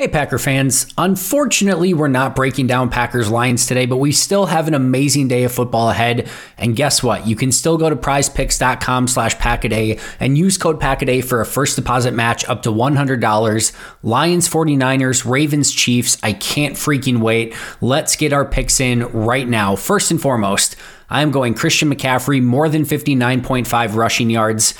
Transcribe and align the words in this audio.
Hey, 0.00 0.06
Packer 0.06 0.38
fans. 0.38 0.86
Unfortunately, 0.96 1.92
we're 1.92 2.06
not 2.06 2.36
breaking 2.36 2.68
down 2.68 2.88
Packers 2.88 3.32
Lions 3.32 3.66
today, 3.66 3.84
but 3.84 3.96
we 3.96 4.12
still 4.12 4.46
have 4.46 4.68
an 4.68 4.74
amazing 4.74 5.26
day 5.26 5.42
of 5.42 5.50
football 5.50 5.90
ahead. 5.90 6.30
And 6.56 6.76
guess 6.76 7.02
what? 7.02 7.26
You 7.26 7.34
can 7.34 7.50
still 7.50 7.76
go 7.76 7.90
to 7.90 7.96
prizepicks.com 7.96 9.08
slash 9.08 9.34
packaday 9.38 10.00
and 10.20 10.38
use 10.38 10.56
code 10.56 10.78
packaday 10.78 11.24
for 11.24 11.40
a 11.40 11.44
first 11.44 11.74
deposit 11.74 12.14
match 12.14 12.48
up 12.48 12.62
to 12.62 12.68
$100. 12.70 13.72
Lions 14.04 14.48
49ers, 14.48 15.28
Ravens 15.28 15.72
Chiefs. 15.72 16.16
I 16.22 16.32
can't 16.32 16.76
freaking 16.76 17.18
wait. 17.18 17.52
Let's 17.80 18.14
get 18.14 18.32
our 18.32 18.44
picks 18.44 18.78
in 18.78 19.02
right 19.06 19.48
now. 19.48 19.74
First 19.74 20.12
and 20.12 20.22
foremost, 20.22 20.76
I 21.10 21.22
am 21.22 21.32
going 21.32 21.54
Christian 21.54 21.92
McCaffrey, 21.92 22.40
more 22.40 22.68
than 22.68 22.84
59.5 22.84 23.96
rushing 23.96 24.30
yards. 24.30 24.74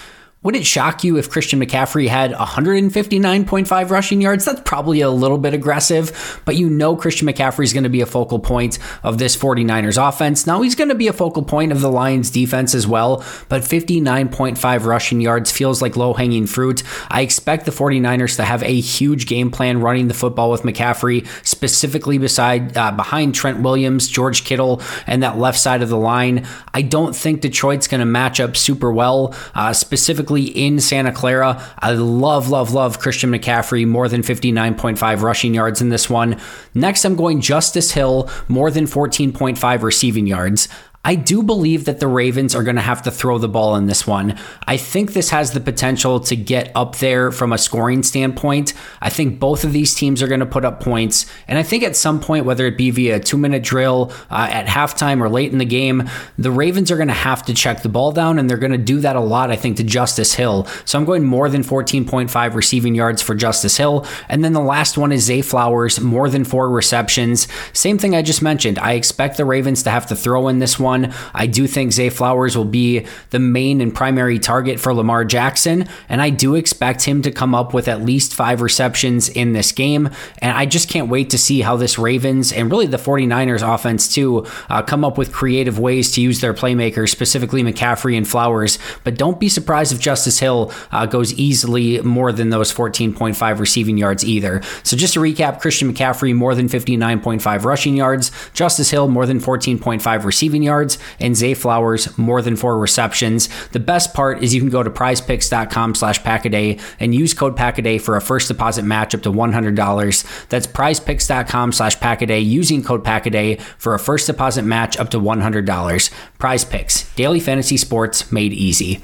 Would 0.44 0.54
it 0.54 0.64
shock 0.64 1.02
you 1.02 1.16
if 1.18 1.28
Christian 1.28 1.58
McCaffrey 1.58 2.06
had 2.06 2.30
159.5 2.30 3.90
rushing 3.90 4.20
yards? 4.20 4.44
That's 4.44 4.60
probably 4.60 5.00
a 5.00 5.10
little 5.10 5.36
bit 5.36 5.52
aggressive, 5.52 6.40
but 6.44 6.54
you 6.54 6.70
know 6.70 6.94
Christian 6.94 7.26
McCaffrey 7.26 7.64
is 7.64 7.72
going 7.72 7.82
to 7.82 7.90
be 7.90 8.02
a 8.02 8.06
focal 8.06 8.38
point 8.38 8.78
of 9.02 9.18
this 9.18 9.36
49ers 9.36 10.00
offense. 10.00 10.46
Now 10.46 10.62
he's 10.62 10.76
going 10.76 10.90
to 10.90 10.94
be 10.94 11.08
a 11.08 11.12
focal 11.12 11.42
point 11.42 11.72
of 11.72 11.80
the 11.80 11.90
Lions 11.90 12.30
defense 12.30 12.72
as 12.72 12.86
well, 12.86 13.24
but 13.48 13.62
59.5 13.62 14.84
rushing 14.84 15.20
yards 15.20 15.50
feels 15.50 15.82
like 15.82 15.96
low 15.96 16.14
hanging 16.14 16.46
fruit. 16.46 16.84
I 17.10 17.22
expect 17.22 17.64
the 17.64 17.72
49ers 17.72 18.36
to 18.36 18.44
have 18.44 18.62
a 18.62 18.80
huge 18.80 19.26
game 19.26 19.50
plan 19.50 19.80
running 19.80 20.06
the 20.06 20.14
football 20.14 20.52
with 20.52 20.62
McCaffrey, 20.62 21.26
specifically 21.44 22.16
beside 22.16 22.76
uh, 22.76 22.92
behind 22.92 23.34
Trent 23.34 23.60
Williams, 23.60 24.06
George 24.06 24.44
Kittle, 24.44 24.82
and 25.04 25.24
that 25.24 25.36
left 25.36 25.58
side 25.58 25.82
of 25.82 25.88
the 25.88 25.98
line. 25.98 26.46
I 26.72 26.82
don't 26.82 27.16
think 27.16 27.40
Detroit's 27.40 27.88
going 27.88 27.98
to 27.98 28.06
match 28.06 28.38
up 28.38 28.56
super 28.56 28.92
well, 28.92 29.34
uh, 29.56 29.72
specifically 29.72 30.27
specifically 30.28 30.66
in 30.66 30.80
Santa 30.80 31.12
Clara. 31.12 31.62
I 31.78 31.92
love, 31.92 32.48
love, 32.48 32.72
love 32.72 32.98
Christian 32.98 33.30
McCaffrey, 33.30 33.86
more 33.86 34.08
than 34.08 34.22
59.5 34.22 35.22
rushing 35.22 35.54
yards 35.54 35.80
in 35.80 35.88
this 35.88 36.10
one. 36.10 36.38
Next, 36.74 37.04
I'm 37.04 37.16
going 37.16 37.40
Justice 37.40 37.92
Hill, 37.92 38.28
more 38.48 38.70
than 38.70 38.84
14.5 38.84 39.82
receiving 39.82 40.26
yards. 40.26 40.68
I 41.08 41.14
do 41.14 41.42
believe 41.42 41.86
that 41.86 42.00
the 42.00 42.06
Ravens 42.06 42.54
are 42.54 42.62
going 42.62 42.76
to 42.76 42.82
have 42.82 43.00
to 43.04 43.10
throw 43.10 43.38
the 43.38 43.48
ball 43.48 43.76
in 43.76 43.86
this 43.86 44.06
one. 44.06 44.38
I 44.66 44.76
think 44.76 45.14
this 45.14 45.30
has 45.30 45.52
the 45.52 45.60
potential 45.60 46.20
to 46.20 46.36
get 46.36 46.70
up 46.74 46.96
there 46.96 47.32
from 47.32 47.50
a 47.50 47.56
scoring 47.56 48.02
standpoint. 48.02 48.74
I 49.00 49.08
think 49.08 49.40
both 49.40 49.64
of 49.64 49.72
these 49.72 49.94
teams 49.94 50.22
are 50.22 50.28
going 50.28 50.40
to 50.40 50.44
put 50.44 50.66
up 50.66 50.80
points. 50.80 51.24
And 51.48 51.56
I 51.56 51.62
think 51.62 51.82
at 51.82 51.96
some 51.96 52.20
point, 52.20 52.44
whether 52.44 52.66
it 52.66 52.76
be 52.76 52.90
via 52.90 53.16
a 53.16 53.20
two 53.20 53.38
minute 53.38 53.62
drill 53.62 54.12
uh, 54.30 54.48
at 54.50 54.66
halftime 54.66 55.22
or 55.22 55.30
late 55.30 55.50
in 55.50 55.56
the 55.56 55.64
game, 55.64 56.10
the 56.36 56.50
Ravens 56.50 56.90
are 56.90 56.96
going 56.96 57.08
to 57.08 57.14
have 57.14 57.42
to 57.46 57.54
check 57.54 57.80
the 57.80 57.88
ball 57.88 58.12
down. 58.12 58.38
And 58.38 58.50
they're 58.50 58.58
going 58.58 58.72
to 58.72 58.76
do 58.76 59.00
that 59.00 59.16
a 59.16 59.20
lot, 59.20 59.50
I 59.50 59.56
think, 59.56 59.78
to 59.78 59.84
Justice 59.84 60.34
Hill. 60.34 60.66
So 60.84 60.98
I'm 60.98 61.06
going 61.06 61.24
more 61.24 61.48
than 61.48 61.62
14.5 61.62 62.54
receiving 62.54 62.94
yards 62.94 63.22
for 63.22 63.34
Justice 63.34 63.78
Hill. 63.78 64.06
And 64.28 64.44
then 64.44 64.52
the 64.52 64.60
last 64.60 64.98
one 64.98 65.12
is 65.12 65.24
Zay 65.24 65.40
Flowers, 65.40 66.00
more 66.00 66.28
than 66.28 66.44
four 66.44 66.68
receptions. 66.68 67.48
Same 67.72 67.96
thing 67.96 68.14
I 68.14 68.20
just 68.20 68.42
mentioned. 68.42 68.78
I 68.78 68.92
expect 68.92 69.38
the 69.38 69.46
Ravens 69.46 69.82
to 69.84 69.90
have 69.90 70.04
to 70.08 70.14
throw 70.14 70.48
in 70.48 70.58
this 70.58 70.78
one 70.78 70.97
one. 71.02 71.14
I 71.34 71.46
do 71.46 71.66
think 71.66 71.92
Zay 71.92 72.10
Flowers 72.10 72.56
will 72.56 72.64
be 72.64 73.06
the 73.30 73.38
main 73.38 73.80
and 73.80 73.94
primary 73.94 74.38
target 74.38 74.80
for 74.80 74.92
Lamar 74.94 75.24
Jackson, 75.24 75.88
and 76.08 76.20
I 76.20 76.30
do 76.30 76.54
expect 76.54 77.02
him 77.02 77.22
to 77.22 77.30
come 77.30 77.54
up 77.54 77.74
with 77.74 77.88
at 77.88 78.02
least 78.02 78.34
five 78.34 78.60
receptions 78.60 79.28
in 79.28 79.52
this 79.52 79.72
game. 79.72 80.10
And 80.38 80.56
I 80.56 80.66
just 80.66 80.88
can't 80.88 81.08
wait 81.08 81.30
to 81.30 81.38
see 81.38 81.60
how 81.60 81.76
this 81.76 81.98
Ravens 81.98 82.52
and 82.52 82.70
really 82.70 82.86
the 82.86 82.96
49ers 82.96 83.62
offense, 83.74 84.12
too, 84.12 84.46
uh, 84.68 84.82
come 84.82 85.04
up 85.04 85.18
with 85.18 85.32
creative 85.32 85.78
ways 85.78 86.12
to 86.12 86.20
use 86.20 86.40
their 86.40 86.54
playmakers, 86.54 87.10
specifically 87.10 87.62
McCaffrey 87.62 88.16
and 88.16 88.26
Flowers. 88.26 88.78
But 89.04 89.16
don't 89.16 89.40
be 89.40 89.48
surprised 89.48 89.92
if 89.92 90.00
Justice 90.00 90.38
Hill 90.38 90.72
uh, 90.92 91.06
goes 91.06 91.32
easily 91.34 92.00
more 92.02 92.32
than 92.32 92.50
those 92.50 92.72
14.5 92.72 93.58
receiving 93.58 93.98
yards 93.98 94.24
either. 94.24 94.62
So 94.82 94.96
just 94.96 95.14
to 95.14 95.20
recap, 95.20 95.60
Christian 95.60 95.92
McCaffrey 95.92 96.34
more 96.34 96.54
than 96.54 96.68
59.5 96.68 97.64
rushing 97.64 97.96
yards, 97.96 98.30
Justice 98.52 98.90
Hill 98.90 99.08
more 99.08 99.26
than 99.26 99.40
14.5 99.40 100.24
receiving 100.24 100.62
yards 100.62 100.77
yards, 100.78 100.98
and 101.20 101.36
Zay 101.36 101.54
Flowers 101.54 102.16
more 102.16 102.42
than 102.42 102.56
four 102.56 102.78
receptions. 102.78 103.48
The 103.68 103.80
best 103.80 104.14
part 104.14 104.42
is 104.42 104.54
you 104.54 104.60
can 104.60 104.70
go 104.70 104.82
to 104.82 104.90
prizepicks.com 104.90 105.94
slash 105.94 106.20
packaday 106.22 106.80
and 107.00 107.14
use 107.14 107.34
code 107.34 107.56
packaday 107.56 108.00
for 108.00 108.16
a 108.16 108.20
first 108.20 108.48
deposit 108.48 108.84
match 108.84 109.14
up 109.14 109.22
to 109.22 109.32
$100. 109.32 110.48
That's 110.48 110.66
prizepicks.com 110.66 111.72
slash 111.72 111.96
packaday 111.98 112.44
using 112.44 112.82
code 112.82 113.04
packaday 113.04 113.60
for 113.60 113.94
a 113.94 113.98
first 113.98 114.26
deposit 114.26 114.62
match 114.62 114.96
up 114.98 115.10
to 115.10 115.18
$100. 115.18 116.10
Prize 116.38 116.64
Picks, 116.64 117.14
daily 117.14 117.40
fantasy 117.40 117.76
sports 117.76 118.30
made 118.30 118.52
easy. 118.52 119.02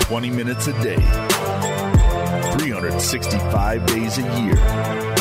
Twenty 0.00 0.30
minutes 0.30 0.68
a 0.68 0.72
day, 0.82 0.96
365 2.56 3.86
days 3.86 4.18
a 4.18 4.22
year. 4.40 5.13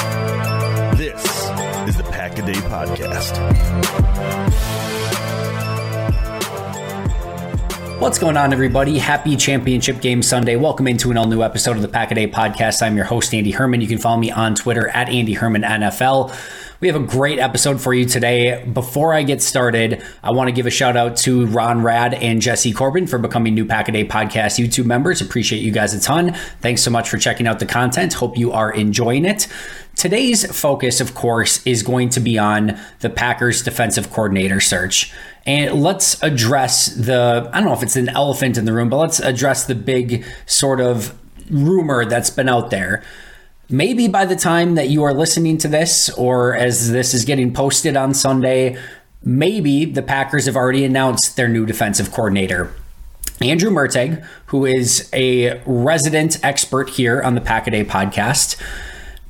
This 1.04 1.22
is 1.90 1.98
the 1.98 2.08
Pack 2.12 2.40
a 2.40 2.46
Day 2.46 2.54
Podcast. 2.54 3.36
What's 8.04 8.20
going 8.20 8.36
on, 8.36 8.52
everybody? 8.52 8.98
Happy 8.98 9.38
Championship 9.38 10.02
Game 10.02 10.22
Sunday. 10.22 10.58
Welcome 10.58 10.88
into 10.88 11.10
an 11.10 11.18
all 11.18 11.26
new 11.26 11.42
episode 11.42 11.78
of 11.78 11.82
the 11.82 11.88
Pack 11.88 12.12
a 12.12 12.16
Day 12.16 12.28
Podcast. 12.28 12.82
I'm 12.82 12.98
your 12.98 13.06
host, 13.06 13.34
Andy 13.34 13.52
Herman. 13.52 13.80
You 13.80 13.88
can 13.88 13.98
follow 13.98 14.18
me 14.18 14.30
on 14.30 14.56
Twitter 14.56 14.90
at 14.90 15.08
Andy 15.08 15.32
Herman 15.32 15.62
NFL. 15.62 16.36
We 16.82 16.90
have 16.90 16.98
a 16.98 17.06
great 17.06 17.40
episode 17.40 17.80
for 17.80 17.94
you 17.94 18.04
today. 18.06 18.62
Before 18.66 19.14
I 19.14 19.24
get 19.24 19.42
started, 19.42 20.04
I 20.22 20.32
want 20.34 20.50
to 20.50 20.52
give 20.52 20.66
a 20.66 20.70
shout 20.70 20.98
out 20.98 21.16
to 21.20 21.46
Ron 21.46 21.82
Rad 21.82 22.14
and 22.14 22.42
Jesse 22.42 22.74
Corbin 22.74 23.08
for 23.08 23.18
becoming 23.18 23.56
new 23.56 23.66
Pack 23.66 23.88
a 23.88 23.94
Day 23.94 24.04
podcast 24.04 24.62
YouTube 24.62 24.86
members. 24.86 25.22
Appreciate 25.22 25.62
you 25.62 25.72
guys 25.72 25.94
a 25.94 26.02
ton. 26.02 26.34
Thanks 26.60 26.84
so 26.84 26.92
much 26.92 27.10
for 27.10 27.18
checking 27.18 27.48
out 27.48 27.60
the 27.60 27.66
content. 27.66 28.12
Hope 28.16 28.38
you 28.38 28.52
are 28.52 28.70
enjoying 28.74 29.24
it. 29.24 29.48
Today's 29.96 30.46
focus, 30.60 31.00
of 31.00 31.16
course, 31.16 31.66
is 31.66 31.84
going 31.84 32.10
to 32.10 32.20
be 32.20 32.38
on 32.38 32.78
the 33.00 33.10
Packers 33.10 33.64
defensive 33.64 34.12
coordinator 34.12 34.60
search. 34.60 35.14
And 35.46 35.84
let's 35.84 36.22
address 36.24 36.88
the, 36.88 37.50
I 37.52 37.60
don't 37.60 37.68
know 37.68 37.74
if 37.74 37.84
it's 37.84 37.98
an 37.98 38.10
elephant 38.10 38.58
in 38.58 38.66
the 38.66 38.74
room, 38.74 38.90
but 38.90 38.98
let's 38.98 39.20
address 39.20 39.66
the 39.66 39.76
big 39.76 40.26
sort 40.46 40.80
of 40.80 41.18
rumor 41.50 42.06
that's 42.06 42.30
been 42.30 42.48
out 42.48 42.70
there. 42.70 43.04
Maybe 43.70 44.08
by 44.08 44.26
the 44.26 44.36
time 44.36 44.76
that 44.76 44.90
you 44.90 45.04
are 45.04 45.14
listening 45.14 45.58
to 45.60 45.68
this, 45.68 46.10
or 46.12 46.56
as 46.56 46.92
this 46.92 47.14
is 47.14 47.26
getting 47.26 47.54
posted 47.54 47.98
on 47.98 48.14
Sunday, 48.14 48.78
maybe 49.24 49.86
the 49.86 50.02
Packers 50.02 50.46
have 50.46 50.56
already 50.56 50.86
announced 50.86 51.36
their 51.36 51.48
new 51.48 51.66
defensive 51.66 52.12
coordinator. 52.12 52.74
Andrew 53.42 53.72
Merteg, 53.72 54.26
who 54.48 54.66
is 54.66 55.10
a 55.12 55.62
resident 55.66 56.40
expert 56.44 56.90
here 56.92 57.22
on 57.22 57.36
the 57.36 57.42
Pack 57.42 57.68
a 57.68 57.72
Day 57.72 57.84
podcast, 57.84 58.62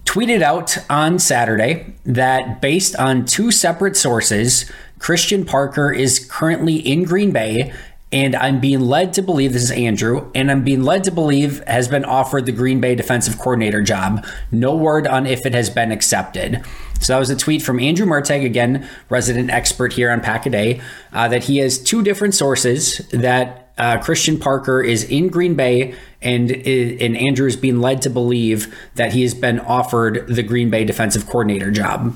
tweeted 0.06 0.42
out 0.42 0.78
on 0.90 1.18
Saturday 1.18 1.96
that 2.06 2.62
based 2.62 2.96
on 2.98 3.26
two 3.26 3.50
separate 3.50 3.96
sources, 3.96 4.70
Christian 5.04 5.44
Parker 5.44 5.92
is 5.92 6.18
currently 6.32 6.78
in 6.78 7.04
Green 7.04 7.32
Bay 7.32 7.74
and 8.14 8.38
I'm 8.38 8.62
being 8.62 8.80
led 8.80 9.12
to 9.14 9.22
believe 9.22 9.54
this 9.54 9.64
is 9.64 9.72
Andrew, 9.72 10.30
and 10.36 10.52
I'm 10.52 10.64
being 10.64 10.84
led 10.84 11.04
to 11.06 11.12
believe 11.12 11.64
has 11.66 11.88
been 11.88 12.06
offered 12.06 12.46
the 12.46 12.52
Green 12.52 12.80
Bay 12.80 12.94
defensive 12.94 13.40
coordinator 13.40 13.82
job. 13.82 14.24
No 14.52 14.76
word 14.76 15.08
on 15.08 15.26
if 15.26 15.48
it 15.48 15.56
has 15.56 15.72
been 15.72 15.92
accepted. 15.92 16.64
So 17.00 17.14
that 17.14 17.20
was 17.20 17.32
a 17.32 17.36
tweet 17.36 17.64
from 17.64 17.80
Andrew 17.80 18.06
Merteg, 18.06 18.46
again, 18.46 18.88
resident 19.10 19.50
expert 19.50 19.94
here 19.94 20.12
on 20.12 20.22
Pack 20.22 20.46
a 20.46 20.52
Day, 20.52 20.82
uh, 21.12 21.28
that 21.30 21.46
he 21.46 21.58
has 21.58 21.80
two 21.80 22.04
different 22.04 22.36
sources 22.36 23.00
that 23.12 23.72
uh, 23.80 23.98
Christian 23.98 24.40
Parker 24.40 24.82
is 24.84 25.04
in 25.06 25.28
Green 25.28 25.56
Bay, 25.56 25.96
and 26.22 26.52
and 26.52 27.18
Andrew 27.18 27.48
is 27.48 27.58
being 27.58 27.82
led 27.82 28.04
to 28.04 28.12
believe 28.12 28.74
that 28.94 29.14
he 29.14 29.24
has 29.24 29.34
been 29.34 29.60
offered 29.60 30.28
the 30.28 30.44
Green 30.44 30.70
Bay 30.70 30.86
defensive 30.86 31.26
coordinator 31.26 31.72
job 31.72 32.16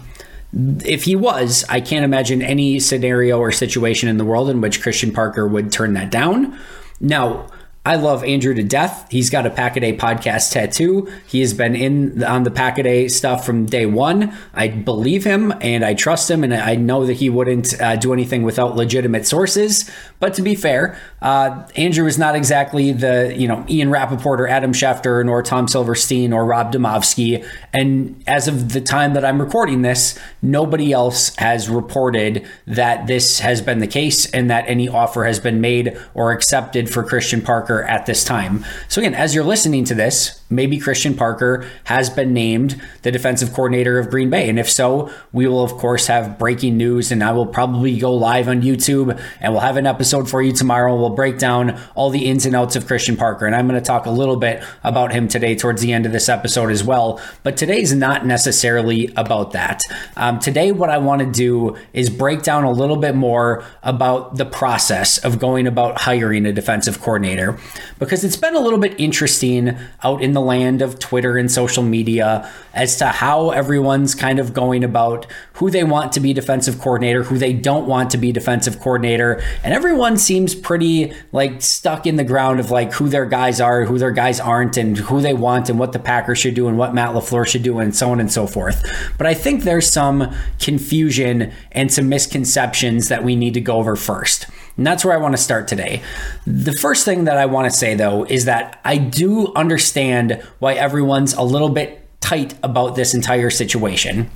if 0.83 1.03
he 1.03 1.15
was, 1.15 1.63
I 1.69 1.81
can't 1.81 2.03
imagine 2.03 2.41
any 2.41 2.79
scenario 2.79 3.39
or 3.39 3.51
situation 3.51 4.09
in 4.09 4.17
the 4.17 4.25
world 4.25 4.49
in 4.49 4.59
which 4.61 4.81
Christian 4.81 5.11
Parker 5.11 5.47
would 5.47 5.71
turn 5.71 5.93
that 5.93 6.09
down. 6.09 6.57
Now, 6.99 7.47
I 7.87 7.95
love 7.95 8.21
Andrew 8.25 8.53
to 8.53 8.63
death. 8.63 9.07
He's 9.09 9.29
got 9.29 9.45
a 9.45 9.49
Pack 9.49 9.77
a 9.77 9.79
Day 9.79 9.95
podcast 9.95 10.51
tattoo. 10.51 11.09
He 11.25 11.39
has 11.39 11.53
been 11.53 11.73
in 11.73 12.21
on 12.21 12.43
the 12.43 12.51
Pack 12.51 12.77
a 12.77 12.83
Day 12.83 13.07
stuff 13.07 13.45
from 13.45 13.65
day 13.65 13.85
one. 13.85 14.35
I 14.53 14.67
believe 14.67 15.23
him 15.23 15.53
and 15.61 15.85
I 15.85 15.93
trust 15.93 16.29
him, 16.29 16.43
and 16.43 16.53
I 16.53 16.75
know 16.75 17.05
that 17.05 17.13
he 17.13 17.29
wouldn't 17.29 17.79
uh, 17.79 17.95
do 17.95 18.11
anything 18.11 18.43
without 18.43 18.75
legitimate 18.75 19.25
sources. 19.25 19.89
But 20.19 20.33
to 20.33 20.41
be 20.41 20.53
fair, 20.53 20.99
uh, 21.21 21.65
Andrew 21.77 22.05
is 22.07 22.17
not 22.17 22.35
exactly 22.35 22.91
the 22.91 23.33
you 23.33 23.47
know 23.47 23.63
Ian 23.69 23.89
Rapoport 23.89 24.41
or 24.41 24.49
Adam 24.49 24.73
Schefter 24.73 25.25
nor 25.25 25.41
Tom 25.41 25.69
Silverstein 25.69 26.33
or 26.33 26.43
Rob 26.43 26.73
Demovsky. 26.73 27.47
And 27.73 28.21
as 28.27 28.49
of 28.49 28.73
the 28.73 28.81
time 28.81 29.13
that 29.13 29.23
I'm 29.23 29.41
recording 29.41 29.83
this, 29.83 30.19
nobody 30.41 30.91
else 30.91 31.33
has 31.37 31.69
reported 31.69 32.45
that 32.65 33.07
this 33.07 33.39
has 33.39 33.61
been 33.61 33.79
the 33.79 33.87
case 33.87 34.29
and 34.31 34.49
that 34.49 34.65
any 34.67 34.89
offer 34.89 35.23
has 35.23 35.39
been 35.39 35.61
made 35.61 35.97
or 36.13 36.33
accepted 36.33 36.89
for 36.89 37.01
Christian 37.01 37.41
Parker 37.41 37.76
at 37.83 38.05
this 38.05 38.23
time. 38.23 38.65
So 38.87 39.01
again, 39.01 39.13
as 39.13 39.35
you're 39.35 39.43
listening 39.43 39.83
to 39.85 39.95
this, 39.95 40.41
maybe 40.49 40.77
Christian 40.77 41.13
Parker 41.15 41.67
has 41.85 42.09
been 42.09 42.33
named 42.33 42.81
the 43.01 43.11
defensive 43.11 43.53
coordinator 43.53 43.99
of 43.99 44.09
Green 44.09 44.29
Bay. 44.29 44.49
And 44.49 44.59
if 44.59 44.69
so, 44.69 45.11
we 45.31 45.47
will, 45.47 45.63
of 45.63 45.73
course, 45.73 46.07
have 46.07 46.37
breaking 46.39 46.77
news, 46.77 47.11
and 47.11 47.23
I 47.23 47.31
will 47.31 47.45
probably 47.45 47.97
go 47.97 48.13
live 48.13 48.47
on 48.47 48.61
YouTube 48.61 49.19
and 49.41 49.53
we'll 49.53 49.61
have 49.61 49.77
an 49.77 49.85
episode 49.85 50.29
for 50.29 50.41
you 50.41 50.51
tomorrow. 50.51 50.95
We'll 50.95 51.09
break 51.09 51.37
down 51.37 51.79
all 51.95 52.09
the 52.09 52.25
ins 52.25 52.45
and 52.45 52.55
outs 52.55 52.75
of 52.75 52.87
Christian 52.87 53.17
Parker. 53.17 53.45
And 53.45 53.55
I'm 53.55 53.67
going 53.67 53.79
to 53.79 53.85
talk 53.85 54.05
a 54.05 54.11
little 54.11 54.37
bit 54.37 54.63
about 54.83 55.11
him 55.11 55.27
today 55.27 55.55
towards 55.55 55.81
the 55.81 55.93
end 55.93 56.05
of 56.05 56.11
this 56.11 56.29
episode 56.29 56.71
as 56.71 56.83
well. 56.83 57.19
But 57.43 57.57
today's 57.57 57.93
not 57.93 58.25
necessarily 58.25 59.11
about 59.15 59.51
that. 59.51 59.81
Um, 60.15 60.39
today, 60.39 60.71
what 60.71 60.89
I 60.89 60.97
want 60.97 61.21
to 61.21 61.31
do 61.31 61.77
is 61.93 62.09
break 62.09 62.43
down 62.43 62.63
a 62.63 62.71
little 62.71 62.97
bit 62.97 63.15
more 63.15 63.63
about 63.83 64.35
the 64.35 64.45
process 64.45 65.17
of 65.17 65.39
going 65.39 65.67
about 65.67 66.01
hiring 66.01 66.45
a 66.45 66.53
defensive 66.53 67.01
coordinator 67.01 67.57
because 67.99 68.23
it's 68.23 68.35
been 68.35 68.55
a 68.55 68.59
little 68.59 68.79
bit 68.79 68.99
interesting 68.99 69.77
out 70.03 70.21
in 70.21 70.33
the 70.37 70.41
land 70.41 70.83
of 70.83 70.99
Twitter 70.99 71.35
and 71.35 71.51
social 71.51 71.81
media 71.81 72.47
as 72.75 72.95
to 72.97 73.07
how 73.07 73.49
everyone's 73.49 74.13
kind 74.13 74.37
of 74.37 74.53
going 74.53 74.83
about 74.83 75.25
who 75.53 75.71
they 75.71 75.83
want 75.83 76.11
to 76.11 76.19
be 76.19 76.31
defensive 76.31 76.79
coordinator, 76.79 77.23
who 77.23 77.39
they 77.39 77.53
don't 77.53 77.87
want 77.87 78.11
to 78.11 78.19
be 78.19 78.31
defensive 78.31 78.79
coordinator. 78.79 79.41
And 79.63 79.73
everyone 79.73 80.15
seems 80.15 80.53
pretty 80.53 81.11
like 81.31 81.63
stuck 81.63 82.05
in 82.05 82.17
the 82.17 82.23
ground 82.23 82.59
of 82.59 82.69
like 82.69 82.93
who 82.93 83.09
their 83.09 83.25
guys 83.25 83.59
are, 83.59 83.85
who 83.85 83.97
their 83.97 84.11
guys 84.11 84.39
aren't, 84.39 84.77
and 84.77 84.95
who 84.95 85.21
they 85.21 85.33
want, 85.33 85.71
and 85.71 85.79
what 85.79 85.91
the 85.91 85.99
Packers 85.99 86.37
should 86.37 86.53
do, 86.53 86.67
and 86.67 86.77
what 86.77 86.93
Matt 86.93 87.15
LaFleur 87.15 87.47
should 87.47 87.63
do, 87.63 87.79
and 87.79 87.95
so 87.95 88.11
on 88.11 88.19
and 88.19 88.31
so 88.31 88.45
forth. 88.45 88.85
But 89.17 89.25
I 89.25 89.33
think 89.33 89.63
there's 89.63 89.89
some 89.89 90.35
confusion 90.59 91.51
and 91.71 91.91
some 91.91 92.09
misconceptions 92.09 93.07
that 93.09 93.23
we 93.23 93.35
need 93.35 93.55
to 93.55 93.61
go 93.61 93.77
over 93.77 93.95
first. 93.95 94.45
And 94.77 94.85
that's 94.85 95.03
where 95.03 95.13
I 95.13 95.17
want 95.17 95.35
to 95.35 95.41
start 95.41 95.67
today. 95.67 96.01
The 96.45 96.73
first 96.73 97.03
thing 97.03 97.25
that 97.25 97.37
I 97.37 97.47
want 97.47 97.69
to 97.69 97.75
say, 97.75 97.95
though, 97.95 98.23
is 98.25 98.45
that 98.45 98.79
I 98.85 98.97
do 98.97 99.53
understand 99.55 100.41
why 100.59 100.73
everyone's 100.73 101.33
a 101.33 101.41
little 101.41 101.69
bit 101.69 102.07
tight 102.21 102.53
about 102.63 102.95
this 102.95 103.13
entire 103.13 103.49
situation. 103.49 104.29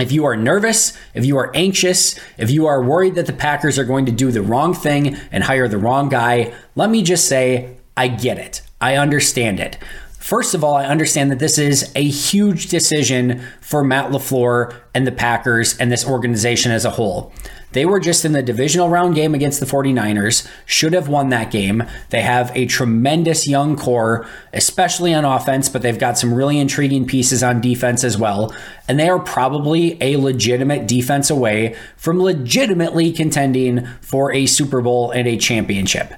If 0.00 0.10
you 0.10 0.24
are 0.24 0.36
nervous, 0.36 0.96
if 1.12 1.26
you 1.26 1.36
are 1.36 1.54
anxious, 1.54 2.18
if 2.38 2.50
you 2.50 2.66
are 2.66 2.82
worried 2.82 3.14
that 3.16 3.26
the 3.26 3.32
Packers 3.34 3.78
are 3.78 3.84
going 3.84 4.06
to 4.06 4.12
do 4.12 4.30
the 4.30 4.40
wrong 4.40 4.72
thing 4.72 5.16
and 5.30 5.44
hire 5.44 5.68
the 5.68 5.76
wrong 5.76 6.08
guy, 6.08 6.54
let 6.74 6.88
me 6.88 7.02
just 7.02 7.28
say, 7.28 7.76
I 7.94 8.08
get 8.08 8.38
it. 8.38 8.62
I 8.80 8.96
understand 8.96 9.60
it. 9.60 9.76
First 10.22 10.54
of 10.54 10.62
all, 10.62 10.76
I 10.76 10.84
understand 10.84 11.32
that 11.32 11.40
this 11.40 11.58
is 11.58 11.90
a 11.96 12.04
huge 12.04 12.68
decision 12.68 13.42
for 13.60 13.82
Matt 13.82 14.12
LaFleur 14.12 14.72
and 14.94 15.04
the 15.04 15.10
Packers 15.10 15.76
and 15.78 15.90
this 15.90 16.06
organization 16.06 16.70
as 16.70 16.84
a 16.84 16.90
whole. 16.90 17.32
They 17.72 17.84
were 17.84 17.98
just 17.98 18.24
in 18.24 18.30
the 18.30 18.40
divisional 18.40 18.88
round 18.88 19.16
game 19.16 19.34
against 19.34 19.58
the 19.58 19.66
49ers, 19.66 20.48
should 20.64 20.92
have 20.92 21.08
won 21.08 21.30
that 21.30 21.50
game. 21.50 21.82
They 22.10 22.22
have 22.22 22.52
a 22.54 22.66
tremendous 22.66 23.48
young 23.48 23.76
core, 23.76 24.24
especially 24.52 25.12
on 25.12 25.24
offense, 25.24 25.68
but 25.68 25.82
they've 25.82 25.98
got 25.98 26.16
some 26.16 26.32
really 26.32 26.60
intriguing 26.60 27.04
pieces 27.04 27.42
on 27.42 27.60
defense 27.60 28.04
as 28.04 28.16
well. 28.16 28.54
And 28.86 29.00
they 29.00 29.08
are 29.08 29.18
probably 29.18 30.00
a 30.00 30.18
legitimate 30.18 30.86
defense 30.86 31.30
away 31.30 31.74
from 31.96 32.22
legitimately 32.22 33.10
contending 33.10 33.86
for 34.00 34.32
a 34.32 34.46
Super 34.46 34.82
Bowl 34.82 35.10
and 35.10 35.26
a 35.26 35.36
championship. 35.36 36.14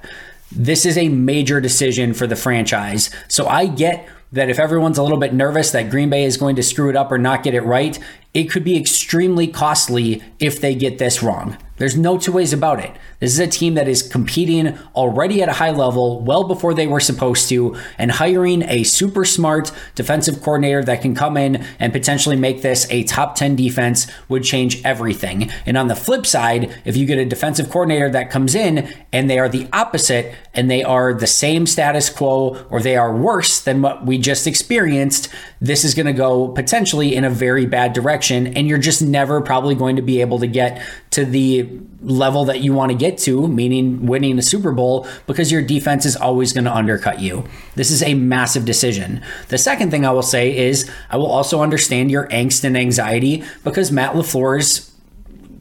This 0.51 0.85
is 0.85 0.97
a 0.97 1.09
major 1.09 1.59
decision 1.59 2.13
for 2.13 2.27
the 2.27 2.35
franchise. 2.35 3.09
So 3.27 3.47
I 3.47 3.67
get 3.67 4.07
that 4.31 4.49
if 4.49 4.59
everyone's 4.59 4.97
a 4.97 5.03
little 5.03 5.19
bit 5.19 5.33
nervous 5.33 5.71
that 5.71 5.89
Green 5.89 6.09
Bay 6.09 6.23
is 6.23 6.37
going 6.37 6.55
to 6.57 6.63
screw 6.63 6.89
it 6.89 6.95
up 6.95 7.11
or 7.11 7.17
not 7.17 7.43
get 7.43 7.53
it 7.53 7.61
right, 7.61 7.97
it 8.33 8.45
could 8.45 8.63
be 8.63 8.77
extremely 8.77 9.47
costly 9.47 10.21
if 10.39 10.59
they 10.59 10.75
get 10.75 10.97
this 10.97 11.23
wrong. 11.23 11.57
There's 11.77 11.97
no 11.97 12.17
two 12.17 12.31
ways 12.31 12.53
about 12.53 12.79
it. 12.79 12.95
This 13.19 13.33
is 13.33 13.39
a 13.39 13.47
team 13.47 13.73
that 13.73 13.87
is 13.87 14.01
competing 14.01 14.77
already 14.95 15.41
at 15.41 15.49
a 15.49 15.53
high 15.53 15.71
level 15.71 16.21
well 16.21 16.45
before 16.45 16.73
they 16.73 16.87
were 16.87 17.01
supposed 17.01 17.49
to, 17.49 17.75
and 17.97 18.11
hiring 18.11 18.63
a 18.63 18.83
super 18.83 19.25
smart 19.25 19.71
defensive 19.93 20.41
coordinator 20.41 20.83
that 20.83 21.01
can 21.01 21.15
come 21.15 21.35
in 21.35 21.65
and 21.79 21.91
potentially 21.91 22.37
make 22.37 22.61
this 22.61 22.89
a 22.89 23.03
top 23.03 23.35
10 23.35 23.57
defense 23.57 24.07
would 24.29 24.43
change 24.43 24.83
everything. 24.85 25.49
And 25.65 25.77
on 25.77 25.87
the 25.87 25.95
flip 25.95 26.25
side, 26.25 26.81
if 26.85 26.95
you 26.95 27.05
get 27.05 27.17
a 27.17 27.25
defensive 27.25 27.69
coordinator 27.69 28.09
that 28.09 28.29
comes 28.29 28.55
in 28.55 28.89
and 29.11 29.29
they 29.29 29.37
are 29.37 29.49
the 29.49 29.67
opposite 29.73 30.33
and 30.53 30.71
they 30.71 30.83
are 30.83 31.13
the 31.13 31.27
same 31.27 31.65
status 31.65 32.09
quo 32.09 32.65
or 32.69 32.79
they 32.81 32.95
are 32.95 33.15
worse 33.15 33.59
than 33.59 33.81
what 33.81 34.05
we 34.05 34.17
just 34.17 34.47
experienced, 34.47 35.27
this 35.59 35.83
is 35.83 35.93
going 35.93 36.05
to 36.05 36.13
go 36.13 36.47
potentially 36.49 37.15
in 37.15 37.25
a 37.25 37.29
very 37.29 37.65
bad 37.65 37.91
direction. 37.91 38.47
And 38.47 38.67
you're 38.67 38.77
just 38.77 39.01
never 39.01 39.41
probably 39.41 39.75
going 39.75 39.97
to 39.97 40.01
be 40.01 40.21
able 40.21 40.39
to 40.39 40.47
get 40.47 40.81
to 41.15 41.25
the 41.25 41.69
level 42.01 42.45
that 42.45 42.59
you 42.59 42.73
want 42.73 42.91
to 42.91 42.97
get 42.97 43.17
to, 43.17 43.47
meaning 43.47 44.05
winning 44.05 44.37
a 44.37 44.41
Super 44.41 44.71
Bowl, 44.71 45.07
because 45.27 45.51
your 45.51 45.61
defense 45.61 46.05
is 46.05 46.15
always 46.15 46.53
going 46.53 46.65
to 46.65 46.75
undercut 46.75 47.19
you. 47.19 47.45
This 47.75 47.89
is 47.89 48.03
a 48.03 48.13
massive 48.13 48.65
decision. 48.65 49.21
The 49.47 49.57
second 49.57 49.91
thing 49.91 50.05
I 50.05 50.11
will 50.11 50.21
say 50.21 50.55
is 50.55 50.89
I 51.09 51.17
will 51.17 51.31
also 51.31 51.61
understand 51.61 52.11
your 52.11 52.27
angst 52.27 52.63
and 52.63 52.77
anxiety 52.77 53.43
because 53.63 53.91
Matt 53.91 54.13
LaFleur's 54.13 54.93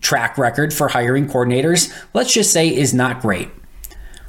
track 0.00 0.36
record 0.36 0.74
for 0.74 0.88
hiring 0.88 1.26
coordinators, 1.28 1.92
let's 2.12 2.32
just 2.32 2.52
say, 2.52 2.68
is 2.68 2.92
not 2.92 3.22
great. 3.22 3.48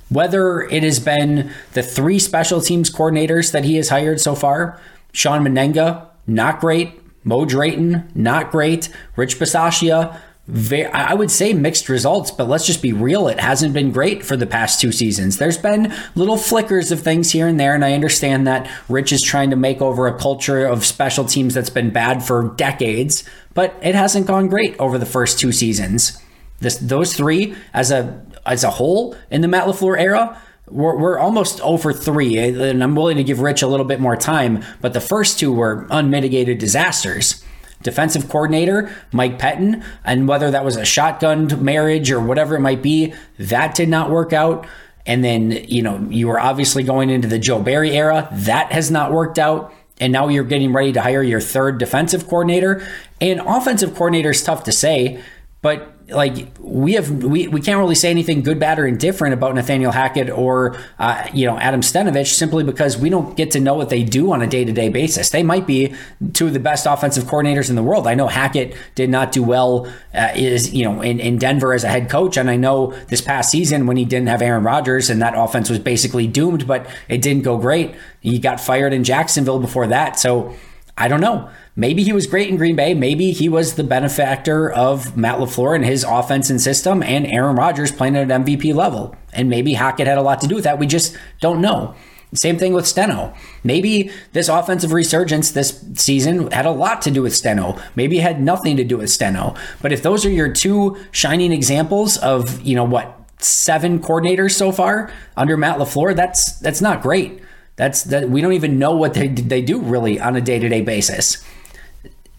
Whether 0.09 0.61
it 0.61 0.83
has 0.83 0.99
been 0.99 1.51
the 1.73 1.83
three 1.83 2.19
special 2.19 2.61
teams 2.61 2.89
coordinators 2.91 3.51
that 3.51 3.65
he 3.65 3.75
has 3.75 3.89
hired 3.89 4.21
so 4.21 4.35
far, 4.35 4.79
Shawn 5.11 5.43
Mennenga, 5.43 6.07
not 6.27 6.59
great. 6.59 7.01
Mo 7.23 7.43
Drayton, 7.43 8.11
not 8.13 8.51
great. 8.51 8.89
Rich 9.15 9.39
Bisaccia, 9.39 10.19
I 10.47 11.15
would 11.15 11.31
say 11.31 11.53
mixed 11.53 11.89
results, 11.89 12.29
but 12.29 12.47
let's 12.47 12.67
just 12.67 12.83
be 12.83 12.93
real. 12.93 13.27
It 13.27 13.39
hasn't 13.39 13.73
been 13.73 13.91
great 13.91 14.23
for 14.23 14.37
the 14.37 14.45
past 14.45 14.79
two 14.79 14.91
seasons. 14.91 15.37
There's 15.37 15.57
been 15.57 15.91
little 16.13 16.37
flickers 16.37 16.91
of 16.91 17.01
things 17.01 17.31
here 17.31 17.47
and 17.47 17.59
there, 17.59 17.73
and 17.73 17.83
I 17.83 17.93
understand 17.93 18.45
that 18.45 18.69
Rich 18.87 19.11
is 19.11 19.23
trying 19.23 19.49
to 19.49 19.55
make 19.55 19.81
over 19.81 20.05
a 20.05 20.15
culture 20.15 20.67
of 20.67 20.85
special 20.85 21.25
teams 21.25 21.55
that's 21.55 21.71
been 21.71 21.89
bad 21.89 22.23
for 22.23 22.53
decades, 22.57 23.23
but 23.55 23.75
it 23.81 23.95
hasn't 23.95 24.27
gone 24.27 24.47
great 24.47 24.79
over 24.79 24.99
the 24.99 25.05
first 25.07 25.39
two 25.39 25.51
seasons. 25.51 26.21
This, 26.59 26.77
those 26.77 27.15
three, 27.15 27.55
as 27.73 27.89
a 27.89 28.23
as 28.45 28.63
a 28.63 28.69
whole, 28.69 29.15
in 29.31 29.41
the 29.41 29.47
Matt 29.47 29.65
LaFleur 29.65 29.99
era, 29.99 30.39
we're, 30.69 30.95
we're 30.95 31.17
almost 31.17 31.59
over 31.61 31.91
three, 31.91 32.37
and 32.37 32.83
I'm 32.83 32.95
willing 32.95 33.17
to 33.17 33.23
give 33.23 33.39
Rich 33.39 33.63
a 33.63 33.67
little 33.67 33.85
bit 33.85 33.99
more 33.99 34.15
time. 34.15 34.63
But 34.79 34.93
the 34.93 35.01
first 35.01 35.39
two 35.39 35.51
were 35.51 35.87
unmitigated 35.89 36.59
disasters 36.59 37.43
defensive 37.81 38.29
coordinator, 38.29 38.89
Mike 39.11 39.39
Pettine, 39.39 39.83
and 40.03 40.27
whether 40.27 40.51
that 40.51 40.65
was 40.65 40.75
a 40.75 40.85
shotgun 40.85 41.63
marriage 41.63 42.11
or 42.11 42.19
whatever 42.19 42.55
it 42.55 42.61
might 42.61 42.81
be, 42.81 43.13
that 43.37 43.75
did 43.75 43.89
not 43.89 44.09
work 44.09 44.33
out. 44.33 44.67
And 45.05 45.23
then, 45.23 45.51
you 45.51 45.83
know, 45.83 45.99
you 46.09 46.27
were 46.27 46.39
obviously 46.39 46.83
going 46.83 47.09
into 47.09 47.27
the 47.27 47.37
Joe 47.37 47.61
Barry 47.61 47.91
era. 47.91 48.27
That 48.31 48.71
has 48.71 48.89
not 48.89 49.11
worked 49.11 49.37
out. 49.37 49.73
And 49.99 50.11
now 50.11 50.27
you're 50.27 50.43
getting 50.43 50.73
ready 50.73 50.91
to 50.93 51.01
hire 51.01 51.23
your 51.23 51.39
third 51.39 51.77
defensive 51.77 52.27
coordinator. 52.27 52.85
And 53.21 53.39
offensive 53.39 53.93
coordinator 53.93 54.31
is 54.31 54.43
tough 54.43 54.63
to 54.63 54.71
say, 54.71 55.21
but 55.61 55.94
like 56.09 56.47
we 56.59 56.93
have 56.93 57.09
we, 57.23 57.47
we 57.47 57.59
can't 57.59 57.79
really 57.79 57.95
say 57.95 58.11
anything 58.11 58.43
good 58.43 58.59
bad 58.59 58.77
or 58.77 58.85
indifferent 58.85 59.33
about 59.33 59.55
nathaniel 59.55 59.91
hackett 59.91 60.29
or 60.29 60.77
uh, 60.99 61.27
you 61.33 61.47
know 61.47 61.57
adam 61.57 61.81
stenavich 61.81 62.33
simply 62.33 62.63
because 62.63 62.95
we 62.97 63.09
don't 63.09 63.35
get 63.35 63.49
to 63.49 63.59
know 63.59 63.73
what 63.73 63.89
they 63.89 64.03
do 64.03 64.31
on 64.31 64.41
a 64.41 64.47
day-to-day 64.47 64.89
basis. 64.89 65.31
They 65.31 65.41
might 65.41 65.65
be 65.65 65.95
two 66.33 66.47
of 66.47 66.53
the 66.53 66.59
best 66.59 66.85
offensive 66.85 67.23
coordinators 67.23 67.69
in 67.69 67.75
the 67.75 67.81
world. 67.83 68.05
I 68.05 68.13
know 68.13 68.27
hackett 68.27 68.75
did 68.93 69.09
not 69.09 69.31
do 69.31 69.41
well 69.41 69.91
uh, 70.13 70.29
is 70.35 70.73
you 70.73 70.83
know 70.83 71.01
in, 71.01 71.19
in 71.19 71.37
denver 71.37 71.73
as 71.73 71.83
a 71.83 71.89
head 71.89 72.09
coach 72.09 72.37
and 72.37 72.49
i 72.49 72.55
know 72.55 72.91
this 73.07 73.21
past 73.21 73.49
season 73.49 73.87
when 73.87 73.97
he 73.97 74.05
didn't 74.05 74.27
have 74.27 74.41
aaron 74.41 74.63
rodgers 74.63 75.09
and 75.09 75.21
that 75.21 75.33
offense 75.35 75.69
was 75.69 75.79
basically 75.79 76.27
doomed 76.27 76.67
but 76.67 76.87
it 77.09 77.21
didn't 77.21 77.43
go 77.43 77.57
great. 77.57 77.95
He 78.19 78.39
got 78.39 78.59
fired 78.59 78.93
in 78.93 79.03
jacksonville 79.03 79.59
before 79.59 79.87
that. 79.87 80.19
So 80.19 80.55
i 80.97 81.07
don't 81.07 81.21
know 81.21 81.49
maybe 81.75 82.03
he 82.03 82.13
was 82.13 82.27
great 82.27 82.49
in 82.49 82.57
Green 82.57 82.75
Bay. 82.75 82.93
Maybe 82.93 83.31
he 83.31 83.49
was 83.49 83.75
the 83.75 83.83
benefactor 83.83 84.71
of 84.71 85.17
Matt 85.17 85.39
LaFleur 85.39 85.75
and 85.75 85.85
his 85.85 86.03
offense 86.03 86.49
and 86.49 86.61
system 86.61 87.03
and 87.03 87.27
Aaron 87.27 87.55
Rodgers 87.55 87.91
playing 87.91 88.15
at 88.15 88.31
an 88.31 88.45
MVP 88.45 88.73
level. 88.73 89.15
And 89.33 89.49
maybe 89.49 89.73
Hackett 89.73 90.07
had 90.07 90.17
a 90.17 90.21
lot 90.21 90.41
to 90.41 90.47
do 90.47 90.55
with 90.55 90.63
that. 90.63 90.79
We 90.79 90.87
just 90.87 91.17
don't 91.41 91.61
know. 91.61 91.93
Same 92.33 92.57
thing 92.57 92.73
with 92.73 92.87
Steno. 92.87 93.33
Maybe 93.63 94.11
this 94.33 94.49
offensive 94.49 94.91
resurgence 94.91 95.51
this 95.51 95.85
season 95.93 96.51
had 96.51 96.65
a 96.65 96.71
lot 96.71 97.01
to 97.03 97.11
do 97.11 97.21
with 97.21 97.35
Steno. 97.35 97.79
Maybe 97.95 98.17
it 98.17 98.23
had 98.23 98.41
nothing 98.41 98.77
to 98.77 98.83
do 98.83 98.97
with 98.97 99.09
Steno. 99.09 99.55
But 99.81 99.93
if 99.93 100.01
those 100.03 100.25
are 100.25 100.29
your 100.29 100.51
two 100.51 100.97
shining 101.11 101.53
examples 101.53 102.17
of, 102.17 102.61
you 102.61 102.75
know, 102.75 102.83
what, 102.83 103.21
seven 103.39 103.99
coordinators 103.99 104.51
so 104.51 104.71
far 104.71 105.11
under 105.37 105.55
Matt 105.55 105.77
LaFleur, 105.77 106.15
that's 106.15 106.57
that's 106.59 106.81
not 106.81 107.01
great. 107.01 107.41
That's 107.75 108.03
that 108.05 108.29
we 108.29 108.41
don't 108.41 108.53
even 108.53 108.79
know 108.79 108.95
what 108.95 109.13
they 109.13 109.27
they 109.27 109.61
do 109.61 109.79
really 109.79 110.19
on 110.19 110.35
a 110.35 110.41
day-to-day 110.41 110.81
basis 110.81 111.43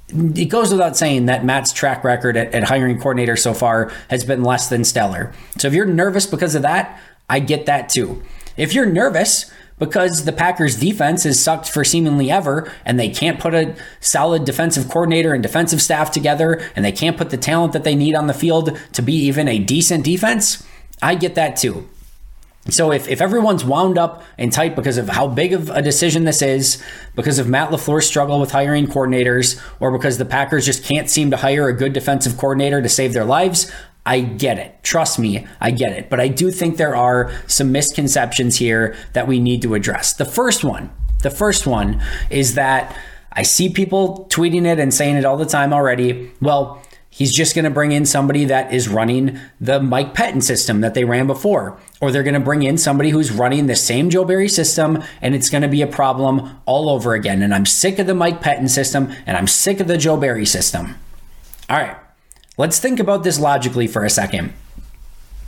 it 0.08 0.48
goes 0.48 0.70
without 0.70 0.96
saying 0.96 1.26
that 1.26 1.44
Matt's 1.44 1.72
track 1.72 2.04
record 2.04 2.36
at, 2.36 2.54
at, 2.54 2.64
hiring 2.64 2.98
coordinators 2.98 3.40
so 3.40 3.52
far 3.52 3.90
has 4.08 4.24
been 4.24 4.44
less 4.44 4.68
than 4.68 4.84
stellar. 4.84 5.32
So 5.58 5.68
if 5.68 5.74
you're 5.74 5.84
nervous 5.84 6.26
because 6.26 6.54
of 6.54 6.62
that, 6.62 7.00
I 7.28 7.40
get 7.40 7.66
that 7.66 7.88
too. 7.88 8.22
If 8.56 8.72
you're 8.72 8.86
nervous 8.86 9.50
because 9.78 10.24
the 10.24 10.32
Packers 10.32 10.78
defense 10.78 11.24
has 11.24 11.42
sucked 11.42 11.68
for 11.68 11.84
seemingly 11.84 12.30
ever 12.30 12.72
and 12.84 12.98
they 12.98 13.10
can't 13.10 13.40
put 13.40 13.52
a 13.52 13.74
solid 14.00 14.44
defensive 14.44 14.88
coordinator 14.88 15.34
and 15.34 15.42
defensive 15.42 15.82
staff 15.82 16.10
together 16.10 16.62
and 16.74 16.84
they 16.84 16.92
can't 16.92 17.18
put 17.18 17.30
the 17.30 17.36
talent 17.36 17.72
that 17.72 17.84
they 17.84 17.94
need 17.94 18.14
on 18.14 18.26
the 18.26 18.34
field 18.34 18.78
to 18.92 19.02
be 19.02 19.12
even 19.12 19.48
a 19.48 19.58
decent 19.58 20.04
defense, 20.04 20.66
I 21.02 21.14
get 21.14 21.34
that 21.34 21.56
too. 21.56 21.88
So 22.68 22.92
if, 22.92 23.08
if 23.08 23.20
everyone's 23.20 23.64
wound 23.64 23.96
up 23.98 24.24
and 24.38 24.52
tight 24.52 24.74
because 24.74 24.98
of 24.98 25.08
how 25.08 25.28
big 25.28 25.52
of 25.52 25.70
a 25.70 25.82
decision 25.82 26.24
this 26.24 26.42
is, 26.42 26.82
because 27.14 27.38
of 27.38 27.48
Matt 27.48 27.70
LaFleur's 27.70 28.06
struggle 28.06 28.40
with 28.40 28.50
hiring 28.50 28.86
coordinators, 28.86 29.60
or 29.80 29.92
because 29.92 30.18
the 30.18 30.24
Packers 30.24 30.66
just 30.66 30.84
can't 30.84 31.08
seem 31.08 31.30
to 31.30 31.36
hire 31.36 31.68
a 31.68 31.72
good 31.72 31.92
defensive 31.92 32.36
coordinator 32.36 32.82
to 32.82 32.88
save 32.88 33.12
their 33.12 33.24
lives, 33.24 33.70
I 34.04 34.20
get 34.20 34.58
it. 34.58 34.82
Trust 34.82 35.18
me, 35.18 35.46
I 35.60 35.72
get 35.72 35.92
it. 35.92 36.08
But 36.08 36.20
I 36.20 36.28
do 36.28 36.50
think 36.50 36.76
there 36.76 36.94
are 36.94 37.32
some 37.48 37.72
misconceptions 37.72 38.56
here 38.56 38.96
that 39.14 39.26
we 39.26 39.40
need 39.40 39.62
to 39.62 39.74
address. 39.74 40.12
The 40.12 40.24
first 40.24 40.64
one, 40.64 40.90
the 41.22 41.30
first 41.30 41.66
one 41.66 42.00
is 42.30 42.54
that 42.54 42.96
I 43.32 43.42
see 43.42 43.68
people 43.68 44.26
tweeting 44.30 44.64
it 44.64 44.78
and 44.78 44.94
saying 44.94 45.16
it 45.16 45.24
all 45.24 45.36
the 45.36 45.44
time 45.44 45.72
already. 45.72 46.32
Well, 46.40 46.82
he's 47.10 47.34
just 47.34 47.54
going 47.54 47.64
to 47.64 47.70
bring 47.70 47.92
in 47.92 48.06
somebody 48.06 48.44
that 48.44 48.72
is 48.72 48.88
running 48.88 49.40
the 49.60 49.80
Mike 49.80 50.14
Pettine 50.14 50.42
system 50.42 50.80
that 50.82 50.94
they 50.94 51.04
ran 51.04 51.26
before. 51.26 51.78
Or 52.00 52.12
they're 52.12 52.22
going 52.22 52.34
to 52.34 52.40
bring 52.40 52.62
in 52.62 52.76
somebody 52.76 53.10
who's 53.10 53.32
running 53.32 53.66
the 53.66 53.76
same 53.76 54.10
Joe 54.10 54.24
Barry 54.24 54.48
system 54.48 55.02
and 55.22 55.34
it's 55.34 55.48
going 55.48 55.62
to 55.62 55.68
be 55.68 55.80
a 55.80 55.86
problem 55.86 56.60
all 56.66 56.90
over 56.90 57.14
again. 57.14 57.42
And 57.42 57.54
I'm 57.54 57.64
sick 57.64 57.98
of 57.98 58.06
the 58.06 58.14
Mike 58.14 58.42
Pettine 58.42 58.68
system 58.68 59.12
and 59.26 59.36
I'm 59.36 59.46
sick 59.46 59.80
of 59.80 59.86
the 59.86 59.96
Joe 59.96 60.16
Barry 60.16 60.44
system. 60.44 60.96
All 61.70 61.78
right, 61.78 61.96
let's 62.58 62.78
think 62.78 63.00
about 63.00 63.24
this 63.24 63.40
logically 63.40 63.86
for 63.86 64.04
a 64.04 64.10
second. 64.10 64.52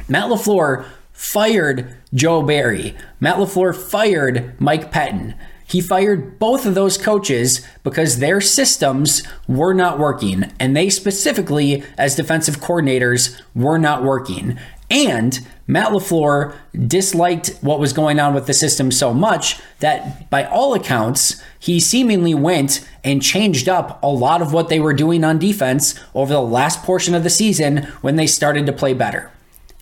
Matt 0.09 0.31
LaFleur 0.31 0.87
fired 1.13 1.95
Joe 2.15 2.43
Barry. 2.43 2.97
Matt 3.21 3.37
LaFleur 3.37 3.77
fired 3.77 4.59
Mike 4.61 4.91
Pettine. 4.91 5.35
He 5.67 5.83
fired 5.83 6.39
both 6.39 6.65
of 6.65 6.75
those 6.75 6.97
coaches 6.97 7.61
because 7.83 8.19
their 8.19 8.41
systems 8.41 9.23
were 9.47 9.75
not 9.75 9.99
working, 9.99 10.51
and 10.59 10.75
they 10.75 10.89
specifically, 10.89 11.85
as 11.99 12.15
defensive 12.15 12.57
coordinators, 12.57 13.39
were 13.55 13.79
not 13.79 14.03
working. 14.03 14.59
And 14.91 15.47
Matt 15.67 15.93
LaFleur 15.93 16.57
disliked 16.87 17.59
what 17.61 17.79
was 17.79 17.93
going 17.93 18.19
on 18.19 18.33
with 18.33 18.47
the 18.47 18.55
system 18.55 18.91
so 18.91 19.13
much 19.13 19.61
that, 19.81 20.31
by 20.31 20.45
all 20.45 20.73
accounts, 20.73 21.43
he 21.59 21.79
seemingly 21.79 22.35
went 22.35 22.89
and 23.05 23.23
changed 23.23 23.69
up 23.69 24.03
a 24.03 24.09
lot 24.09 24.41
of 24.41 24.53
what 24.53 24.71
they 24.71 24.81
were 24.81 24.95
doing 24.95 25.25
on 25.25 25.39
defense 25.39 25.99
over 26.15 26.33
the 26.33 26.41
last 26.41 26.83
portion 26.83 27.15
of 27.15 27.23
the 27.23 27.31
season 27.31 27.85
when 28.01 28.17
they 28.17 28.27
started 28.27 28.65
to 28.65 28.73
play 28.73 28.95
better. 28.95 29.31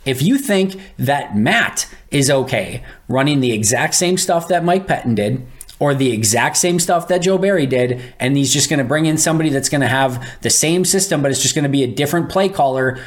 If 0.05 0.23
you 0.23 0.39
think 0.39 0.81
that 0.99 1.37
Matt 1.37 1.89
is 2.11 2.31
okay 2.31 2.85
running 3.09 3.41
the 3.41 3.53
exact 3.53 3.95
same 3.95 4.17
stuff 4.17 4.49
that 4.49 4.65
Mike 4.65 4.87
Pettine 4.87 5.15
did, 5.15 5.47
or 5.79 5.95
the 5.95 6.13
exact 6.13 6.57
same 6.57 6.79
stuff 6.79 7.07
that 7.09 7.19
Joe 7.19 7.39
Barry 7.39 7.67
did, 7.67 8.03
and 8.19 8.37
he's 8.37 8.53
just 8.53 8.71
going 8.71 8.79
to 8.79 8.85
bring 8.85 9.07
in 9.07 9.19
somebody 9.19 9.51
that's 9.51 9.69
going 9.69 9.83
to 9.83 9.89
have 9.89 10.41
the 10.41 10.51
same 10.51 10.85
system, 10.85 11.23
but 11.23 11.31
it's 11.31 11.43
just 11.43 11.55
going 11.55 11.65
to 11.65 11.69
be 11.69 11.83
a 11.85 11.87
different 11.87 12.31
play 12.31 12.49
caller. 12.49 12.99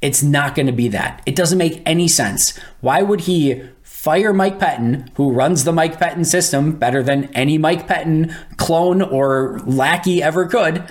It's 0.00 0.22
not 0.22 0.54
going 0.54 0.66
to 0.66 0.72
be 0.72 0.88
that. 0.88 1.22
It 1.26 1.34
doesn't 1.34 1.58
make 1.58 1.82
any 1.84 2.08
sense. 2.08 2.56
Why 2.80 3.02
would 3.02 3.22
he 3.22 3.62
fire 3.82 4.32
Mike 4.32 4.60
Pettine, 4.60 5.10
who 5.16 5.32
runs 5.32 5.64
the 5.64 5.72
Mike 5.72 5.98
Pettine 5.98 6.24
system 6.24 6.72
better 6.72 7.02
than 7.02 7.24
any 7.34 7.58
Mike 7.58 7.88
Pettine 7.88 8.32
clone 8.56 9.02
or 9.02 9.58
lackey 9.66 10.22
ever 10.22 10.46
could, 10.46 10.84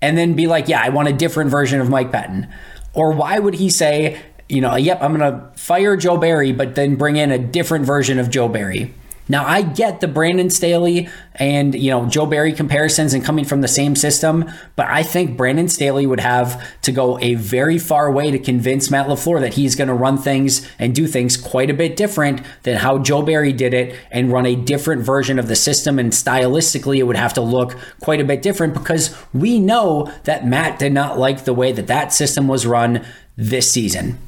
and 0.00 0.16
then 0.16 0.34
be 0.34 0.46
like, 0.46 0.68
yeah, 0.68 0.80
I 0.80 0.90
want 0.90 1.08
a 1.08 1.12
different 1.12 1.50
version 1.50 1.80
of 1.80 1.90
Mike 1.90 2.12
Pettine? 2.12 2.48
Or 2.94 3.12
why 3.12 3.40
would 3.40 3.54
he 3.54 3.68
say, 3.68 4.20
you 4.48 4.60
know, 4.60 4.76
yep, 4.76 5.02
I'm 5.02 5.16
going 5.16 5.32
to 5.32 5.50
fire 5.58 5.96
Joe 5.96 6.16
Barry, 6.16 6.52
but 6.52 6.76
then 6.76 6.94
bring 6.94 7.16
in 7.16 7.32
a 7.32 7.38
different 7.38 7.84
version 7.84 8.20
of 8.20 8.30
Joe 8.30 8.48
Barry? 8.48 8.94
Now 9.28 9.44
I 9.46 9.62
get 9.62 10.00
the 10.00 10.08
Brandon 10.08 10.50
Staley 10.50 11.08
and 11.36 11.74
you 11.74 11.90
know 11.90 12.06
Joe 12.06 12.26
Barry 12.26 12.52
comparisons 12.52 13.14
and 13.14 13.24
coming 13.24 13.44
from 13.44 13.60
the 13.60 13.68
same 13.68 13.94
system, 13.94 14.50
but 14.76 14.88
I 14.88 15.02
think 15.02 15.36
Brandon 15.36 15.68
Staley 15.68 16.06
would 16.06 16.20
have 16.20 16.62
to 16.82 16.92
go 16.92 17.18
a 17.20 17.34
very 17.34 17.78
far 17.78 18.10
way 18.10 18.30
to 18.30 18.38
convince 18.38 18.90
Matt 18.90 19.06
LaFleur 19.06 19.40
that 19.40 19.54
he's 19.54 19.76
going 19.76 19.88
to 19.88 19.94
run 19.94 20.18
things 20.18 20.68
and 20.78 20.94
do 20.94 21.06
things 21.06 21.36
quite 21.36 21.70
a 21.70 21.74
bit 21.74 21.96
different 21.96 22.42
than 22.64 22.76
how 22.76 22.98
Joe 22.98 23.22
Barry 23.22 23.52
did 23.52 23.74
it 23.74 23.96
and 24.10 24.32
run 24.32 24.46
a 24.46 24.56
different 24.56 25.02
version 25.02 25.38
of 25.38 25.48
the 25.48 25.56
system 25.56 25.98
and 25.98 26.12
stylistically 26.12 26.98
it 26.98 27.04
would 27.04 27.16
have 27.16 27.34
to 27.34 27.40
look 27.40 27.76
quite 28.00 28.20
a 28.20 28.24
bit 28.24 28.42
different 28.42 28.74
because 28.74 29.16
we 29.32 29.58
know 29.58 30.12
that 30.24 30.46
Matt 30.46 30.78
did 30.78 30.92
not 30.92 31.18
like 31.18 31.44
the 31.44 31.54
way 31.54 31.72
that 31.72 31.86
that 31.86 32.12
system 32.12 32.48
was 32.48 32.66
run 32.66 33.04
this 33.36 33.70
season. 33.70 34.18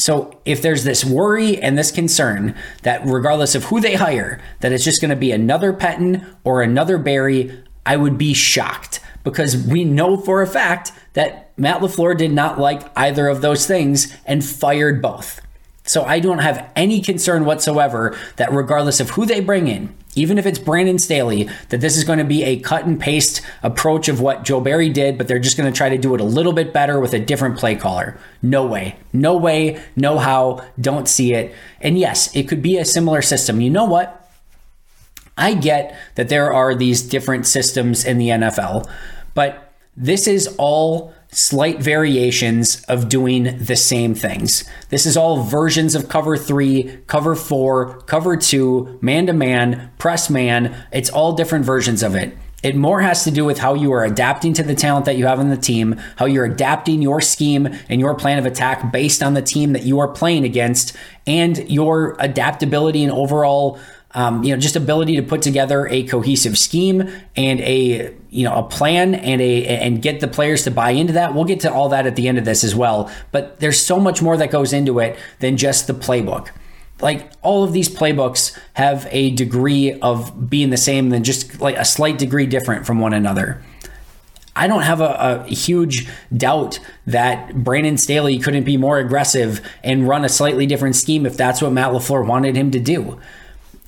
So 0.00 0.40
if 0.46 0.62
there's 0.62 0.84
this 0.84 1.04
worry 1.04 1.60
and 1.60 1.76
this 1.76 1.90
concern 1.90 2.54
that 2.84 3.02
regardless 3.04 3.54
of 3.54 3.64
who 3.64 3.80
they 3.80 3.96
hire, 3.96 4.40
that 4.60 4.72
it's 4.72 4.82
just 4.82 5.02
going 5.02 5.10
to 5.10 5.16
be 5.16 5.30
another 5.30 5.74
Pettine 5.74 6.24
or 6.42 6.62
another 6.62 6.96
Barry, 6.96 7.62
I 7.84 7.98
would 7.98 8.16
be 8.16 8.32
shocked 8.32 9.00
because 9.24 9.58
we 9.58 9.84
know 9.84 10.16
for 10.16 10.40
a 10.40 10.46
fact 10.46 10.92
that 11.12 11.52
Matt 11.58 11.82
LaFleur 11.82 12.16
did 12.16 12.32
not 12.32 12.58
like 12.58 12.82
either 12.96 13.28
of 13.28 13.42
those 13.42 13.66
things 13.66 14.16
and 14.24 14.42
fired 14.42 15.02
both. 15.02 15.42
So 15.90 16.04
I 16.04 16.20
don't 16.20 16.38
have 16.38 16.70
any 16.76 17.00
concern 17.00 17.44
whatsoever 17.44 18.16
that 18.36 18.52
regardless 18.52 19.00
of 19.00 19.10
who 19.10 19.26
they 19.26 19.40
bring 19.40 19.66
in, 19.66 19.92
even 20.14 20.38
if 20.38 20.46
it's 20.46 20.56
Brandon 20.56 21.00
Staley, 21.00 21.50
that 21.70 21.80
this 21.80 21.96
is 21.96 22.04
going 22.04 22.20
to 22.20 22.24
be 22.24 22.44
a 22.44 22.60
cut 22.60 22.86
and 22.86 23.00
paste 23.00 23.42
approach 23.64 24.06
of 24.06 24.20
what 24.20 24.44
Joe 24.44 24.60
Barry 24.60 24.88
did, 24.88 25.18
but 25.18 25.26
they're 25.26 25.40
just 25.40 25.56
going 25.56 25.68
to 25.68 25.76
try 25.76 25.88
to 25.88 25.98
do 25.98 26.14
it 26.14 26.20
a 26.20 26.24
little 26.24 26.52
bit 26.52 26.72
better 26.72 27.00
with 27.00 27.12
a 27.12 27.18
different 27.18 27.58
play 27.58 27.74
caller. 27.74 28.16
No 28.40 28.64
way. 28.64 28.98
No 29.12 29.36
way. 29.36 29.82
No 29.96 30.18
how. 30.18 30.64
Don't 30.80 31.08
see 31.08 31.34
it. 31.34 31.52
And 31.80 31.98
yes, 31.98 32.32
it 32.36 32.48
could 32.48 32.62
be 32.62 32.78
a 32.78 32.84
similar 32.84 33.20
system. 33.20 33.60
You 33.60 33.70
know 33.70 33.86
what? 33.86 34.30
I 35.36 35.54
get 35.54 35.98
that 36.14 36.28
there 36.28 36.52
are 36.52 36.72
these 36.72 37.02
different 37.02 37.48
systems 37.48 38.04
in 38.04 38.18
the 38.18 38.28
NFL, 38.28 38.88
but 39.34 39.72
this 39.96 40.28
is 40.28 40.54
all 40.56 41.12
slight 41.32 41.80
variations 41.80 42.82
of 42.84 43.08
doing 43.08 43.56
the 43.58 43.76
same 43.76 44.14
things. 44.14 44.64
This 44.88 45.06
is 45.06 45.16
all 45.16 45.42
versions 45.42 45.94
of 45.94 46.08
cover 46.08 46.36
three, 46.36 46.98
cover 47.06 47.34
four, 47.34 48.00
cover 48.02 48.36
two, 48.36 48.98
man 49.00 49.26
to 49.26 49.32
man, 49.32 49.92
press 49.98 50.28
man. 50.28 50.74
It's 50.92 51.10
all 51.10 51.32
different 51.32 51.64
versions 51.64 52.02
of 52.02 52.14
it. 52.14 52.36
It 52.62 52.76
more 52.76 53.00
has 53.00 53.24
to 53.24 53.30
do 53.30 53.46
with 53.46 53.58
how 53.58 53.72
you 53.72 53.90
are 53.92 54.04
adapting 54.04 54.52
to 54.54 54.62
the 54.62 54.74
talent 54.74 55.06
that 55.06 55.16
you 55.16 55.24
have 55.26 55.40
on 55.40 55.48
the 55.48 55.56
team, 55.56 55.98
how 56.16 56.26
you're 56.26 56.44
adapting 56.44 57.00
your 57.00 57.22
scheme 57.22 57.66
and 57.88 58.00
your 58.00 58.14
plan 58.14 58.38
of 58.38 58.44
attack 58.44 58.92
based 58.92 59.22
on 59.22 59.32
the 59.32 59.40
team 59.40 59.72
that 59.72 59.84
you 59.84 59.98
are 59.98 60.08
playing 60.08 60.44
against, 60.44 60.94
and 61.26 61.70
your 61.70 62.16
adaptability 62.18 63.02
and 63.02 63.12
overall 63.12 63.78
um, 64.12 64.42
you 64.42 64.52
know, 64.52 64.60
just 64.60 64.74
ability 64.74 65.16
to 65.16 65.22
put 65.22 65.42
together 65.42 65.86
a 65.88 66.02
cohesive 66.04 66.58
scheme 66.58 67.08
and 67.36 67.60
a 67.60 68.14
you 68.30 68.44
know 68.44 68.54
a 68.54 68.62
plan 68.62 69.14
and 69.14 69.40
a 69.40 69.66
and 69.66 70.02
get 70.02 70.20
the 70.20 70.28
players 70.28 70.64
to 70.64 70.70
buy 70.70 70.90
into 70.90 71.12
that. 71.12 71.34
We'll 71.34 71.44
get 71.44 71.60
to 71.60 71.72
all 71.72 71.88
that 71.90 72.06
at 72.06 72.16
the 72.16 72.26
end 72.26 72.38
of 72.38 72.44
this 72.44 72.64
as 72.64 72.74
well. 72.74 73.10
But 73.30 73.60
there's 73.60 73.80
so 73.80 74.00
much 74.00 74.20
more 74.20 74.36
that 74.36 74.50
goes 74.50 74.72
into 74.72 74.98
it 74.98 75.16
than 75.38 75.56
just 75.56 75.86
the 75.86 75.92
playbook. 75.92 76.48
Like 77.00 77.30
all 77.40 77.62
of 77.64 77.72
these 77.72 77.88
playbooks 77.88 78.58
have 78.74 79.06
a 79.10 79.30
degree 79.30 79.98
of 80.00 80.50
being 80.50 80.70
the 80.70 80.76
same 80.76 81.10
than 81.10 81.22
just 81.24 81.60
like 81.60 81.76
a 81.76 81.84
slight 81.84 82.18
degree 82.18 82.46
different 82.46 82.86
from 82.86 82.98
one 82.98 83.14
another. 83.14 83.62
I 84.56 84.66
don't 84.66 84.82
have 84.82 85.00
a, 85.00 85.44
a, 85.46 85.48
huge 85.48 86.08
doubt 86.36 86.80
that 87.06 87.54
Brandon 87.54 87.96
Staley 87.96 88.38
couldn't 88.38 88.64
be 88.64 88.76
more 88.76 88.98
aggressive 88.98 89.64
and 89.84 90.08
run 90.08 90.24
a 90.24 90.28
slightly 90.28 90.66
different 90.66 90.96
scheme 90.96 91.24
if 91.24 91.36
that's 91.36 91.62
what 91.62 91.72
Matt 91.72 91.92
LaFleur 91.92 92.26
wanted 92.26 92.56
him 92.56 92.72
to 92.72 92.80
do 92.80 93.18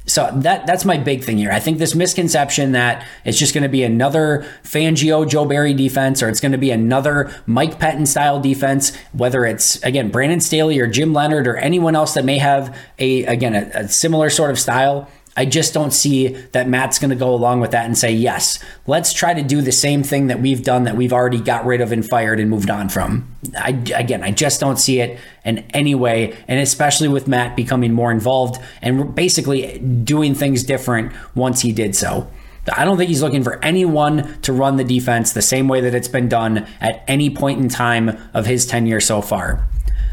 so 0.06 0.30
that 0.35 0.66
that's 0.66 0.85
my 0.85 0.97
big 0.97 1.23
thing 1.23 1.38
here. 1.38 1.52
I 1.52 1.61
think 1.61 1.78
this 1.78 1.94
misconception 1.94 2.73
that 2.73 3.06
it's 3.25 3.38
just 3.38 3.54
going 3.54 3.62
to 3.62 3.68
be 3.68 3.85
another 3.85 4.44
Fangio 4.64 5.28
Joe 5.28 5.44
Barry 5.44 5.75
defense 5.75 6.23
or 6.23 6.28
it's 6.28 6.40
going 6.40 6.52
to 6.52 6.59
be 6.59 6.71
another 6.71 7.32
Mike 7.47 7.78
Pettine 7.78 8.06
style 8.06 8.40
defense, 8.40 8.97
whether 9.12 9.44
it's 9.44 9.82
again 9.82 10.11
Brandon 10.11 10.40
Staley 10.40 10.80
or 10.80 10.87
Jim 10.87 11.12
Leonhard 11.12 11.47
or 11.47 11.56
anyone 11.56 11.94
else 11.94 12.14
that 12.14 12.25
may 12.25 12.38
have 12.38 12.76
a 12.99 13.25
again 13.25 13.54
a, 13.54 13.71
a 13.75 13.88
similar 13.88 14.28
sort 14.28 14.50
of 14.50 14.59
style. 14.59 15.09
I 15.37 15.47
just 15.47 15.73
don't 15.73 15.93
see 15.93 16.29
that 16.53 16.69
Matt's 16.69 16.99
going 16.99 17.11
to 17.11 17.17
go 17.17 17.35
along 17.35 17.61
with 17.61 17.71
that 17.71 17.87
and 17.87 17.97
say, 17.97 18.12
yes, 18.12 18.62
let's 18.87 19.12
try 19.15 19.33
to 19.33 19.43
do 19.43 19.62
the 19.62 19.73
same 19.73 20.03
thing 20.03 20.27
that 20.27 20.41
we've 20.41 20.62
done 20.62 20.85
that 20.85 20.97
we've 20.97 21.12
already 21.12 21.41
got 21.41 21.65
rid 21.65 21.81
of 21.81 21.91
and 21.91 22.07
fired 22.07 22.39
and 22.39 22.51
moved 22.51 22.69
on 22.69 22.91
from. 22.91 23.35
I, 23.57 23.71
again, 23.95 24.23
I 24.23 24.31
just 24.31 24.61
don't 24.61 24.79
see 24.79 25.01
it 25.01 25.19
in 25.45 25.61
any 25.71 25.95
way. 25.95 26.37
And 26.49 26.61
especially 26.61 27.09
with 27.09 27.29
Matt 27.29 27.57
becoming 27.57 27.93
more 27.93 28.11
involved 28.11 28.62
and 28.83 29.15
basically 29.15 29.79
doing 29.79 30.35
things 30.35 30.65
different 30.65 31.12
once 31.35 31.62
he 31.62 31.73
did 31.73 31.97
so. 31.97 32.31
I 32.77 32.85
don't 32.85 32.97
think 32.97 33.09
he's 33.09 33.23
looking 33.23 33.43
for 33.43 33.62
anyone 33.65 34.41
to 34.43 34.53
run 34.53 34.77
the 34.77 34.85
defense 34.85 35.33
the 35.33 35.43
same 35.43 35.67
way 35.67 35.81
that 35.81 35.95
it's 35.95 36.09
been 36.09 36.29
done 36.29 36.67
at 36.81 37.03
any 37.09 37.29
point 37.29 37.61
in 37.61 37.69
time 37.69 38.17
of 38.35 38.47
his 38.47 38.67
tenure 38.67 39.01
so 39.01 39.21
far. 39.21 39.67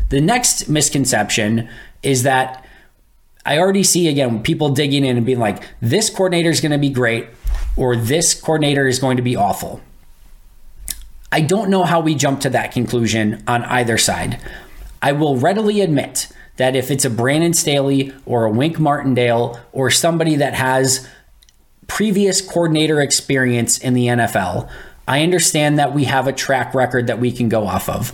The 0.10 0.22
next 0.22 0.68
misconception 0.68 1.70
is 2.02 2.24
that 2.24 2.66
I 3.46 3.58
already 3.58 3.84
see 3.84 4.08
again 4.08 4.44
people 4.44 4.70
digging 4.70 5.06
in 5.06 5.18
and 5.18 5.26
being 5.26 5.40
like, 5.40 5.64
this 5.82 6.10
coordinator 6.10 6.50
is 6.50 6.62
going 6.62 6.72
to 6.72 6.78
be 6.78 6.90
great 6.90 7.28
or 7.76 7.96
this 7.96 8.40
coordinator 8.40 8.88
is 8.88 9.00
going 9.00 9.18
to 9.18 9.24
be 9.24 9.36
awful. 9.36 9.82
I 11.32 11.42
don't 11.42 11.70
know 11.70 11.84
how 11.84 12.00
we 12.00 12.16
jump 12.16 12.42
to 12.42 12.50
that 12.50 12.72
conclusion 12.72 13.44
on 13.48 13.64
either 13.66 13.98
side. 13.98 14.40
I 15.02 15.12
will 15.12 15.38
readily 15.38 15.82
admit 15.82 16.28
that 16.58 16.76
if 16.76 16.92
it's 16.92 17.06
a 17.06 17.10
Brandon 17.10 17.54
Staley 17.54 18.14
or 18.26 18.46
a 18.46 18.52
Wink 18.52 18.80
Martindale 18.80 19.60
or 19.72 19.90
somebody 19.90 20.36
that 20.36 20.56
has 20.56 21.08
previous 21.88 22.42
coordinator 22.42 23.00
experience 23.00 23.78
in 23.78 23.94
the 23.94 24.08
NFL, 24.08 24.70
I 25.08 25.24
understand 25.24 25.80
that 25.80 25.94
we 25.94 26.04
have 26.04 26.28
a 26.28 26.34
track 26.34 26.74
record 26.74 27.08
that 27.08 27.20
we 27.20 27.32
can 27.32 27.48
go 27.48 27.66
off 27.66 27.88
of. 27.88 28.12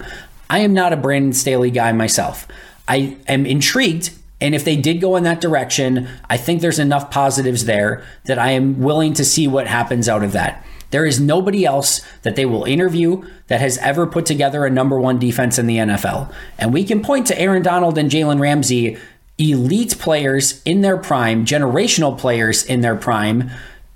I 0.49 0.59
am 0.59 0.73
not 0.73 0.93
a 0.93 0.97
Brandon 0.97 1.33
Staley 1.33 1.71
guy 1.71 1.91
myself. 1.91 2.47
I 2.87 3.17
am 3.27 3.45
intrigued 3.45 4.11
And 4.45 4.53
if 4.53 4.63
they 4.63 4.75
did 4.75 5.01
go 5.01 5.15
in 5.15 5.23
that 5.23 5.41
direction, 5.41 6.07
I 6.29 6.37
think 6.37 6.61
there's 6.61 6.77
enough 6.77 7.09
positives 7.09 7.65
there 7.65 8.03
that 8.25 8.37
I 8.37 8.51
am 8.51 8.79
willing 8.79 9.15
to 9.15 9.25
see 9.25 9.47
what 9.47 9.65
happens 9.65 10.07
out 10.07 10.23
of 10.23 10.33
that. 10.33 10.63
There 10.91 11.03
is 11.03 11.19
nobody 11.19 11.65
else 11.65 12.01
that 12.21 12.35
they 12.35 12.45
will 12.45 12.63
interview 12.63 13.27
that 13.47 13.59
has 13.59 13.79
ever 13.79 14.05
put 14.05 14.27
together 14.27 14.63
a 14.63 14.69
number 14.69 14.99
one 14.99 15.17
defense 15.17 15.57
in 15.57 15.65
the 15.65 15.77
NFL. 15.77 16.31
And 16.59 16.75
we 16.75 16.83
can 16.83 17.01
point 17.01 17.25
to 17.25 17.41
Aaron 17.41 17.63
Donald 17.63 17.97
and 17.97 18.11
Jalen 18.11 18.39
Ramsey, 18.39 18.97
elite 19.39 19.97
players 19.97 20.61
in 20.61 20.81
their 20.81 20.97
prime, 20.97 21.43
generational 21.43 22.15
players 22.15 22.63
in 22.63 22.81
their 22.81 22.95
prime 22.95 23.49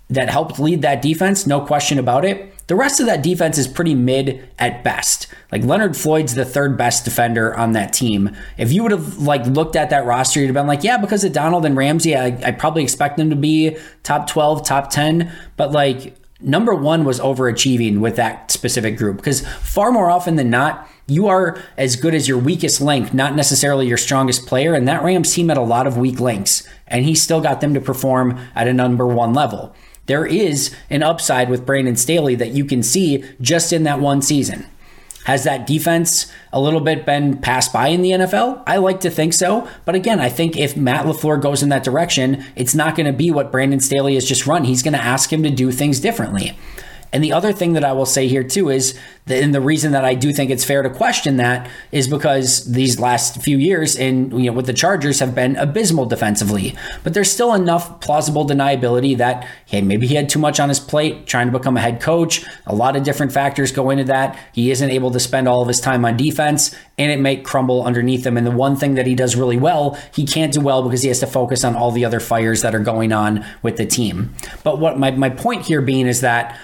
that 0.10 0.32
helped 0.32 0.58
lead 0.58 0.82
that 0.82 1.04
defense, 1.04 1.46
no 1.46 1.62
question 1.62 2.00
about 2.00 2.26
it. 2.26 2.52
The 2.70 2.76
rest 2.76 3.00
of 3.00 3.08
that 3.08 3.24
defense 3.24 3.58
is 3.58 3.68
pretty 3.68 3.96
mid 3.96 4.48
at 4.60 4.84
best. 4.84 5.26
Like 5.52 5.64
Leonard 5.64 5.98
Floyd's 5.98 6.36
the 6.36 6.46
third 6.46 6.78
best 6.78 7.04
defender 7.04 7.58
on 7.58 7.72
that 7.72 7.94
team. 7.94 8.38
If 8.60 8.72
you 8.72 8.84
would 8.84 8.92
have 8.92 9.18
like 9.18 9.44
looked 9.48 9.76
at 9.76 9.90
that 9.90 10.06
roster, 10.06 10.40
you'd 10.40 10.50
have 10.50 10.54
been 10.54 10.68
like, 10.68 10.84
yeah, 10.84 10.98
because 10.98 11.24
of 11.24 11.34
Donald 11.34 11.66
and 11.66 11.76
Ramsey, 11.76 12.16
I, 12.16 12.28
I 12.46 12.52
probably 12.52 12.84
expect 12.84 13.18
them 13.18 13.32
to 13.32 13.36
be 13.36 13.76
top 14.04 14.28
12, 14.28 14.64
top 14.64 14.92
10. 14.92 15.32
But 15.58 15.72
like 15.72 16.16
number 16.40 16.76
one 16.76 17.06
was 17.06 17.20
overachieving 17.20 18.02
with 18.02 18.18
that 18.18 18.52
specific 18.52 18.98
group 18.98 19.18
because 19.18 19.48
far 19.48 19.92
more 19.92 20.12
often 20.12 20.36
than 20.36 20.52
not, 20.52 20.88
you 21.08 21.28
are 21.28 21.60
as 21.76 21.96
good 21.96 22.14
as 22.14 22.28
your 22.28 22.38
weakest 22.38 22.80
link, 22.82 23.16
not 23.16 23.36
necessarily 23.36 23.88
your 23.88 23.98
strongest 23.98 24.46
player. 24.46 24.76
And 24.76 24.88
that 24.88 25.02
Rams 25.02 25.34
team 25.34 25.50
had 25.50 25.58
a 25.58 25.62
lot 25.62 25.88
of 25.88 25.98
weak 25.98 26.20
links, 26.20 26.70
and 26.88 27.04
he 27.04 27.16
still 27.16 27.42
got 27.42 27.62
them 27.62 27.74
to 27.74 27.82
perform 27.82 28.40
at 28.54 28.68
a 28.68 28.74
number 28.74 29.08
one 29.08 29.34
level 29.34 29.76
there 30.10 30.26
is 30.26 30.76
an 30.90 31.04
upside 31.04 31.52
with 31.52 31.68
Brandon 31.68 31.96
Staley 31.96 32.34
that 32.34 32.50
you 32.50 32.66
can 32.66 32.82
see 32.82 33.24
just 33.40 33.72
in 33.72 33.84
that 33.84 34.00
one 34.00 34.24
season. 34.24 34.66
Has 35.26 35.44
that 35.44 35.68
defense 35.68 36.32
a 36.52 36.60
little 36.60 36.82
bit 36.82 37.06
been 37.06 37.38
passed 37.38 37.72
by 37.72 37.90
in 37.90 38.02
the 38.02 38.10
NFL? 38.12 38.64
I 38.66 38.78
like 38.78 39.02
to 39.02 39.12
think 39.12 39.34
so. 39.34 39.70
But 39.86 39.94
again, 39.94 40.20
I 40.20 40.30
think 40.30 40.58
if 40.58 40.76
Matt 40.76 41.06
LaFleur 41.06 41.40
goes 41.40 41.62
in 41.62 41.70
that 41.70 41.84
direction, 41.84 42.44
it's 42.56 42.74
not 42.74 42.96
going 42.96 43.06
to 43.06 43.14
be 43.14 43.30
what 43.30 43.52
Brandon 43.52 43.80
Staley 43.80 44.16
has 44.16 44.26
just 44.26 44.48
run. 44.48 44.64
He's 44.64 44.82
going 44.82 44.96
to 44.96 45.04
ask 45.04 45.32
him 45.32 45.44
to 45.44 45.52
do 45.52 45.72
things 45.72 46.00
differently. 46.00 46.58
And 47.12 47.24
the 47.24 47.34
other 47.34 47.52
thing 47.52 47.74
that 47.74 47.84
I 47.84 47.92
will 47.94 48.06
say 48.06 48.28
here 48.28 48.44
too 48.44 48.70
is, 48.70 48.98
that, 49.30 49.42
and 49.42 49.54
the 49.54 49.62
reason 49.62 49.92
that 49.94 50.04
I 50.04 50.16
do 50.16 50.34
think 50.34 50.52
it's 50.52 50.66
fair 50.66 50.82
to 50.82 50.90
question 50.90 51.38
that 51.38 51.70
is 51.92 52.08
because 52.08 52.66
these 52.72 53.00
last 53.00 53.42
few 53.42 53.58
years 53.58 53.96
in 53.96 54.32
you 54.38 54.50
know 54.50 54.54
with 54.54 54.66
the 54.66 54.74
Chargers 54.74 55.20
have 55.20 55.34
been 55.34 55.56
abysmal 55.56 56.06
defensively. 56.06 56.76
But 57.04 57.14
there's 57.14 57.32
still 57.32 57.54
enough 57.54 58.02
plausible 58.02 58.46
deniability 58.46 59.18
that 59.18 59.48
hey 59.66 59.82
maybe 59.82 60.08
he 60.08 60.16
had 60.16 60.30
too 60.30 60.40
much 60.40 60.60
on 60.60 60.70
his 60.70 60.80
plate 60.80 61.28
trying 61.28 61.52
to 61.52 61.58
become 61.58 61.78
a 61.78 61.82
head 61.82 62.02
coach. 62.02 62.44
A 62.66 62.76
lot 62.76 62.96
of 62.96 63.04
different 63.04 63.32
factors 63.32 63.72
go 63.72 63.90
into 63.90 64.04
that. 64.06 64.38
He 64.52 64.72
isn't 64.72 64.90
able 64.90 65.12
to 65.12 65.20
spend 65.20 65.48
all 65.48 65.62
of 65.62 65.68
his 65.68 65.80
time 65.80 66.04
on 66.06 66.18
defense, 66.18 66.76
and 66.98 67.12
it 67.12 67.20
may 67.20 67.38
crumble 67.38 67.84
underneath 67.84 68.26
him. 68.26 68.36
And 68.36 68.46
the 68.46 68.52
one 68.52 68.76
thing 68.76 68.96
that 68.96 69.06
he 69.06 69.16
does 69.16 69.36
really 69.36 69.58
well, 69.58 69.98
he 70.14 70.26
can't 70.26 70.54
do 70.54 70.62
well 70.62 70.84
because 70.84 71.02
he 71.02 71.08
has 71.08 71.20
to 71.20 71.28
focus 71.28 71.64
on 71.64 71.76
all 71.76 71.92
the 71.92 72.06
other 72.06 72.20
fires 72.20 72.62
that 72.62 72.76
are 72.76 72.80
going 72.80 73.14
on 73.14 73.46
with 73.62 73.78
the 73.78 73.86
team. 73.86 74.34
But 74.64 74.80
what 74.80 74.98
my 74.98 75.12
my 75.12 75.30
point 75.30 75.66
here 75.66 75.82
being 75.82 76.08
is 76.08 76.22
that 76.22 76.60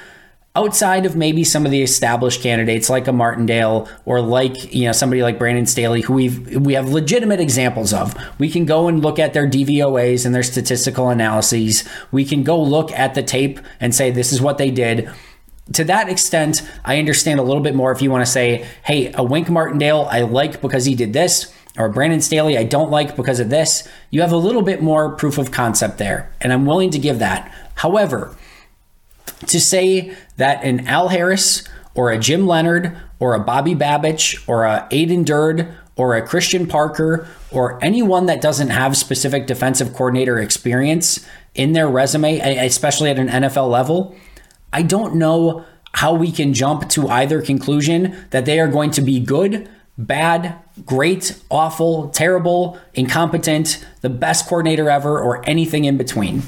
outside 0.55 1.05
of 1.05 1.15
maybe 1.15 1.43
some 1.43 1.65
of 1.65 1.71
the 1.71 1.81
established 1.81 2.41
candidates 2.41 2.89
like 2.89 3.07
a 3.07 3.11
Martindale 3.11 3.89
or 4.05 4.21
like 4.21 4.73
you 4.73 4.85
know 4.85 4.91
somebody 4.91 5.21
like 5.21 5.37
Brandon 5.37 5.65
Staley 5.65 6.01
who 6.01 6.13
we 6.13 6.29
we 6.57 6.73
have 6.73 6.89
legitimate 6.89 7.39
examples 7.39 7.93
of. 7.93 8.15
We 8.39 8.49
can 8.49 8.65
go 8.65 8.87
and 8.87 9.01
look 9.01 9.19
at 9.19 9.33
their 9.33 9.49
DVOAs 9.49 10.25
and 10.25 10.33
their 10.33 10.43
statistical 10.43 11.09
analyses. 11.09 11.83
We 12.11 12.25
can 12.25 12.43
go 12.43 12.61
look 12.61 12.91
at 12.91 13.15
the 13.15 13.23
tape 13.23 13.59
and 13.79 13.93
say 13.93 14.11
this 14.11 14.31
is 14.31 14.41
what 14.41 14.57
they 14.57 14.71
did. 14.71 15.09
To 15.73 15.83
that 15.85 16.09
extent 16.09 16.67
I 16.85 16.99
understand 16.99 17.39
a 17.39 17.43
little 17.43 17.63
bit 17.63 17.75
more 17.75 17.91
if 17.91 18.01
you 18.01 18.09
want 18.11 18.25
to 18.25 18.31
say 18.31 18.65
hey 18.83 19.11
a 19.13 19.23
Wink 19.23 19.49
Martindale 19.49 20.07
I 20.09 20.21
like 20.21 20.61
because 20.61 20.85
he 20.85 20.95
did 20.95 21.11
this 21.11 21.53
or 21.77 21.89
Brandon 21.89 22.21
Staley 22.21 22.57
I 22.57 22.63
don't 22.63 22.91
like 22.91 23.17
because 23.17 23.41
of 23.41 23.49
this. 23.49 23.87
You 24.09 24.21
have 24.21 24.31
a 24.31 24.37
little 24.37 24.61
bit 24.61 24.81
more 24.81 25.15
proof 25.15 25.37
of 25.37 25.51
concept 25.51 25.97
there 25.97 26.31
and 26.39 26.53
I'm 26.53 26.65
willing 26.65 26.91
to 26.91 26.99
give 26.99 27.19
that. 27.19 27.51
However 27.75 28.35
to 29.47 29.59
say 29.59 30.15
that 30.37 30.63
an 30.63 30.87
Al 30.87 31.09
Harris 31.09 31.67
or 31.93 32.11
a 32.11 32.19
Jim 32.19 32.45
Leonhard 32.45 32.95
or 33.19 33.33
a 33.33 33.39
Bobby 33.39 33.73
Babich 33.73 34.43
or 34.47 34.65
a 34.65 34.87
Aden 34.91 35.23
Durde 35.23 35.73
or 35.95 36.15
a 36.15 36.25
Christian 36.25 36.67
Parker 36.67 37.27
or 37.51 37.83
anyone 37.83 38.25
that 38.25 38.41
doesn't 38.41 38.69
have 38.69 38.97
specific 38.97 39.47
defensive 39.47 39.93
coordinator 39.93 40.37
experience 40.39 41.25
in 41.53 41.71
their 41.71 41.87
resume, 41.87 42.39
especially 42.39 43.09
at 43.09 43.17
an 43.17 43.29
NFL 43.29 43.69
level, 43.69 44.15
I 44.73 44.81
don't 44.81 45.15
know 45.15 45.65
how 45.93 46.13
we 46.13 46.31
can 46.31 46.53
jump 46.53 46.89
to 46.89 47.07
either 47.07 47.41
conclusion 47.41 48.25
that 48.31 48.45
they 48.45 48.59
are 48.59 48.67
going 48.67 48.91
to 48.91 49.01
be 49.01 49.21
good, 49.21 49.69
bad, 49.97 50.57
great, 50.85 51.39
awful, 51.49 52.09
terrible, 52.09 52.77
incompetent, 52.93 53.85
the 54.01 54.09
best 54.09 54.47
coordinator 54.47 54.89
ever, 54.89 55.17
or 55.17 55.47
anything 55.47 55.85
in 55.85 55.95
between. 55.95 56.43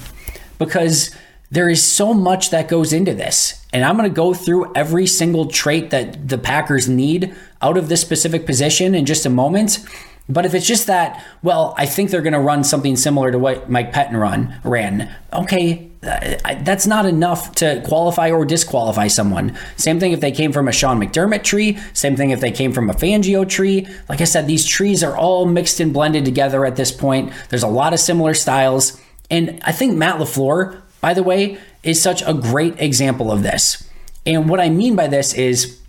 Because 0.57 1.15
there 1.49 1.69
is 1.69 1.83
so 1.83 2.13
much 2.13 2.49
that 2.49 2.67
goes 2.67 2.91
into 2.93 3.13
this. 3.13 3.65
And 3.71 3.85
I'm 3.85 3.97
going 3.97 4.09
to 4.09 4.15
go 4.15 4.33
through 4.33 4.73
every 4.75 5.07
single 5.07 5.45
trait 5.45 5.89
that 5.91 6.27
the 6.27 6.37
Packers 6.37 6.89
need 6.89 7.35
out 7.61 7.77
of 7.77 7.89
this 7.89 8.01
specific 8.01 8.45
position 8.45 8.95
in 8.95 9.05
just 9.05 9.25
a 9.25 9.29
moment. 9.29 9.85
But 10.29 10.45
if 10.45 10.53
it's 10.53 10.67
just 10.67 10.87
that, 10.87 11.23
well, 11.41 11.73
I 11.77 11.85
think 11.85 12.09
they're 12.09 12.21
going 12.21 12.33
to 12.33 12.39
run 12.39 12.63
something 12.63 12.97
similar 12.97 13.31
to 13.31 13.39
what 13.39 13.69
Mike 13.69 13.93
Pettine 13.93 14.19
run 14.19 14.59
ran. 14.63 15.13
Okay, 15.31 15.89
uh, 16.03 16.35
that's 16.63 16.85
not 16.85 17.05
enough 17.05 17.55
to 17.55 17.81
qualify 17.87 18.31
or 18.31 18.43
disqualify 18.43 19.07
someone. 19.07 19.57
Same 19.77 20.01
thing 20.01 20.11
if 20.11 20.19
they 20.19 20.31
came 20.31 20.51
from 20.51 20.67
a 20.67 20.73
Sean 20.73 20.99
McDermott 20.99 21.43
tree. 21.43 21.77
Same 21.93 22.17
thing 22.17 22.31
if 22.31 22.41
they 22.41 22.51
came 22.51 22.73
from 22.73 22.89
a 22.89 22.93
Fangio 22.93 23.47
tree. 23.47 23.87
Like 24.09 24.19
I 24.19 24.25
said, 24.25 24.47
these 24.47 24.65
trees 24.65 25.01
are 25.01 25.15
all 25.15 25.45
mixed 25.45 25.79
and 25.79 25.93
blended 25.93 26.25
together 26.25 26.65
at 26.65 26.75
this 26.75 26.91
point. 26.91 27.31
There's 27.49 27.63
a 27.63 27.67
lot 27.67 27.93
of 27.93 27.99
similar 27.99 28.33
styles. 28.33 28.99
And 29.29 29.61
I 29.63 29.71
think 29.71 29.95
Matt 29.95 30.19
LaFleur 30.19 30.81
by 31.01 31.13
the 31.13 31.23
way, 31.23 31.57
is 31.83 32.01
such 32.01 32.21
a 32.25 32.33
great 32.33 32.79
example 32.79 33.31
of 33.31 33.43
this. 33.43 33.87
And 34.25 34.49
what 34.49 34.59
I 34.59 34.69
mean 34.69 34.95
by 34.95 35.07
this 35.07 35.33
is 35.33 35.79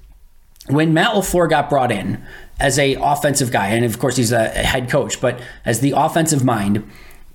when 0.68 0.94
Matt 0.94 1.14
LaFleur 1.14 1.48
got 1.48 1.68
brought 1.68 1.90
in 1.90 2.22
as 2.60 2.78
a 2.78 2.94
offensive 2.94 3.50
guy, 3.50 3.68
and 3.68 3.84
of 3.84 3.98
course 3.98 4.16
he's 4.16 4.32
a 4.32 4.48
head 4.48 4.90
coach, 4.90 5.20
but 5.20 5.40
as 5.64 5.80
the 5.80 5.92
offensive 5.96 6.44
mind, 6.44 6.88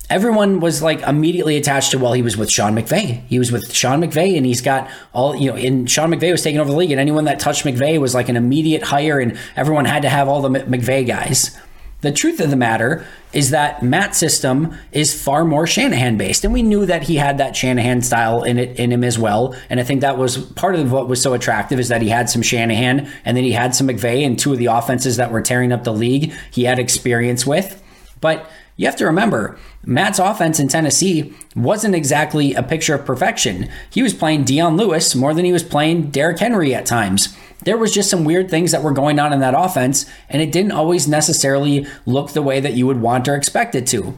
everyone 0.09 0.59
was 0.59 0.81
like 0.81 1.01
immediately 1.01 1.57
attached 1.57 1.91
to 1.91 1.97
well 1.97 2.13
he 2.13 2.21
was 2.21 2.37
with 2.37 2.49
Sean 2.49 2.75
McVay. 2.75 3.25
He 3.27 3.39
was 3.39 3.51
with 3.51 3.73
Sean 3.73 4.01
McVay 4.01 4.37
and 4.37 4.45
he's 4.45 4.61
got 4.61 4.89
all 5.13 5.35
you 5.35 5.49
know 5.49 5.57
and 5.57 5.89
Sean 5.89 6.11
McVay 6.11 6.31
was 6.31 6.41
taking 6.41 6.59
over 6.59 6.69
the 6.69 6.75
league 6.75 6.91
and 6.91 6.99
anyone 6.99 7.25
that 7.25 7.39
touched 7.39 7.63
McVay 7.63 7.99
was 7.99 8.13
like 8.13 8.29
an 8.29 8.35
immediate 8.35 8.83
hire 8.83 9.19
and 9.19 9.37
everyone 9.55 9.85
had 9.85 10.01
to 10.03 10.09
have 10.09 10.27
all 10.27 10.41
the 10.41 10.49
McVay 10.49 11.07
guys. 11.07 11.57
The 12.03 12.11
truth 12.11 12.41
of 12.41 12.49
the 12.49 12.57
matter 12.57 13.05
is 13.31 13.51
that 13.51 13.81
Matt's 13.81 14.17
system 14.17 14.77
is 14.91 15.19
far 15.19 15.45
more 15.45 15.65
Shanahan 15.65 16.17
based, 16.17 16.43
and 16.43 16.53
we 16.53 16.61
knew 16.61 16.85
that 16.85 17.03
he 17.03 17.15
had 17.15 17.37
that 17.37 17.55
Shanahan 17.55 18.01
style 18.01 18.43
in 18.43 18.59
it 18.59 18.77
in 18.77 18.91
him 18.91 19.05
as 19.05 19.17
well. 19.17 19.55
And 19.69 19.79
I 19.79 19.83
think 19.83 20.01
that 20.01 20.17
was 20.17 20.37
part 20.37 20.75
of 20.75 20.91
what 20.91 21.07
was 21.07 21.21
so 21.21 21.33
attractive 21.33 21.79
is 21.79 21.87
that 21.87 22.01
he 22.01 22.09
had 22.09 22.29
some 22.29 22.41
Shanahan, 22.41 23.09
and 23.23 23.37
then 23.37 23.45
he 23.45 23.53
had 23.53 23.73
some 23.73 23.87
McVay, 23.87 24.25
and 24.25 24.37
two 24.37 24.51
of 24.51 24.57
the 24.59 24.65
offenses 24.65 25.15
that 25.15 25.31
were 25.31 25.41
tearing 25.41 25.71
up 25.71 25.85
the 25.85 25.93
league 25.93 26.33
he 26.51 26.65
had 26.65 26.77
experience 26.77 27.47
with. 27.47 27.81
But 28.19 28.49
you 28.75 28.85
have 28.87 28.95
to 28.97 29.05
remember, 29.05 29.57
Matt's 29.85 30.19
offense 30.19 30.59
in 30.59 30.67
Tennessee 30.67 31.33
wasn't 31.55 31.95
exactly 31.95 32.53
a 32.53 32.63
picture 32.63 32.95
of 32.95 33.05
perfection. 33.05 33.69
He 33.89 34.01
was 34.01 34.13
playing 34.13 34.45
Dion 34.45 34.77
Lewis 34.77 35.13
more 35.13 35.33
than 35.33 35.45
he 35.45 35.53
was 35.53 35.63
playing 35.63 36.09
Derrick 36.09 36.39
Henry 36.39 36.73
at 36.73 36.85
times 36.85 37.35
there 37.63 37.77
was 37.77 37.93
just 37.93 38.09
some 38.09 38.23
weird 38.23 38.49
things 38.49 38.71
that 38.71 38.83
were 38.83 38.91
going 38.91 39.19
on 39.19 39.33
in 39.33 39.39
that 39.39 39.53
offense, 39.57 40.05
and 40.29 40.41
it 40.41 40.51
didn't 40.51 40.71
always 40.71 41.07
necessarily 41.07 41.85
look 42.05 42.31
the 42.31 42.41
way 42.41 42.59
that 42.59 42.73
you 42.73 42.87
would 42.87 43.01
want 43.01 43.27
or 43.27 43.35
expect 43.35 43.75
it 43.75 43.87
to. 43.87 44.17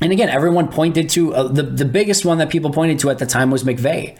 And 0.00 0.12
again, 0.12 0.28
everyone 0.28 0.68
pointed 0.68 1.08
to 1.10 1.34
uh, 1.34 1.48
the, 1.48 1.62
the 1.62 1.84
biggest 1.84 2.24
one 2.24 2.38
that 2.38 2.50
people 2.50 2.70
pointed 2.70 2.98
to 3.00 3.10
at 3.10 3.18
the 3.18 3.26
time 3.26 3.50
was 3.50 3.64
McVay. 3.64 4.18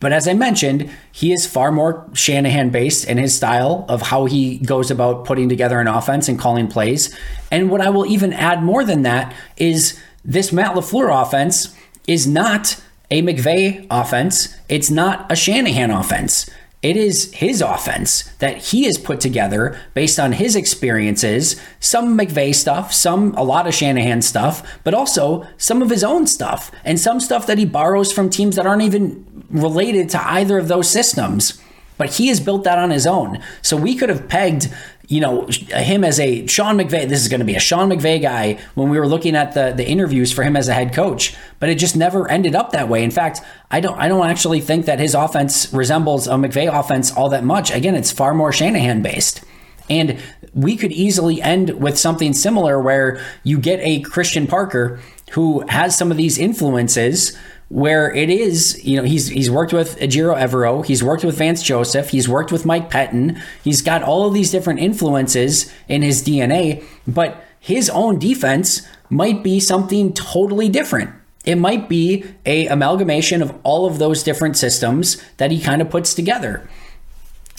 But 0.00 0.12
as 0.12 0.28
I 0.28 0.34
mentioned, 0.34 0.90
he 1.12 1.32
is 1.32 1.46
far 1.46 1.72
more 1.72 2.06
Shanahan 2.12 2.70
based 2.70 3.08
in 3.08 3.18
his 3.18 3.34
style 3.34 3.84
of 3.88 4.02
how 4.02 4.26
he 4.26 4.58
goes 4.58 4.90
about 4.90 5.24
putting 5.24 5.48
together 5.48 5.80
an 5.80 5.88
offense 5.88 6.28
and 6.28 6.38
calling 6.38 6.68
plays. 6.68 7.16
And 7.50 7.70
what 7.70 7.80
I 7.80 7.90
will 7.90 8.06
even 8.06 8.32
add 8.32 8.62
more 8.62 8.84
than 8.84 9.02
that 9.02 9.34
is 9.56 9.98
this 10.24 10.52
Matt 10.52 10.74
LaFleur 10.74 11.22
offense 11.22 11.74
is 12.06 12.26
not 12.26 12.80
a 13.10 13.22
McVay 13.22 13.86
offense, 13.90 14.54
it's 14.68 14.90
not 14.90 15.30
a 15.30 15.36
Shanahan 15.36 15.90
offense. 15.90 16.50
It 16.84 16.98
is 16.98 17.32
his 17.32 17.62
offense 17.62 18.24
that 18.40 18.58
he 18.58 18.84
has 18.84 18.98
put 18.98 19.18
together 19.18 19.80
based 19.94 20.20
on 20.20 20.32
his 20.32 20.54
experiences, 20.54 21.58
some 21.80 22.16
McVay 22.16 22.54
stuff, 22.54 22.92
some 22.92 23.34
a 23.36 23.42
lot 23.42 23.66
of 23.66 23.72
Shanahan 23.72 24.20
stuff, 24.20 24.62
but 24.84 24.92
also 24.92 25.46
some 25.56 25.80
of 25.80 25.88
his 25.88 26.04
own 26.04 26.26
stuff 26.26 26.70
and 26.84 27.00
some 27.00 27.20
stuff 27.20 27.46
that 27.46 27.56
he 27.56 27.64
borrows 27.64 28.12
from 28.12 28.28
teams 28.28 28.56
that 28.56 28.66
aren't 28.66 28.82
even 28.82 29.24
related 29.48 30.10
to 30.10 30.28
either 30.28 30.58
of 30.58 30.68
those 30.68 30.90
systems. 30.90 31.58
But 31.96 32.16
he 32.16 32.26
has 32.28 32.38
built 32.38 32.64
that 32.64 32.78
on 32.78 32.90
his 32.90 33.06
own. 33.06 33.42
So 33.62 33.78
we 33.78 33.94
could 33.94 34.10
have 34.10 34.28
pegged 34.28 34.68
you 35.06 35.20
know, 35.20 35.46
him 35.46 36.04
as 36.04 36.18
a 36.18 36.46
Sean 36.46 36.78
McVay, 36.78 37.08
this 37.08 37.20
is 37.20 37.28
going 37.28 37.40
to 37.40 37.44
be 37.44 37.54
a 37.54 37.60
Sean 37.60 37.90
McVay 37.90 38.20
guy 38.22 38.58
when 38.74 38.88
we 38.88 38.98
were 38.98 39.06
looking 39.06 39.36
at 39.36 39.52
the 39.52 39.72
the 39.76 39.86
interviews 39.86 40.32
for 40.32 40.42
him 40.42 40.56
as 40.56 40.68
a 40.68 40.74
head 40.74 40.94
coach, 40.94 41.36
but 41.60 41.68
it 41.68 41.76
just 41.76 41.96
never 41.96 42.30
ended 42.30 42.54
up 42.54 42.72
that 42.72 42.88
way. 42.88 43.04
In 43.04 43.10
fact, 43.10 43.40
I 43.70 43.80
don't 43.80 43.98
I 43.98 44.08
don't 44.08 44.26
actually 44.26 44.60
think 44.60 44.86
that 44.86 44.98
his 44.98 45.14
offense 45.14 45.72
resembles 45.72 46.26
a 46.26 46.32
McVay 46.32 46.72
offense 46.72 47.12
all 47.12 47.28
that 47.30 47.44
much. 47.44 47.70
Again, 47.70 47.94
it's 47.94 48.10
far 48.10 48.34
more 48.34 48.52
Shanahan 48.52 49.02
based. 49.02 49.44
And 49.90 50.18
we 50.54 50.76
could 50.76 50.92
easily 50.92 51.42
end 51.42 51.70
with 51.80 51.98
something 51.98 52.32
similar 52.32 52.80
where 52.80 53.20
you 53.42 53.58
get 53.58 53.80
a 53.80 54.00
Christian 54.00 54.46
Parker 54.46 55.00
who 55.32 55.66
has 55.68 55.98
some 55.98 56.10
of 56.10 56.16
these 56.16 56.38
influences 56.38 57.36
where 57.68 58.12
it 58.14 58.30
is, 58.30 58.84
you 58.84 58.96
know, 58.96 59.02
he's 59.02 59.28
he's 59.28 59.50
worked 59.50 59.72
with 59.72 59.98
Ejiro 59.98 60.36
Evero, 60.36 60.84
he's 60.84 61.02
worked 61.02 61.24
with 61.24 61.36
Vance 61.36 61.62
Joseph, 61.62 62.10
he's 62.10 62.28
worked 62.28 62.52
with 62.52 62.66
Mike 62.66 62.90
Pettine, 62.90 63.40
he's 63.62 63.82
got 63.82 64.02
all 64.02 64.26
of 64.26 64.34
these 64.34 64.50
different 64.50 64.80
influences 64.80 65.72
in 65.88 66.02
his 66.02 66.22
DNA, 66.22 66.84
but 67.06 67.42
his 67.58 67.88
own 67.90 68.18
defense 68.18 68.86
might 69.08 69.42
be 69.42 69.58
something 69.58 70.12
totally 70.12 70.68
different. 70.68 71.10
It 71.44 71.56
might 71.56 71.88
be 71.88 72.24
a 72.46 72.66
amalgamation 72.68 73.42
of 73.42 73.58
all 73.64 73.86
of 73.86 73.98
those 73.98 74.22
different 74.22 74.56
systems 74.56 75.22
that 75.36 75.50
he 75.50 75.60
kind 75.60 75.82
of 75.82 75.90
puts 75.90 76.14
together. 76.14 76.68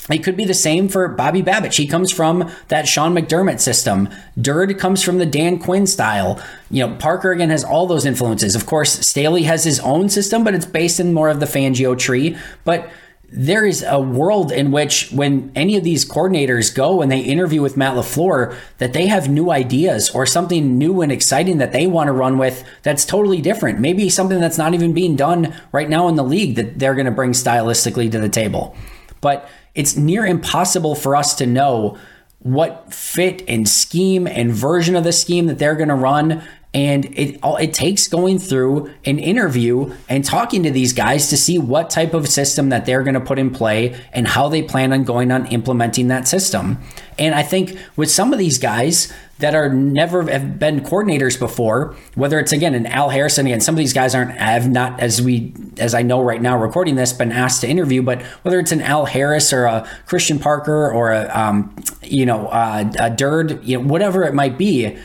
It 0.10 0.24
could 0.24 0.38
be 0.38 0.46
the 0.46 0.54
same 0.54 0.88
for 0.88 1.08
Bobby 1.08 1.42
Babich. 1.42 1.78
He 1.78 1.88
comes 1.88 2.12
from 2.12 2.52
that 2.68 2.88
Sean 2.88 3.16
McDermott 3.16 3.60
system. 3.60 4.08
Durde 4.40 4.78
comes 4.78 5.02
from 5.02 5.18
the 5.18 5.26
Dan 5.26 5.58
Quinn 5.58 5.88
style. 5.88 6.40
You 6.70 6.86
know, 6.86 6.96
Parker 6.96 7.32
again 7.32 7.50
has 7.50 7.64
all 7.64 7.88
those 7.88 8.06
influences. 8.06 8.56
Of 8.56 8.68
course, 8.68 8.92
Staley 9.08 9.44
has 9.44 9.64
his 9.64 9.80
own 9.80 10.10
system, 10.10 10.44
but 10.44 10.54
it's 10.54 10.66
based 10.66 11.00
in 11.00 11.14
more 11.14 11.30
of 11.30 11.40
the 11.40 11.48
Fangio 11.48 11.98
tree. 11.98 12.38
But 12.66 12.88
there 13.30 13.66
is 13.66 13.84
a 13.84 14.00
world 14.00 14.52
in 14.52 14.72
which 14.72 15.12
when 15.12 15.52
any 15.56 15.76
of 15.76 15.84
these 15.84 16.08
coordinators 16.08 16.74
go 16.74 17.02
and 17.02 17.12
they 17.12 17.20
interview 17.20 17.62
with 17.62 17.76
Matt 17.76 17.96
LaFleur 17.96 18.56
that 18.78 18.94
they 18.94 19.08
have 19.08 19.28
new 19.28 19.52
ideas 19.52 20.12
or 20.12 20.28
something 20.28 20.78
new 20.78 21.02
and 21.02 21.12
exciting 21.12 21.58
that 21.58 21.72
they 21.72 21.88
want 21.88 22.08
to 22.08 22.14
run 22.14 22.38
with 22.38 22.64
that's 22.84 23.04
totally 23.04 23.42
different. 23.42 23.80
Maybe 23.80 24.10
something 24.10 24.40
that's 24.40 24.60
not 24.60 24.76
even 24.76 24.94
being 24.94 25.16
done 25.16 25.56
right 25.72 25.90
now 25.90 26.08
in 26.08 26.16
the 26.16 26.24
league 26.24 26.56
that 26.56 26.78
they're 26.78 26.94
going 26.94 27.08
to 27.08 27.12
bring 27.12 27.32
stylistically 27.32 28.12
to 28.12 28.20
the 28.20 28.30
table. 28.30 28.76
But 29.22 29.50
it's 29.76 29.96
near 29.96 30.26
impossible 30.26 30.96
for 30.96 31.16
us 31.16 31.36
to 31.36 31.46
know 31.46 31.98
what 32.40 32.94
fit 32.94 33.44
and 33.48 33.68
scheme 33.68 34.28
and 34.28 34.52
version 34.52 34.96
of 34.96 35.04
the 35.04 35.12
scheme 35.12 35.48
that 35.48 35.58
they're 35.58 35.76
going 35.76 35.90
to 35.90 35.96
run 35.96 36.44
and 36.76 37.06
it 37.18 37.40
it 37.42 37.74
takes 37.74 38.10
going 38.10 38.38
through 38.38 38.92
an 39.06 39.18
interview 39.18 39.96
and 40.10 40.26
talking 40.26 40.62
to 40.64 40.70
these 40.70 40.92
guys 40.92 41.30
to 41.30 41.38
see 41.38 41.58
what 41.58 41.90
type 41.90 42.14
of 42.14 42.28
system 42.28 42.68
that 42.68 42.86
they're 42.86 43.02
going 43.02 43.14
to 43.14 43.22
put 43.22 43.40
in 43.40 43.50
play 43.50 43.98
and 44.12 44.28
how 44.28 44.50
they 44.50 44.62
plan 44.62 44.92
on 44.92 45.06
going 45.06 45.32
on 45.32 45.48
implementing 45.48 46.10
that 46.10 46.28
system. 46.28 46.78
And 47.18 47.34
I 47.34 47.44
think 47.44 47.80
with 47.96 48.12
some 48.12 48.34
of 48.34 48.40
these 48.40 48.60
guys 48.60 49.12
that 49.40 49.56
are 49.56 49.70
never 49.70 50.30
have 50.30 50.60
been 50.60 50.82
coordinators 50.82 51.40
before, 51.40 51.96
whether 52.16 52.40
it's 52.40 52.52
again 52.52 52.74
an 52.74 52.88
Al 52.88 53.10
Harrison, 53.10 53.46
again, 53.46 53.62
some 53.62 53.74
of 53.74 53.80
these 53.80 53.94
guys 53.94 54.14
aren't 54.14 54.32
have 54.32 54.70
not 54.70 55.00
as 55.00 55.22
we 55.22 55.54
as 55.78 55.94
I 55.94 56.02
know 56.02 56.22
right 56.22 56.42
now 56.42 56.58
recording 56.58 56.96
this 56.96 57.14
been 57.14 57.32
asked 57.32 57.62
to 57.62 57.70
interview, 57.70 58.02
but 58.02 58.22
whether 58.42 58.60
it's 58.60 58.74
an 58.74 58.82
Al 58.82 59.06
Harris 59.06 59.54
or 59.54 59.64
a 59.64 59.88
Christian 60.08 60.40
Parker 60.40 60.92
or 60.92 61.14
a 61.14 61.30
um, 61.30 61.74
you 62.04 62.26
know 62.26 62.48
uh, 62.48 62.92
a 63.00 63.10
Durde, 63.10 63.64
you 63.64 63.80
know 63.80 63.88
whatever 63.88 64.24
it 64.24 64.34
might 64.34 64.58
be 64.58 64.98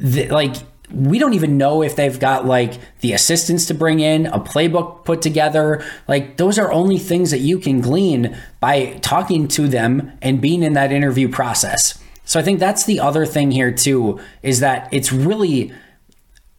like 0.00 0.56
we 0.90 1.18
don't 1.18 1.34
even 1.34 1.58
know 1.58 1.82
if 1.82 1.96
they've 1.96 2.18
got 2.18 2.46
like 2.46 2.74
the 3.00 3.12
assistants 3.12 3.66
to 3.66 3.74
bring 3.74 4.00
in, 4.00 4.26
a 4.26 4.38
playbook 4.38 5.04
put 5.04 5.20
together. 5.20 5.84
Like 6.06 6.36
those 6.36 6.58
are 6.58 6.72
only 6.72 6.98
things 6.98 7.30
that 7.32 7.40
you 7.40 7.58
can 7.58 7.80
glean 7.80 8.36
by 8.60 8.98
talking 9.02 9.48
to 9.48 9.68
them 9.68 10.12
and 10.22 10.40
being 10.40 10.62
in 10.62 10.74
that 10.74 10.92
interview 10.92 11.28
process. 11.28 11.98
So 12.24 12.38
I 12.38 12.42
think 12.42 12.60
that's 12.60 12.84
the 12.84 13.00
other 13.00 13.26
thing 13.26 13.50
here 13.50 13.72
too 13.72 14.20
is 14.42 14.60
that 14.60 14.88
it's 14.92 15.12
really 15.12 15.72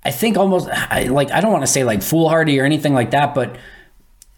I 0.03 0.11
think 0.11 0.37
almost 0.37 0.67
like 0.67 1.31
I 1.31 1.41
don't 1.41 1.51
want 1.51 1.63
to 1.63 1.71
say 1.71 1.83
like 1.83 2.01
foolhardy 2.01 2.59
or 2.59 2.65
anything 2.65 2.93
like 2.93 3.11
that, 3.11 3.33
but 3.33 3.57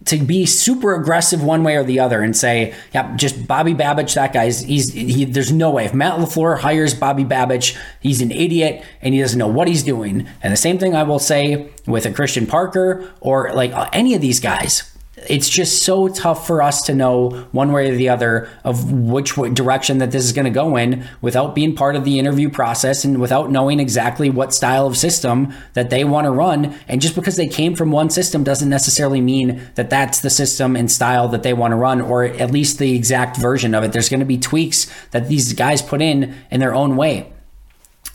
to 0.06 0.18
be 0.18 0.46
super 0.46 0.96
aggressive 0.96 1.44
one 1.44 1.64
way 1.64 1.76
or 1.76 1.84
the 1.84 2.00
other 2.00 2.22
and 2.22 2.36
say, 2.36 2.74
yeah, 2.94 3.16
just 3.18 3.48
Bobby 3.48 3.74
Babich, 3.74 4.16
that 4.16 4.32
guy's 4.32 4.62
he's 4.62 4.94
he, 4.94 5.26
there's 5.26 5.52
no 5.52 5.70
way 5.72 5.86
if 5.86 5.94
Matt 5.94 6.20
LaFleur 6.20 6.60
hires 6.60 6.94
Bobby 6.94 7.26
Babich, 7.26 7.78
he's 8.00 8.22
an 8.22 8.32
idiot 8.32 8.84
and 9.02 9.14
he 9.14 9.20
doesn't 9.20 9.38
know 9.38 9.48
what 9.48 9.68
he's 9.68 9.84
doing. 9.84 10.28
And 10.42 10.54
the 10.54 10.58
same 10.58 10.78
thing 10.78 10.96
I 10.96 11.04
will 11.04 11.20
say 11.20 11.70
with 11.86 12.06
a 12.06 12.12
Christian 12.12 12.48
Parker 12.48 13.14
or 13.20 13.52
like 13.54 13.74
any 13.92 14.14
of 14.14 14.22
these 14.22 14.40
guys 14.40 14.90
it's 15.28 15.50
just 15.50 15.84
so 15.84 16.08
tough 16.08 16.46
for 16.48 16.62
us 16.62 16.82
to 16.84 16.94
know 16.94 17.30
one 17.52 17.72
way 17.72 17.90
or 17.90 17.96
the 17.96 18.10
other 18.10 18.50
of 18.64 18.92
which 18.92 19.36
direction 19.54 19.98
that 19.98 20.12
this 20.12 20.24
is 20.24 20.34
going 20.34 20.46
to 20.46 20.52
go 20.52 20.76
in 20.76 21.08
without 21.22 21.56
being 21.56 21.76
part 21.76 21.96
of 21.96 22.06
the 22.06 22.20
interview 22.20 22.50
process 22.50 23.04
and 23.04 23.20
without 23.20 23.52
knowing 23.52 23.80
exactly 23.80 24.30
what 24.30 24.54
style 24.54 24.88
of 24.88 24.98
system 24.98 25.54
that 25.74 25.90
they 25.90 26.04
want 26.04 26.26
to 26.26 26.32
run. 26.32 26.76
And 26.88 27.02
just 27.02 27.16
because 27.16 27.36
they 27.36 27.48
came 27.48 27.76
from 27.76 27.92
one 27.92 28.10
system 28.10 28.44
doesn't 28.44 28.70
necessarily 28.70 29.22
mean 29.22 29.62
that 29.76 29.90
that's 29.90 30.22
the 30.22 30.30
system 30.30 30.76
and 30.76 30.92
style 30.92 31.28
that 31.30 31.44
they 31.44 31.54
want 31.54 31.72
to 31.72 31.76
run, 31.76 32.02
or 32.02 32.24
at 32.24 32.52
least 32.52 32.80
the 32.80 32.96
exact 32.96 33.38
version 33.38 33.74
of 33.74 33.84
it. 33.84 33.92
There's 33.92 34.10
going 34.10 34.20
to 34.20 34.26
be 34.26 34.38
tweaks 34.38 34.88
that 35.12 35.28
these 35.28 35.54
guys 35.54 35.82
put 35.82 36.02
in 36.02 36.36
in 36.52 36.60
their 36.60 36.74
own 36.74 36.96
way. 36.96 37.34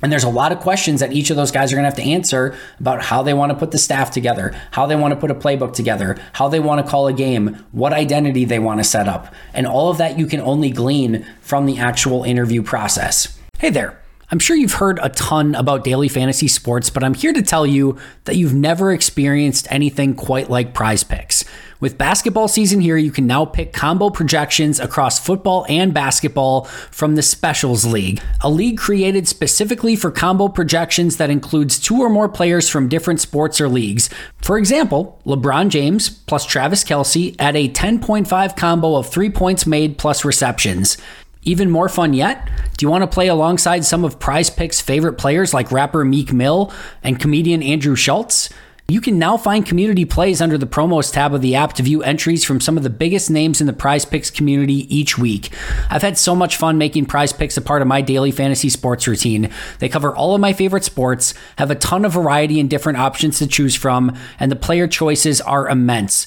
And 0.05 0.13
there's 0.13 0.23
a 0.23 0.29
lot 0.29 0.53
of 0.53 0.61
questions 0.61 1.01
that 1.01 1.15
each 1.15 1.31
of 1.31 1.37
those 1.37 1.51
guys 1.51 1.73
are 1.73 1.77
going 1.77 1.85
to 1.85 1.89
have 1.89 1.97
to 1.97 2.03
answer 2.03 2.55
about 2.79 3.01
how 3.01 3.23
they 3.23 3.33
want 3.33 3.53
to 3.53 3.59
put 3.59 3.71
the 3.71 3.79
staff 3.79 4.11
together, 4.11 4.55
how 4.71 4.85
they 4.85 4.97
want 4.97 5.15
to 5.15 5.19
put 5.19 5.31
a 5.31 5.35
playbook 5.35 5.73
together, 5.73 6.21
how 6.35 6.47
they 6.47 6.61
want 6.61 6.85
to 6.85 6.91
call 6.91 7.07
a 7.07 7.13
game, 7.15 7.65
what 7.73 7.95
identity 7.95 8.45
they 8.45 8.59
want 8.59 8.81
to 8.81 8.85
set 8.85 9.09
up. 9.09 9.35
And 9.55 9.67
all 9.67 9.91
of 9.91 9.97
that 9.97 10.19
you 10.19 10.27
can 10.27 10.41
only 10.41 10.69
glean 10.69 11.25
from 11.41 11.65
the 11.65 11.79
actual 11.79 12.23
interview 12.23 12.63
process. 12.63 13.39
Hey 13.59 13.71
there. 13.71 14.04
I'm 14.35 14.41
sure 14.41 14.57
you've 14.57 14.73
heard 14.73 14.99
a 15.01 15.11
ton 15.11 15.55
about 15.55 15.85
daily 15.85 16.09
fantasy 16.09 16.49
sports, 16.49 16.91
but 16.91 17.05
I'm 17.05 17.15
here 17.15 17.33
to 17.33 17.41
tell 17.41 17.65
you 17.65 17.97
that 18.25 18.35
you've 18.35 18.53
never 18.53 18.93
experienced 18.93 19.69
anything 19.71 20.17
quite 20.17 20.51
like 20.51 20.75
prize 20.75 21.05
picks. 21.05 21.45
With 21.79 21.99
basketball 21.99 22.49
season 22.49 22.81
here, 22.81 22.97
you 22.97 23.13
can 23.13 23.29
now 23.29 23.45
pick 23.45 23.73
combo 23.73 24.11
projections 24.11 24.81
across 24.81 25.21
football 25.21 25.65
and 25.69 25.95
basketball 25.95 26.65
from 26.65 27.15
the 27.15 27.23
Specials 27.23 27.85
League, 27.85 28.21
a 28.43 28.51
league 28.51 28.79
created 28.79 29.29
specifically 29.29 29.95
for 29.95 30.11
combo 30.11 30.49
projections 30.49 31.19
that 31.19 31.31
includes 31.31 31.79
two 31.79 32.01
or 32.01 32.11
more 32.11 32.29
players 32.29 32.69
from 32.69 32.89
different 32.89 33.21
sports 33.21 33.61
or 33.61 33.69
leagues. 33.69 34.11
For 34.43 34.59
example, 34.59 35.23
LeBron 35.27 35.69
James 35.69 36.09
plus 36.09 36.45
Travis 36.45 36.83
Kelce 36.83 37.37
at 37.39 37.55
a 37.55 37.69
10.5 37.69 38.57
combo 38.57 38.97
of 38.97 39.09
three 39.09 39.31
points 39.31 39.65
made 39.65 39.97
plus 39.97 40.25
receptions. 40.25 40.99
Even 41.45 41.71
more 41.71 41.89
fun 41.89 42.15
yet? 42.15 42.49
Do 42.77 42.85
you 42.85 42.91
want 42.91 43.03
to 43.03 43.15
play 43.15 43.29
alongside 43.29 43.85
some 43.85 44.05
of 44.05 44.19
Prize 44.19 44.51
Picks' 44.51 44.81
favorite 44.81 45.15
players 45.15 45.53
like 45.53 45.71
rapper 45.71 46.05
Meek 46.05 46.33
Mill 46.33 46.73
and 47.03 47.21
comedian 47.21 47.63
Andrew 47.63 47.95
Schulz? 47.95 48.49
You 48.87 49.01
can 49.01 49.19
now 49.19 49.39
find 49.39 49.65
community 49.65 50.05
plays 50.05 50.43
under 50.43 50.59
the 50.59 50.67
promos 50.67 51.11
tab 51.11 51.33
of 51.33 51.41
the 51.41 51.55
app 51.55 51.73
to 51.75 51.83
view 51.83 52.03
entries 52.03 52.45
from 52.45 52.61
some 52.61 52.77
of 52.77 52.83
the 52.83 52.91
biggest 52.91 53.31
names 53.31 53.63
in 53.63 53.67
the 53.67 53.73
prize 53.73 54.05
picks 54.05 54.31
community 54.31 54.95
each 54.95 55.17
week. 55.17 55.51
I've 55.89 56.03
had 56.03 56.19
so 56.19 56.35
much 56.35 56.57
fun 56.57 56.77
making 56.77 57.07
prize 57.07 57.33
picks 57.33 57.57
a 57.57 57.63
part 57.63 57.81
of 57.81 57.89
my 57.89 58.03
daily 58.03 58.31
fantasy 58.31 58.69
sports 58.69 59.07
routine. 59.07 59.51
They 59.79 59.89
cover 59.89 60.15
all 60.15 60.35
of 60.35 60.43
my 60.43 60.53
favorite 60.53 60.85
sports, 60.85 61.33
have 61.57 61.71
a 61.71 61.77
ton 61.77 62.05
of 62.05 62.13
variety 62.13 62.61
and 62.61 62.69
different 62.69 62.99
options 62.99 63.39
to 63.39 63.47
choose 63.47 63.75
from, 63.75 64.15
and 64.39 64.53
the 64.53 64.57
player 64.57 64.87
choices 64.87 65.41
are 65.41 65.67
immense. 65.67 66.27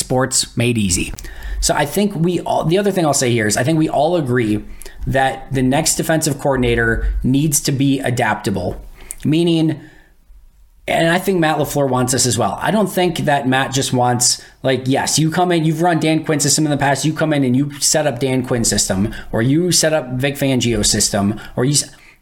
sports 0.00 0.56
made 0.56 0.76
easy. 0.76 1.12
So 1.60 1.74
I 1.74 1.86
think 1.86 2.14
we 2.14 2.40
all, 2.40 2.64
the 2.64 2.78
other 2.78 2.90
thing 2.90 3.06
I'll 3.06 3.14
say 3.14 3.30
here 3.30 3.46
is 3.46 3.56
I 3.56 3.62
think 3.62 3.78
we 3.78 3.88
all 3.88 4.16
agree 4.16 4.64
that 5.06 5.52
the 5.52 5.62
next 5.62 5.96
defensive 5.96 6.38
coordinator 6.38 7.12
needs 7.22 7.60
to 7.60 7.72
be 7.72 8.00
adaptable, 8.00 8.80
meaning, 9.24 9.80
and 10.88 11.08
I 11.08 11.18
think 11.18 11.38
Matt 11.38 11.58
LaFleur 11.58 11.88
wants 11.88 12.12
this 12.12 12.26
as 12.26 12.36
well. 12.36 12.58
I 12.60 12.70
don't 12.70 12.88
think 12.88 13.18
that 13.18 13.46
Matt 13.46 13.72
just 13.72 13.92
wants, 13.92 14.42
like, 14.62 14.82
yes, 14.86 15.18
you 15.18 15.30
come 15.30 15.52
in, 15.52 15.64
you've 15.64 15.82
run 15.82 16.00
Dan 16.00 16.24
Quinn 16.24 16.40
system 16.40 16.64
in 16.64 16.70
the 16.70 16.76
past, 16.76 17.04
you 17.04 17.12
come 17.12 17.32
in 17.32 17.44
and 17.44 17.56
you 17.56 17.72
set 17.80 18.06
up 18.06 18.18
Dan 18.18 18.44
Quinn 18.44 18.64
system, 18.64 19.14
or 19.30 19.40
you 19.40 19.70
set 19.70 19.92
up 19.92 20.14
Vic 20.14 20.34
Fangio 20.34 20.84
system, 20.84 21.40
or 21.56 21.64
you, 21.64 21.76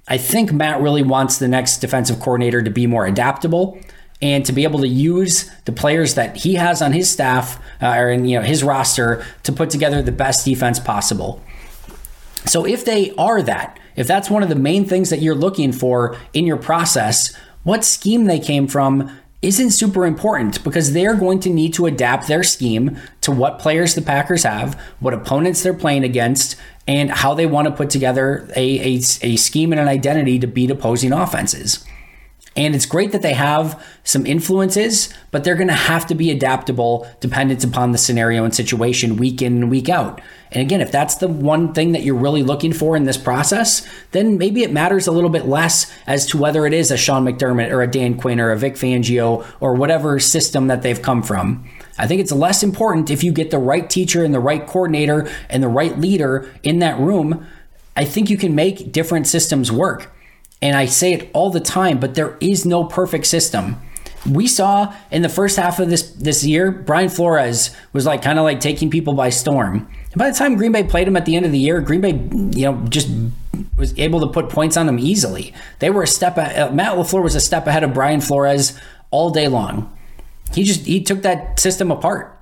I 0.07 0.19
think 0.19 0.53
Matt 0.53 0.81
really 0.81 1.03
wants 1.03 1.39
the 1.39 1.49
next 1.49 1.79
defensive 1.79 2.21
coordinator 2.21 2.63
to 2.63 2.71
be 2.71 2.87
more 2.87 3.07
adaptable 3.07 3.79
and 4.21 4.45
to 4.47 4.53
be 4.53 4.65
able 4.65 4.81
to 4.81 4.89
use 4.89 5.51
the 5.65 5.73
players 5.73 6.15
that 6.15 6.37
he 6.37 6.55
has 6.55 6.83
on 6.83 6.93
his 6.93 7.11
staff 7.11 7.61
uh, 7.81 7.95
or 7.97 8.11
in 8.11 8.25
you 8.25 8.39
know 8.39 8.45
his 8.45 8.65
roster 8.65 9.25
to 9.45 9.53
put 9.53 9.71
together 9.71 10.03
the 10.03 10.13
best 10.13 10.45
defense 10.45 10.81
possible. 10.81 11.43
So 12.47 12.67
if 12.67 12.85
they 12.85 13.15
are 13.17 13.43
that, 13.43 13.79
if 13.97 14.07
that's 14.07 14.31
one 14.31 14.43
of 14.43 14.49
the 14.49 14.55
main 14.55 14.85
things 14.85 15.11
that 15.11 15.21
you're 15.21 15.35
looking 15.35 15.73
for 15.73 16.17
in 16.33 16.47
your 16.47 16.57
process, 16.57 17.35
what 17.65 17.85
scheme 17.85 18.25
they 18.25 18.39
came 18.39 18.67
from 18.67 19.19
isn't 19.41 19.71
super 19.71 20.05
important 20.05 20.63
because 20.65 20.93
they're 20.93 21.15
going 21.15 21.39
to 21.41 21.51
need 21.51 21.73
to 21.75 21.87
adapt 21.87 22.27
their 22.27 22.43
scheme 22.43 22.97
to 23.21 23.31
what 23.31 23.59
players 23.59 23.95
the 23.95 24.03
Packers 24.03 24.43
have, 24.43 24.81
what 24.99 25.15
opponents 25.15 25.63
they're 25.63 25.75
playing 25.75 26.03
against, 26.03 26.57
and 26.89 27.11
how 27.11 27.35
they 27.35 27.47
want 27.47 27.69
to 27.69 27.75
put 27.75 27.91
together 27.91 28.49
a, 28.57 28.97
a, 28.97 29.01
a 29.23 29.37
scheme 29.37 29.73
and 29.73 29.81
an 29.81 29.87
identity 29.87 30.39
to 30.39 30.47
beat 30.47 30.71
opposing 30.71 31.13
offenses. 31.13 31.85
And 32.59 32.75
it's 32.75 32.87
great 32.87 33.13
that 33.13 33.23
they 33.23 33.35
have 33.35 33.81
some 34.03 34.27
influences, 34.27 35.15
but 35.31 35.45
they're 35.45 35.55
going 35.55 35.69
to 35.69 35.75
have 35.75 36.09
to 36.09 36.17
be 36.17 36.33
adaptable 36.33 37.09
dependent 37.21 37.63
upon 37.63 37.93
the 37.93 37.99
scenario 37.99 38.43
and 38.43 38.53
situation 38.53 39.17
week 39.17 39.41
in 39.41 39.59
and 39.59 39.71
week 39.71 39.89
out. 39.89 40.21
And 40.51 40.61
again, 40.61 40.81
if 40.81 40.91
that's 40.91 41.15
the 41.15 41.29
one 41.29 41.73
thing 41.73 41.93
that 41.93 42.03
you're 42.03 42.17
really 42.17 42.43
looking 42.43 42.73
for 42.73 42.97
in 42.97 43.05
this 43.05 43.17
process, 43.17 43.89
then 44.11 44.39
maybe 44.39 44.65
it 44.65 44.73
matters 44.73 45.07
a 45.07 45.13
little 45.13 45.31
bit 45.31 45.47
less 45.47 45.89
as 46.09 46.27
to 46.27 46.39
whether 46.39 46.67
it 46.67 46.73
is 46.73 46.91
a 46.91 46.97
Sean 46.97 47.25
McDermott 47.25 47.71
or 47.71 47.81
a 47.81 47.87
Dan 47.87 48.19
Quinn 48.19 48.41
or 48.41 48.51
a 48.51 48.59
Vic 48.59 48.75
Fangio 48.75 49.47
or 49.61 49.75
whatever 49.75 50.19
system 50.19 50.67
that 50.67 50.83
they've 50.83 51.01
come 51.01 51.23
from. 51.23 51.65
I 51.97 52.09
think 52.09 52.21
it's 52.21 52.33
less 52.33 52.65
important 52.65 53.09
if 53.09 53.23
you 53.23 53.31
get 53.31 53.53
the 53.53 53.59
right 53.61 53.89
teacher 53.89 54.25
and 54.25 54.35
the 54.35 54.41
right 54.41 54.67
coordinator 54.67 55.31
and 55.49 55.63
the 55.63 55.69
right 55.69 55.97
leader 55.97 56.53
in 56.65 56.81
that 56.81 56.99
room. 56.99 57.47
I 57.95 58.05
think 58.05 58.29
you 58.29 58.37
can 58.37 58.57
make 58.57 58.91
different 58.91 59.29
systems 59.29 59.71
work. 59.71 60.13
And 60.61 60.77
I 60.77 60.87
say 60.87 61.13
it 61.13 61.31
all 61.33 61.51
the 61.51 61.61
time, 61.61 62.01
but 62.01 62.15
there 62.15 62.37
is 62.41 62.67
no 62.67 62.85
perfect 62.85 63.27
system. 63.27 63.81
We 64.29 64.49
saw 64.49 64.93
in 65.11 65.23
the 65.23 65.29
first 65.29 65.57
half 65.57 65.79
of 65.79 65.89
this 65.91 66.11
this 66.11 66.45
year, 66.45 66.73
Brian 66.73 67.09
Flores 67.09 67.75
was 67.93 68.05
like 68.05 68.23
kind 68.23 68.39
of 68.39 68.45
like 68.45 68.61
taking 68.61 68.91
people 68.91 69.15
by 69.15 69.31
storm. 69.31 69.89
And 70.11 70.19
by 70.19 70.29
the 70.31 70.37
time 70.37 70.57
Green 70.57 70.73
Bay 70.73 70.83
played 70.83 71.07
him 71.07 71.17
at 71.17 71.25
the 71.25 71.37
end 71.37 71.47
of 71.47 71.53
the 71.53 71.59
year, 71.59 71.81
Green 71.81 72.01
Bay, 72.01 72.13
you 72.59 72.65
know, 72.65 72.85
just 72.89 73.09
was 73.77 73.97
able 73.99 74.21
to 74.21 74.27
put 74.27 74.49
points 74.49 74.77
on 74.77 74.87
them 74.87 74.99
easily. 74.99 75.55
They 75.79 75.91
were 75.91 76.03
a 76.03 76.07
step. 76.07 76.37
Uh, 76.37 76.71
Matt 76.73 76.97
LaFleur 76.97 77.23
was 77.23 77.37
a 77.37 77.41
step 77.41 77.67
ahead 77.69 77.85
of 77.85 77.95
Brian 77.95 78.21
Flores 78.21 78.79
all 79.11 79.31
day 79.31 79.47
long. 79.47 79.97
He 80.53 80.65
just 80.65 80.85
he 80.85 81.01
took 81.03 81.23
that 81.23 81.61
system 81.61 81.93
apart, 81.93 82.37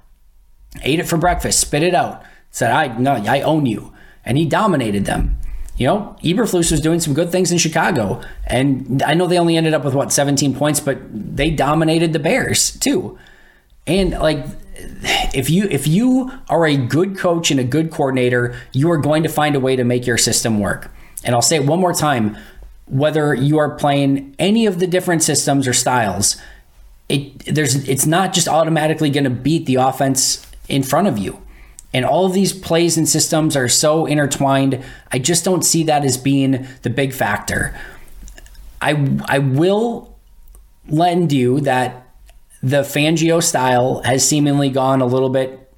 ate 0.83 1.01
it 1.01 1.09
for 1.09 1.19
breakfast, 1.19 1.61
spit 1.61 1.83
it 1.83 1.95
out, 1.95 2.23
said, 2.51 2.71
"I 2.71 2.97
no, 2.97 3.13
I 3.13 3.43
own 3.43 3.67
you," 3.67 3.93
and 4.25 4.39
he 4.39 4.47
dominated 4.47 5.05
them 5.05 5.39
you 5.77 5.87
know, 5.87 6.17
Eberflus 6.23 6.71
was 6.71 6.81
doing 6.81 7.01
some 7.01 7.13
good 7.13 7.31
things 7.31 7.53
in 7.53 7.59
Chicago, 7.59 8.23
and 8.47 9.03
I 9.03 9.15
know 9.15 9.27
they 9.27 9.39
only 9.39 9.57
ended 9.57 9.75
up 9.75 9.85
with 9.85 9.95
what 9.95 10.13
17 10.13 10.55
points, 10.55 10.81
but 10.81 10.99
they 11.13 11.51
dominated 11.51 12.13
the 12.13 12.19
Bears 12.19 12.79
too. 12.79 13.19
And 13.87 14.13
like, 14.13 14.45
if 15.35 15.51
you 15.51 15.69
if 15.71 15.87
you 15.87 16.33
are 16.49 16.67
a 16.67 16.77
good 16.77 17.17
coach 17.17 17.51
and 17.51 17.61
a 17.61 17.65
good 17.65 17.91
coordinator, 17.91 18.57
you 18.73 18.91
are 18.91 18.97
going 18.97 19.23
to 19.23 19.29
find 19.29 19.55
a 19.55 19.61
way 19.61 19.77
to 19.77 19.85
make 19.85 20.07
your 20.07 20.19
system 20.19 20.61
work. 20.61 20.91
And 21.25 21.35
I'll 21.35 21.43
say 21.43 21.57
it 21.57 21.67
one 21.67 21.81
more 21.81 21.93
time: 21.93 22.37
whether 22.87 23.35
you 23.35 23.59
are 23.59 23.71
playing 23.71 24.35
any 24.39 24.67
of 24.67 24.79
the 24.79 24.87
different 24.87 25.23
systems 25.23 25.69
or 25.69 25.73
styles, 25.73 26.37
it 27.09 27.55
there's 27.55 27.89
it's 27.89 28.07
not 28.07 28.33
just 28.33 28.49
automatically 28.49 29.11
going 29.11 29.25
to 29.25 29.31
beat 29.31 29.67
the 29.67 29.77
offense 29.77 30.47
in 30.69 30.83
front 30.83 31.07
of 31.07 31.19
you. 31.19 31.43
And 31.97 32.05
all 32.05 32.27
of 32.27 32.35
these 32.35 32.53
plays 32.53 32.99
and 32.99 33.09
systems 33.09 33.57
are 33.57 33.69
so 33.69 34.05
intertwined. 34.05 34.85
I 35.11 35.19
just 35.19 35.47
don't 35.47 35.63
see 35.63 35.83
that 35.85 36.05
as 36.05 36.19
being 36.19 36.67
the 36.83 36.91
big 36.91 37.15
factor. 37.15 37.75
I 38.83 39.19
I 39.25 39.39
will 39.39 40.15
lend 40.89 41.33
you 41.33 41.61
that 41.61 42.07
the 42.63 42.83
Fangio 42.83 43.43
style 43.43 44.03
has 44.05 44.29
seemingly 44.29 44.69
gone 44.69 45.01
a 45.01 45.07
little 45.07 45.31
bit 45.31 45.73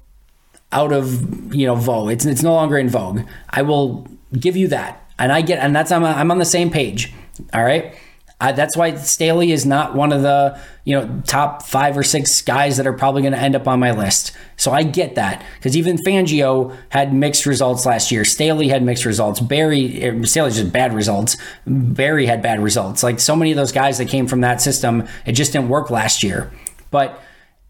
out 0.73 0.91
of 0.91 1.55
you 1.55 1.65
know 1.65 1.75
vogue. 1.75 2.11
It's 2.11 2.25
it's 2.25 2.43
no 2.43 2.53
longer 2.53 2.77
in 2.77 2.89
vogue. 2.89 3.21
I 3.49 3.61
will 3.61 4.05
give 4.37 4.57
you 4.57 4.67
that, 4.67 5.01
and 5.17 5.31
I 5.31 5.39
get 5.39 5.59
and 5.59 5.73
that's 5.73 5.89
I'm 5.89 6.03
I'm 6.03 6.31
on 6.31 6.39
the 6.39 6.43
same 6.43 6.69
page. 6.69 7.13
All 7.53 7.63
right. 7.63 7.95
Uh, 8.41 8.53
that's 8.53 8.77
why 8.77 8.95
Staley 8.95 9.51
is 9.51 9.65
not 9.65 9.95
one 9.95 10.13
of 10.13 10.21
the 10.21 10.57
you 10.85 10.95
know 10.95 11.21
top 11.27 11.63
five 11.63 11.97
or 11.97 12.03
six 12.03 12.41
guys 12.41 12.77
that 12.77 12.87
are 12.87 12.93
probably 12.93 13.21
going 13.21 13.33
to 13.33 13.39
end 13.39 13.55
up 13.55 13.67
on 13.67 13.79
my 13.79 13.91
list. 13.91 14.31
So 14.55 14.71
I 14.71 14.83
get 14.83 15.15
that 15.15 15.43
because 15.57 15.75
even 15.75 15.97
Fangio 15.97 16.75
had 16.89 17.13
mixed 17.13 17.45
results 17.45 17.85
last 17.85 18.11
year. 18.11 18.23
Staley 18.23 18.69
had 18.69 18.81
mixed 18.81 19.05
results. 19.05 19.41
Barry 19.41 20.07
er, 20.07 20.25
Staley 20.25 20.51
just 20.51 20.71
bad 20.71 20.93
results. 20.93 21.35
Barry 21.65 22.27
had 22.27 22.41
bad 22.41 22.61
results. 22.61 23.03
Like 23.03 23.19
so 23.19 23.35
many 23.35 23.51
of 23.51 23.57
those 23.57 23.73
guys 23.73 23.97
that 23.97 24.07
came 24.07 24.25
from 24.25 24.41
that 24.41 24.61
system, 24.61 25.07
it 25.25 25.33
just 25.33 25.51
didn't 25.51 25.69
work 25.69 25.89
last 25.89 26.23
year. 26.23 26.49
But 26.91 27.21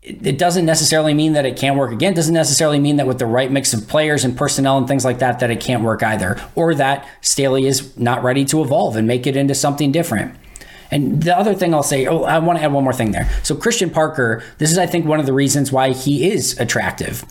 it 0.01 0.37
doesn't 0.37 0.65
necessarily 0.65 1.13
mean 1.13 1.33
that 1.33 1.45
it 1.45 1.57
can't 1.57 1.77
work 1.77 1.91
again. 1.91 2.13
It 2.13 2.15
doesn't 2.15 2.33
necessarily 2.33 2.79
mean 2.79 2.95
that 2.97 3.07
with 3.07 3.19
the 3.19 3.25
right 3.25 3.51
mix 3.51 3.73
of 3.73 3.87
players 3.87 4.23
and 4.23 4.37
personnel 4.37 4.77
and 4.77 4.87
things 4.87 5.03
like 5.03 5.19
that, 5.19 5.39
that 5.39 5.51
it 5.51 5.59
can't 5.59 5.83
work 5.83 6.01
either, 6.03 6.39
or 6.55 6.73
that 6.75 7.07
Staley 7.21 7.65
is 7.65 7.97
not 7.97 8.23
ready 8.23 8.45
to 8.45 8.61
evolve 8.61 8.95
and 8.95 9.07
make 9.07 9.27
it 9.27 9.35
into 9.35 9.53
something 9.53 9.91
different. 9.91 10.35
And 10.91 11.21
the 11.23 11.37
other 11.37 11.53
thing 11.53 11.73
I'll 11.73 11.83
say, 11.83 12.07
oh, 12.07 12.23
I 12.23 12.39
want 12.39 12.59
to 12.59 12.65
add 12.65 12.73
one 12.73 12.83
more 12.83 12.93
thing 12.93 13.11
there. 13.11 13.29
So 13.43 13.55
Christian 13.55 13.89
Parker, 13.89 14.43
this 14.57 14.71
is 14.71 14.77
I 14.77 14.85
think 14.85 15.05
one 15.05 15.19
of 15.19 15.25
the 15.25 15.33
reasons 15.33 15.71
why 15.71 15.93
he 15.93 16.29
is 16.31 16.59
attractive. 16.59 17.23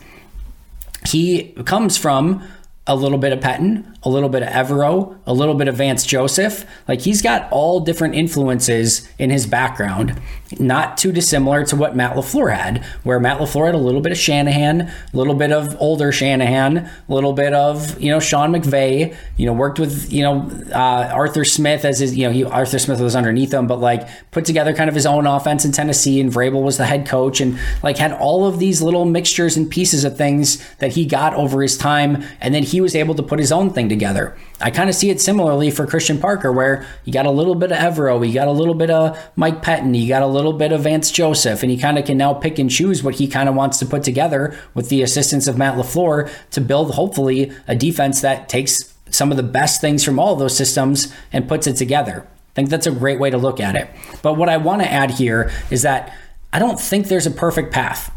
He 1.05 1.53
comes 1.65 1.97
from 1.97 2.43
a 2.87 2.95
little 2.95 3.17
bit 3.17 3.31
of 3.31 3.39
Pettine, 3.39 3.85
a 4.03 4.09
little 4.09 4.29
bit 4.29 4.41
of 4.41 4.49
Evero, 4.49 5.17
a 5.27 5.33
little 5.33 5.53
bit 5.53 5.67
of 5.67 5.75
Vance 5.75 6.05
Joseph. 6.05 6.65
Like 6.87 7.01
he's 7.01 7.21
got 7.21 7.49
all 7.51 7.81
different 7.81 8.15
influences 8.15 9.07
in 9.19 9.29
his 9.29 9.45
background, 9.45 10.19
not 10.57 10.97
too 10.97 11.11
dissimilar 11.11 11.63
to 11.65 11.75
what 11.75 11.95
Matt 11.95 12.15
LaFleur 12.15 12.55
had, 12.55 12.83
where 13.03 13.19
Matt 13.19 13.39
LaFleur 13.39 13.67
had 13.67 13.75
a 13.75 13.79
little 13.79 14.01
bit 14.01 14.11
of 14.11 14.17
Shanahan, 14.17 14.81
a 14.81 14.91
little 15.13 15.35
bit 15.35 15.51
of 15.51 15.75
older 15.79 16.11
Shanahan, 16.11 16.77
a 16.77 16.91
little 17.07 17.33
bit 17.33 17.53
of, 17.53 17.99
you 18.01 18.09
know, 18.09 18.19
Sean 18.19 18.51
McVay, 18.51 19.15
you 19.37 19.45
know, 19.45 19.53
worked 19.53 19.79
with, 19.79 20.11
you 20.11 20.23
know, 20.23 20.49
uh, 20.73 21.11
Arthur 21.13 21.45
Smith 21.45 21.85
as 21.85 21.99
his, 21.99 22.17
you 22.17 22.25
know, 22.25 22.31
he, 22.31 22.43
Arthur 22.43 22.79
Smith 22.79 22.99
was 22.99 23.15
underneath 23.15 23.53
him, 23.53 23.67
but 23.67 23.79
like 23.79 24.07
put 24.31 24.45
together 24.45 24.73
kind 24.73 24.89
of 24.89 24.95
his 24.95 25.05
own 25.05 25.27
offense 25.27 25.65
in 25.65 25.71
Tennessee 25.71 26.19
and 26.19 26.31
Vrabel 26.31 26.63
was 26.63 26.77
the 26.77 26.85
head 26.85 27.05
coach 27.05 27.41
and 27.41 27.59
like 27.83 27.97
had 27.97 28.13
all 28.13 28.47
of 28.47 28.57
these 28.59 28.81
little 28.81 29.05
mixtures 29.05 29.55
and 29.55 29.69
pieces 29.69 30.03
of 30.03 30.17
things 30.17 30.65
that 30.77 30.93
he 30.93 31.05
got 31.05 31.33
over 31.35 31.61
his 31.61 31.77
time. 31.77 32.23
And 32.41 32.55
then 32.55 32.63
he 32.63 32.81
was 32.81 32.95
able 32.95 33.13
to 33.15 33.23
put 33.23 33.39
his 33.39 33.51
own 33.51 33.71
thing 33.71 33.89
together. 33.89 34.35
I 34.61 34.71
kind 34.71 34.89
of 34.89 34.95
see 34.95 35.09
it 35.09 35.21
similarly 35.21 35.71
for 35.71 35.87
Christian 35.87 36.19
Parker, 36.19 36.51
where 36.51 36.85
you 37.05 37.13
got 37.13 37.25
a 37.25 37.31
little 37.31 37.55
bit 37.55 37.71
of 37.71 37.77
Evero, 37.77 38.25
you 38.27 38.33
got 38.33 38.47
a 38.47 38.51
little 38.51 38.73
bit 38.73 38.89
of 38.89 39.17
Mike 39.35 39.61
Pettine, 39.61 39.95
you 39.95 40.07
got 40.07 40.21
a 40.21 40.27
little 40.27 40.53
bit 40.53 40.71
of 40.71 40.81
Vance 40.81 41.11
Joseph, 41.11 41.63
and 41.63 41.71
he 41.71 41.77
kind 41.77 41.97
of 41.97 42.05
can 42.05 42.17
now 42.17 42.33
pick 42.33 42.59
and 42.59 42.69
choose 42.69 43.01
what 43.01 43.15
he 43.15 43.27
kind 43.27 43.47
of 43.47 43.55
wants 43.55 43.79
to 43.79 43.85
put 43.85 44.03
together 44.03 44.57
with 44.73 44.89
the 44.89 45.01
assistance 45.01 45.47
of 45.47 45.57
Matt 45.57 45.75
LaFleur 45.75 46.29
to 46.51 46.61
build, 46.61 46.95
hopefully, 46.95 47.51
a 47.67 47.75
defense 47.75 48.21
that 48.21 48.49
takes 48.49 48.93
some 49.09 49.31
of 49.31 49.37
the 49.37 49.43
best 49.43 49.81
things 49.81 50.03
from 50.03 50.19
all 50.19 50.35
those 50.35 50.55
systems 50.55 51.13
and 51.31 51.47
puts 51.47 51.65
it 51.65 51.75
together. 51.75 52.27
I 52.27 52.53
think 52.53 52.69
that's 52.69 52.87
a 52.87 52.91
great 52.91 53.19
way 53.19 53.29
to 53.29 53.37
look 53.37 53.59
at 53.59 53.75
it. 53.75 53.89
But 54.21 54.33
what 54.33 54.49
I 54.49 54.57
want 54.57 54.81
to 54.81 54.91
add 54.91 55.11
here 55.11 55.51
is 55.71 55.83
that 55.83 56.15
I 56.51 56.59
don't 56.59 56.79
think 56.79 57.07
there's 57.07 57.27
a 57.27 57.31
perfect 57.31 57.71
path 57.71 58.11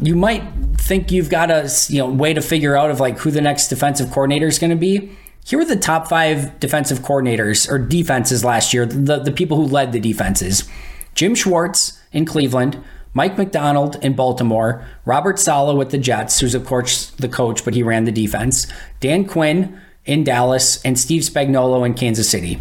you 0.00 0.14
might 0.14 0.42
think 0.76 1.10
you've 1.10 1.30
got 1.30 1.50
a 1.50 1.70
you 1.88 1.98
know 1.98 2.10
way 2.10 2.34
to 2.34 2.40
figure 2.40 2.76
out 2.76 2.90
of 2.90 3.00
like 3.00 3.18
who 3.18 3.30
the 3.30 3.40
next 3.40 3.68
defensive 3.68 4.10
coordinator 4.10 4.46
is 4.46 4.58
going 4.58 4.70
to 4.70 4.76
be. 4.76 5.16
Here 5.46 5.60
were 5.60 5.64
the 5.64 5.76
top 5.76 6.08
five 6.08 6.58
defensive 6.58 7.02
coordinators 7.02 7.70
or 7.70 7.78
defenses 7.78 8.44
last 8.44 8.74
year, 8.74 8.84
the, 8.84 9.20
the 9.20 9.30
people 9.30 9.56
who 9.58 9.62
led 9.62 9.92
the 9.92 10.00
defenses. 10.00 10.68
Jim 11.14 11.36
Schwartz 11.36 12.00
in 12.10 12.24
Cleveland, 12.24 12.82
Mike 13.14 13.38
Macdonald 13.38 13.96
in 14.02 14.14
Baltimore, 14.14 14.84
Robert 15.04 15.38
Saleh 15.38 15.76
with 15.76 15.92
the 15.92 15.98
Jets, 15.98 16.40
who's 16.40 16.56
of 16.56 16.66
course 16.66 17.10
the 17.10 17.28
coach, 17.28 17.64
but 17.64 17.74
he 17.74 17.84
ran 17.84 18.06
the 18.06 18.10
defense, 18.12 18.66
Dan 18.98 19.24
Quinn 19.24 19.80
in 20.04 20.24
Dallas, 20.24 20.82
and 20.84 20.98
Steve 20.98 21.22
Spagnuolo 21.22 21.86
in 21.86 21.94
Kansas 21.94 22.28
City. 22.28 22.60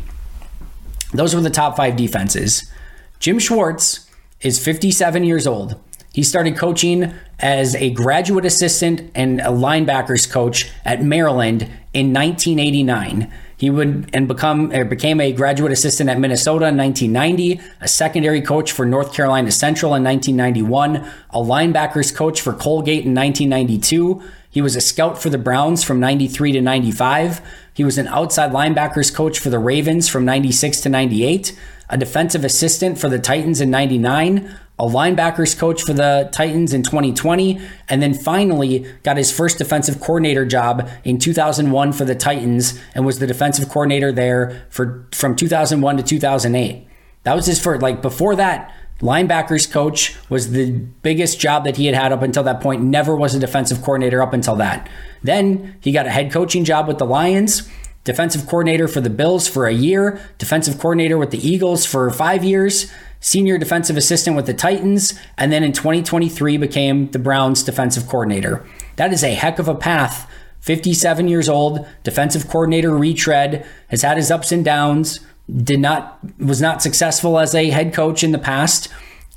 Those 1.12 1.34
were 1.34 1.42
the 1.42 1.50
top 1.50 1.76
five 1.76 1.96
defenses. 1.96 2.72
Jim 3.20 3.40
Schwartz 3.40 4.08
is 4.42 4.64
57 4.64 5.24
years 5.24 5.48
old. 5.48 5.82
He 6.14 6.22
started 6.22 6.56
coaching 6.56 7.14
as 7.40 7.76
a 7.76 7.90
graduate 7.90 8.46
assistant 8.46 9.12
and 9.16 9.42
a 9.42 9.46
linebackers 9.46 10.32
coach 10.32 10.72
at 10.86 11.04
Maryland 11.04 11.70
in 11.96 12.14
1989. 12.14 13.32
He 13.58 13.70
would 13.70 14.10
and 14.14 14.28
become 14.28 14.72
or 14.74 14.84
became 14.84 15.22
a 15.22 15.32
graduate 15.32 15.72
assistant 15.72 16.10
at 16.10 16.20
Minnesota 16.20 16.68
in 16.68 16.76
1990, 16.76 17.62
a 17.80 17.88
secondary 17.88 18.42
coach 18.42 18.74
for 18.74 18.86
North 18.86 19.14
Carolina 19.14 19.50
Central 19.50 19.96
in 19.96 20.04
1991, 20.04 20.98
a 21.30 21.40
linebackers 21.40 22.14
coach 22.14 22.42
for 22.42 22.52
Colgate 22.52 23.06
in 23.06 23.16
1992. 23.16 24.22
He 24.50 24.62
was 24.62 24.76
a 24.76 24.82
scout 24.82 25.22
for 25.22 25.30
the 25.30 25.38
Browns 25.38 25.86
from 25.86 26.02
93 26.02 26.52
to 26.52 26.62
95. 26.62 27.42
He 27.74 27.86
was 27.86 27.98
an 27.98 28.08
outside 28.08 28.52
linebackers 28.52 29.14
coach 29.14 29.40
for 29.40 29.50
the 29.50 29.60
Ravens 29.60 30.10
from 30.10 30.26
96 30.26 30.82
to 30.82 30.90
98, 30.90 31.58
a 31.90 31.98
defensive 31.98 32.44
assistant 32.44 32.98
for 32.98 33.08
the 33.08 33.20
Titans 33.20 33.62
in 33.62 33.70
99, 33.70 34.54
a 34.78 34.84
linebackers 34.84 35.58
coach 35.58 35.84
for 35.84 35.94
the 35.94 36.30
Titans 36.32 36.74
in 36.74 36.84
2020, 36.84 37.62
and 37.88 38.02
then 38.02 38.14
finally 38.14 38.86
got 39.04 39.18
his 39.18 39.32
first 39.32 39.58
defensive 39.58 40.02
coordinator 40.02 40.46
job 40.46 40.90
in 41.04 41.18
2001 41.18 41.94
for 41.94 42.04
the 42.06 42.16
Titans 42.16 42.80
and 42.94 43.06
was 43.06 43.20
the 43.20 43.28
defensive 43.28 43.70
coordinator 43.70 44.12
there 44.12 44.66
for 44.70 45.08
from 45.12 45.36
2001 45.36 45.98
to 45.98 46.04
2008. 46.04 46.88
That 47.24 47.36
was 47.36 47.46
his 47.46 47.62
first, 47.62 47.82
like 47.82 48.02
before 48.02 48.36
that, 48.36 48.74
linebackers 49.00 49.70
coach 49.72 50.16
was 50.30 50.52
the 50.52 50.72
biggest 50.72 51.40
job 51.40 51.64
that 51.64 51.78
he 51.78 51.86
had 51.86 51.96
had 51.96 52.12
up 52.12 52.22
until 52.22 52.44
that 52.44 52.62
point. 52.62 52.84
Never 52.84 53.16
was 53.16 53.34
a 53.34 53.40
defensive 53.40 53.82
coordinator 53.82 54.22
up 54.22 54.34
until 54.34 54.56
that. 54.58 54.90
Then 55.24 55.78
he 55.82 55.92
got 55.92 56.06
a 56.06 56.12
head 56.12 56.32
coaching 56.32 56.66
job 56.66 56.88
with 56.88 56.98
the 56.98 57.06
Lions 57.06 57.70
defensive 58.06 58.48
coordinator 58.48 58.88
for 58.88 59.02
the 59.02 59.10
Bills 59.10 59.48
for 59.48 59.66
a 59.68 59.74
year, 59.74 60.22
defensive 60.38 60.80
coordinator 60.80 61.18
with 61.18 61.32
the 61.32 61.46
Eagles 61.46 61.86
for 61.86 62.10
five 62.12 62.46
years, 62.46 62.90
senior 63.20 63.58
defensive 63.58 63.98
assistant 63.98 64.36
with 64.36 64.46
the 64.46 64.54
Titans, 64.54 65.20
and 65.38 65.52
then 65.52 65.64
in 65.64 65.74
2023 65.74 66.56
became 66.58 67.12
the 67.12 67.20
Browns 67.20 67.64
defensive 67.64 68.08
coordinator. 68.08 68.66
That 68.96 69.12
is 69.12 69.24
a 69.24 69.34
heck 69.34 69.60
of 69.60 69.68
a 69.68 69.76
path. 69.76 70.32
57 70.62 71.28
years 71.28 71.50
old, 71.50 71.86
defensive 72.04 72.48
coordinator 72.48 72.96
retread, 72.96 73.66
has 73.90 74.04
had 74.04 74.18
his 74.18 74.32
ups 74.32 74.52
and 74.52 74.64
downs, 74.64 75.20
did 75.64 75.80
not 75.80 76.20
was 76.40 76.60
not 76.62 76.82
successful 76.82 77.38
as 77.38 77.54
a 77.54 77.70
head 77.70 77.94
coach 77.94 78.24
in 78.24 78.32
the 78.32 78.40
past, 78.40 78.88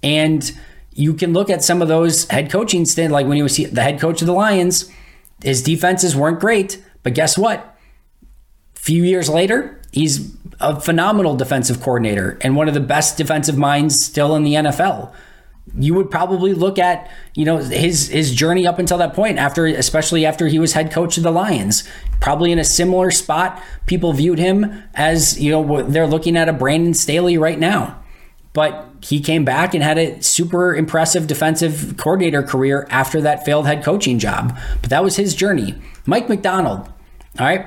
and 0.03 0.53
you 0.93 1.15
can 1.15 1.33
look 1.33 1.51
at 1.51 1.63
some 1.63 1.83
of 1.83 1.89
those 1.89 2.27
head 2.29 2.51
coaching 2.51 2.85
stints, 2.85 3.13
like 3.13 3.27
when 3.27 3.37
he 3.37 3.43
was 3.43 3.57
the 3.57 3.83
head 3.83 4.01
coach 4.01 4.23
of 4.23 4.27
the 4.27 4.33
Lions, 4.33 4.91
his 5.43 5.63
defenses 5.63 6.17
weren't 6.17 6.41
great, 6.41 6.83
but 7.03 7.15
guess 7.15 7.37
what? 7.39 7.78
Few 8.88 9.05
years 9.05 9.29
later, 9.29 9.79
he's 9.92 10.35
a 10.61 10.81
phenomenal 10.81 11.37
defensive 11.37 11.83
coordinator 11.83 12.38
and 12.40 12.57
one 12.57 12.68
of 12.68 12.74
the 12.74 12.81
best 12.81 13.18
defensive 13.18 13.59
minds 13.59 14.03
still 14.03 14.35
in 14.35 14.44
the 14.44 14.55
NFL. 14.55 15.12
You 15.79 15.92
would 15.92 16.11
probably 16.11 16.55
look 16.55 16.79
at, 16.79 17.11
you 17.35 17.44
know, 17.44 17.59
his 17.59 18.09
his 18.09 18.35
journey 18.35 18.66
up 18.66 18.79
until 18.79 18.96
that 18.96 19.12
point 19.12 19.37
after 19.37 19.66
especially 19.66 20.24
after 20.24 20.48
he 20.48 20.59
was 20.59 20.72
head 20.72 20.90
coach 20.90 21.18
of 21.18 21.22
the 21.22 21.31
Lions. 21.31 21.87
Probably 22.22 22.51
in 22.51 22.59
a 22.59 22.64
similar 22.64 23.11
spot, 23.11 23.62
people 23.85 24.14
viewed 24.14 24.38
him 24.38 24.83
as, 24.94 25.38
you 25.38 25.51
know, 25.51 25.83
they're 25.83 26.07
looking 26.07 26.35
at 26.35 26.48
a 26.48 26.55
Brandon 26.55 26.94
Staley 26.94 27.37
right 27.37 27.59
now. 27.59 28.03
But 28.55 28.88
he 29.03 29.20
came 29.20 29.44
back 29.44 29.74
and 29.74 29.83
had 29.83 29.98
a 29.98 30.22
super 30.22 30.74
impressive 30.74 31.27
defensive 31.27 31.98
coordinator 31.98 32.42
career 32.42 32.87
after 32.88 33.20
that 33.20 33.44
failed 33.44 33.66
head 33.66 33.85
coaching 33.85 34.18
job. 34.18 34.59
But 34.81 34.88
that 34.88 35.05
was 35.05 35.16
his 35.16 35.35
journey. 35.35 35.74
Mike 36.07 36.31
Macdonald, 36.31 36.90
all 37.38 37.44
right. 37.46 37.66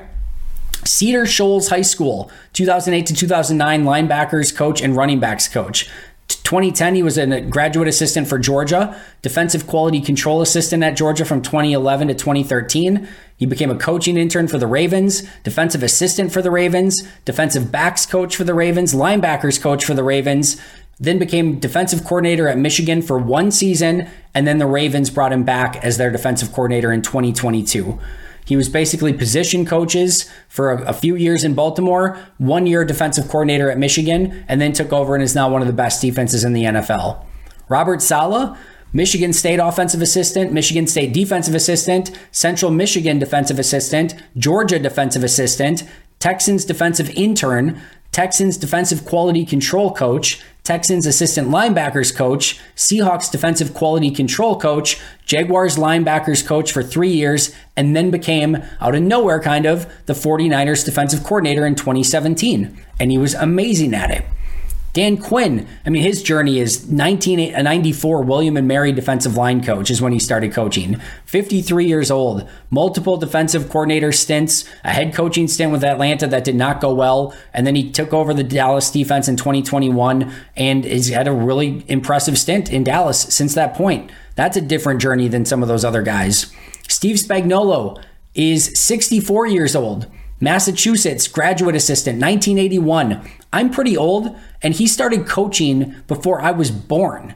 Cedar 0.85 1.25
Shoals 1.25 1.69
High 1.69 1.81
School, 1.81 2.31
2008 2.53 3.05
to 3.07 3.13
2009, 3.13 3.83
linebackers 3.83 4.55
coach 4.55 4.81
and 4.81 4.95
running 4.95 5.19
backs 5.19 5.47
coach. 5.47 5.89
2010, 6.27 6.95
he 6.95 7.03
was 7.03 7.17
a 7.17 7.41
graduate 7.41 7.87
assistant 7.87 8.27
for 8.27 8.39
Georgia, 8.39 8.99
defensive 9.21 9.67
quality 9.67 10.01
control 10.01 10.41
assistant 10.41 10.83
at 10.83 10.95
Georgia 10.95 11.25
from 11.25 11.41
2011 11.41 12.07
to 12.07 12.13
2013. 12.13 13.07
He 13.37 13.45
became 13.45 13.69
a 13.69 13.77
coaching 13.77 14.17
intern 14.17 14.47
for 14.47 14.57
the 14.57 14.67
Ravens, 14.67 15.23
defensive 15.43 15.83
assistant 15.83 16.31
for 16.31 16.41
the 16.41 16.51
Ravens, 16.51 17.01
defensive 17.25 17.71
backs 17.71 18.05
coach 18.05 18.35
for 18.35 18.43
the 18.43 18.53
Ravens, 18.53 18.93
linebackers 18.93 19.61
coach 19.61 19.83
for 19.83 19.93
the 19.93 20.03
Ravens, 20.03 20.61
then 20.99 21.17
became 21.17 21.59
defensive 21.59 22.03
coordinator 22.03 22.47
at 22.47 22.57
Michigan 22.57 23.01
for 23.01 23.17
one 23.17 23.51
season, 23.51 24.07
and 24.33 24.47
then 24.47 24.57
the 24.57 24.67
Ravens 24.67 25.09
brought 25.09 25.33
him 25.33 25.43
back 25.43 25.77
as 25.77 25.97
their 25.97 26.11
defensive 26.11 26.53
coordinator 26.53 26.93
in 26.93 27.01
2022. 27.01 27.99
He 28.45 28.55
was 28.55 28.69
basically 28.69 29.13
position 29.13 29.65
coaches 29.65 30.29
for 30.47 30.71
a, 30.71 30.89
a, 30.89 30.93
few 30.93 31.15
years 31.15 31.43
in 31.43 31.53
Baltimore, 31.53 32.17
one 32.37 32.65
year 32.65 32.83
defensive 32.83 33.27
coordinator 33.27 33.69
at 33.69 33.77
Michigan, 33.77 34.43
and 34.47 34.59
then 34.59 34.73
took 34.73 34.91
over 34.91 35.15
and 35.15 35.23
is 35.23 35.35
now 35.35 35.49
one 35.49 35.61
of 35.61 35.67
the 35.67 35.73
best 35.73 36.01
defenses 36.01 36.43
in 36.43 36.53
the 36.53 36.63
NFL. 36.63 37.23
Robert 37.69 38.01
Saleh, 38.01 38.57
Michigan 38.93 39.31
State 39.31 39.59
offensive 39.59 40.01
assistant, 40.01 40.51
Michigan 40.51 40.85
State 40.85 41.13
defensive 41.13 41.55
assistant, 41.55 42.11
Central 42.31 42.71
Michigan 42.71 43.19
defensive 43.19 43.59
assistant, 43.59 44.15
Georgia 44.37 44.79
defensive 44.79 45.23
assistant, 45.23 45.83
Texans 46.19 46.65
defensive 46.65 47.09
intern, 47.11 47.81
Texans 48.11 48.57
defensive 48.57 49.05
quality 49.05 49.45
control 49.45 49.93
coach, 49.93 50.41
Texans 50.63 51.07
assistant 51.07 51.49
linebackers 51.49 52.15
coach, 52.15 52.59
Seahawks 52.75 53.31
defensive 53.31 53.73
quality 53.73 54.11
control 54.11 54.59
coach, 54.59 55.01
Jaguars 55.25 55.75
linebackers 55.75 56.45
coach 56.45 56.71
for 56.71 56.83
three 56.83 57.11
years, 57.11 57.53
and 57.75 57.95
then 57.95 58.11
became, 58.11 58.57
out 58.79 58.93
of 58.93 59.01
nowhere 59.01 59.39
kind 59.39 59.65
of, 59.65 59.91
the 60.05 60.13
49ers 60.13 60.85
defensive 60.85 61.23
coordinator 61.23 61.65
in 61.65 61.73
2017. 61.73 62.79
And 62.99 63.11
he 63.11 63.17
was 63.17 63.33
amazing 63.33 63.95
at 63.95 64.11
it. 64.11 64.23
Dan 64.93 65.17
Quinn, 65.17 65.67
I 65.85 65.89
mean, 65.89 66.03
his 66.03 66.21
journey 66.21 66.59
is 66.59 66.79
1994 66.79 68.17
uh, 68.17 68.21
William 68.21 68.57
and 68.57 68.67
Mary 68.67 68.91
defensive 68.91 69.37
line 69.37 69.63
coach 69.63 69.89
is 69.89 70.01
when 70.01 70.11
he 70.11 70.19
started 70.19 70.51
coaching. 70.51 70.99
53 71.25 71.85
years 71.85 72.11
old, 72.11 72.47
multiple 72.69 73.15
defensive 73.15 73.69
coordinator 73.69 74.11
stints, 74.11 74.65
a 74.83 74.89
head 74.89 75.13
coaching 75.13 75.47
stint 75.47 75.71
with 75.71 75.83
Atlanta 75.83 76.27
that 76.27 76.43
did 76.43 76.55
not 76.55 76.81
go 76.81 76.93
well, 76.93 77.33
and 77.53 77.65
then 77.65 77.75
he 77.75 77.89
took 77.89 78.11
over 78.11 78.33
the 78.33 78.43
Dallas 78.43 78.91
defense 78.91 79.29
in 79.29 79.37
2021 79.37 80.29
and 80.57 80.83
has 80.83 81.07
had 81.07 81.27
a 81.27 81.31
really 81.31 81.85
impressive 81.87 82.37
stint 82.37 82.69
in 82.69 82.83
Dallas 82.83 83.21
since 83.21 83.55
that 83.55 83.73
point. 83.73 84.11
That's 84.35 84.57
a 84.57 84.61
different 84.61 85.01
journey 85.01 85.29
than 85.29 85.45
some 85.45 85.61
of 85.61 85.69
those 85.69 85.85
other 85.85 86.01
guys. 86.01 86.53
Steve 86.89 87.15
Spagnuolo 87.15 88.03
is 88.33 88.77
64 88.77 89.47
years 89.47 89.73
old. 89.73 90.07
Massachusetts 90.41 91.27
graduate 91.27 91.75
assistant, 91.75 92.19
1981. 92.19 93.21
I'm 93.53 93.69
pretty 93.69 93.95
old, 93.95 94.35
and 94.61 94.73
he 94.73 94.87
started 94.87 95.27
coaching 95.27 95.95
before 96.07 96.41
I 96.41 96.51
was 96.51 96.71
born. 96.71 97.35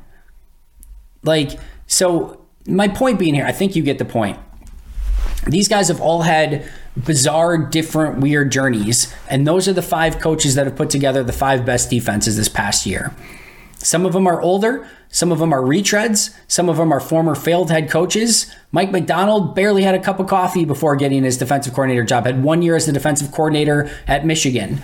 Like, 1.24 1.60
so 1.88 2.46
my 2.68 2.88
point 2.88 3.20
being 3.20 3.36
here, 3.36 3.46
I 3.46 3.52
think 3.52 3.76
you 3.76 3.84
get 3.84 4.00
the 4.00 4.06
point. 4.06 4.40
These 5.48 5.68
guys 5.68 5.90
have 5.90 6.02
all 6.02 6.24
had 6.24 6.68
bizarre, 6.98 7.58
different, 7.58 8.20
weird 8.20 8.52
journeys, 8.52 9.14
and 9.30 9.46
those 9.46 9.68
are 9.68 9.74
the 9.74 9.84
five 9.84 10.20
coaches 10.20 10.56
that 10.56 10.66
have 10.66 10.76
put 10.76 10.90
together 10.90 11.24
the 11.24 11.34
five 11.34 11.66
best 11.66 11.90
defenses 11.92 12.38
this 12.38 12.50
past 12.50 12.86
year. 12.86 13.14
Some 13.86 14.04
of 14.04 14.14
them 14.14 14.26
are 14.26 14.42
older, 14.42 14.88
some 15.10 15.32
of 15.32 15.38
them 15.38 15.54
are 15.54 15.62
retreads, 15.62 16.36
some 16.48 16.70
of 16.70 16.78
them 16.78 16.92
are 16.92 17.00
former 17.00 17.36
failed 17.36 17.70
head 17.70 17.88
coaches. 17.88 18.52
Mike 18.72 18.92
Macdonald 18.92 19.54
barely 19.54 19.84
had 19.84 19.94
a 19.94 20.00
cup 20.00 20.20
of 20.20 20.26
coffee 20.26 20.66
before 20.66 20.96
getting 20.96 21.24
his 21.24 21.38
defensive 21.38 21.76
coordinator 21.76 22.04
job, 22.04 22.26
had 22.26 22.42
one 22.42 22.64
year 22.64 22.76
as 22.76 22.88
the 22.88 22.92
defensive 22.92 23.32
coordinator 23.32 23.88
at 24.08 24.26
Michigan. 24.26 24.82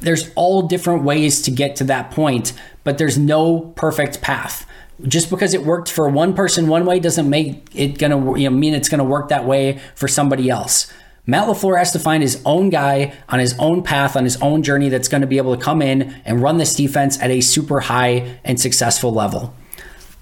There's 0.00 0.30
all 0.34 0.60
different 0.60 1.04
ways 1.04 1.40
to 1.40 1.50
get 1.50 1.74
to 1.76 1.84
that 1.84 2.10
point, 2.10 2.52
but 2.84 2.98
there's 2.98 3.16
no 3.16 3.60
perfect 3.76 4.20
path. 4.20 4.66
Just 5.04 5.30
because 5.30 5.54
it 5.54 5.64
worked 5.64 5.90
for 5.90 6.06
one 6.10 6.34
person 6.34 6.68
one 6.68 6.84
way 6.84 7.00
doesn't 7.00 7.30
make 7.30 7.66
it 7.74 7.98
gonna 7.98 8.38
you 8.38 8.50
know, 8.50 8.54
mean 8.54 8.74
it's 8.74 8.90
gonna 8.90 9.04
work 9.04 9.30
that 9.30 9.46
way 9.46 9.80
for 9.94 10.06
somebody 10.06 10.50
else. 10.50 10.92
Matt 11.28 11.46
LaFleur 11.46 11.76
has 11.76 11.92
to 11.92 11.98
find 11.98 12.22
his 12.22 12.40
own 12.46 12.70
guy 12.70 13.12
on 13.28 13.38
his 13.38 13.54
own 13.58 13.82
path, 13.82 14.16
on 14.16 14.24
his 14.24 14.40
own 14.40 14.62
journey 14.62 14.88
that's 14.88 15.08
going 15.08 15.20
to 15.20 15.26
be 15.26 15.36
able 15.36 15.54
to 15.54 15.62
come 15.62 15.82
in 15.82 16.18
and 16.24 16.40
run 16.40 16.56
this 16.56 16.74
defense 16.74 17.20
at 17.20 17.30
a 17.30 17.42
super 17.42 17.80
high 17.80 18.40
and 18.44 18.58
successful 18.58 19.12
level. 19.12 19.54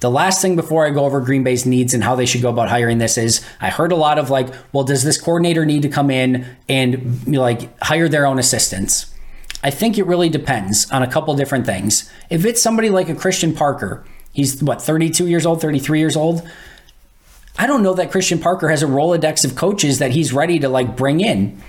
The 0.00 0.10
last 0.10 0.42
thing 0.42 0.56
before 0.56 0.84
I 0.84 0.90
go 0.90 1.04
over 1.04 1.20
Green 1.20 1.44
Bay's 1.44 1.64
needs 1.64 1.94
and 1.94 2.02
how 2.02 2.16
they 2.16 2.26
should 2.26 2.42
go 2.42 2.50
about 2.50 2.68
hiring 2.68 2.98
this 2.98 3.16
is 3.16 3.46
I 3.60 3.70
heard 3.70 3.92
a 3.92 3.96
lot 3.96 4.18
of 4.18 4.30
like, 4.30 4.48
well, 4.72 4.82
does 4.82 5.04
this 5.04 5.16
coordinator 5.16 5.64
need 5.64 5.82
to 5.82 5.88
come 5.88 6.10
in 6.10 6.44
and 6.68 7.24
like 7.28 7.78
hire 7.80 8.08
their 8.08 8.26
own 8.26 8.40
assistants? 8.40 9.14
I 9.62 9.70
think 9.70 9.98
it 9.98 10.06
really 10.06 10.28
depends 10.28 10.90
on 10.90 11.04
a 11.04 11.10
couple 11.10 11.36
different 11.36 11.66
things. 11.66 12.10
If 12.30 12.44
it's 12.44 12.60
somebody 12.60 12.90
like 12.90 13.08
a 13.08 13.14
Christian 13.14 13.54
Parker, 13.54 14.04
he's 14.32 14.60
what, 14.60 14.82
32 14.82 15.28
years 15.28 15.46
old, 15.46 15.60
33 15.60 16.00
years 16.00 16.16
old, 16.16 16.42
I 17.58 17.66
don't 17.66 17.82
know 17.82 17.94
that 17.94 18.10
Christian 18.10 18.38
Parker 18.38 18.68
has 18.68 18.82
a 18.82 18.86
Rolodex 18.86 19.44
of 19.44 19.56
coaches 19.56 19.98
that 19.98 20.10
he's 20.10 20.32
ready 20.32 20.58
to 20.58 20.68
like 20.68 20.96
bring 20.96 21.20
in. 21.20 21.60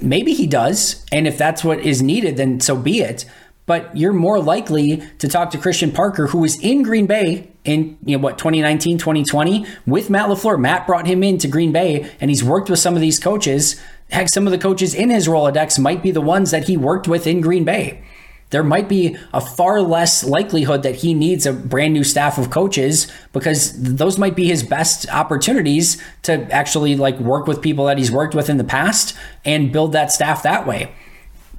Maybe 0.00 0.34
he 0.34 0.46
does. 0.46 1.04
And 1.10 1.26
if 1.26 1.36
that's 1.36 1.64
what 1.64 1.80
is 1.80 2.02
needed, 2.02 2.36
then 2.36 2.60
so 2.60 2.76
be 2.76 3.00
it. 3.00 3.24
But 3.64 3.96
you're 3.96 4.12
more 4.12 4.38
likely 4.38 5.02
to 5.18 5.26
talk 5.26 5.50
to 5.50 5.58
Christian 5.58 5.90
Parker, 5.90 6.28
who 6.28 6.38
was 6.38 6.60
in 6.60 6.84
Green 6.84 7.06
Bay 7.06 7.50
in 7.64 7.98
you 8.04 8.16
know 8.16 8.22
what 8.22 8.38
2019 8.38 8.98
2020 8.98 9.66
with 9.86 10.08
Matt 10.08 10.28
LaFleur. 10.28 10.60
Matt 10.60 10.86
brought 10.86 11.08
him 11.08 11.24
into 11.24 11.48
Green 11.48 11.72
Bay 11.72 12.08
and 12.20 12.30
he's 12.30 12.44
worked 12.44 12.70
with 12.70 12.78
some 12.78 12.94
of 12.94 13.00
these 13.00 13.18
coaches. 13.18 13.80
Heck, 14.10 14.28
some 14.28 14.46
of 14.46 14.52
the 14.52 14.58
coaches 14.58 14.94
in 14.94 15.10
his 15.10 15.26
Rolodex 15.26 15.80
might 15.80 16.00
be 16.00 16.12
the 16.12 16.20
ones 16.20 16.52
that 16.52 16.68
he 16.68 16.76
worked 16.76 17.08
with 17.08 17.26
in 17.26 17.40
Green 17.40 17.64
Bay 17.64 18.05
there 18.50 18.62
might 18.62 18.88
be 18.88 19.16
a 19.32 19.40
far 19.40 19.80
less 19.80 20.22
likelihood 20.22 20.82
that 20.84 20.96
he 20.96 21.14
needs 21.14 21.46
a 21.46 21.52
brand 21.52 21.92
new 21.92 22.04
staff 22.04 22.38
of 22.38 22.50
coaches 22.50 23.10
because 23.32 23.72
those 23.82 24.18
might 24.18 24.36
be 24.36 24.46
his 24.46 24.62
best 24.62 25.08
opportunities 25.10 26.00
to 26.22 26.50
actually 26.52 26.94
like 26.96 27.18
work 27.18 27.46
with 27.46 27.60
people 27.60 27.86
that 27.86 27.98
he's 27.98 28.12
worked 28.12 28.34
with 28.34 28.48
in 28.48 28.56
the 28.56 28.64
past 28.64 29.16
and 29.44 29.72
build 29.72 29.92
that 29.92 30.12
staff 30.12 30.42
that 30.44 30.66
way. 30.66 30.92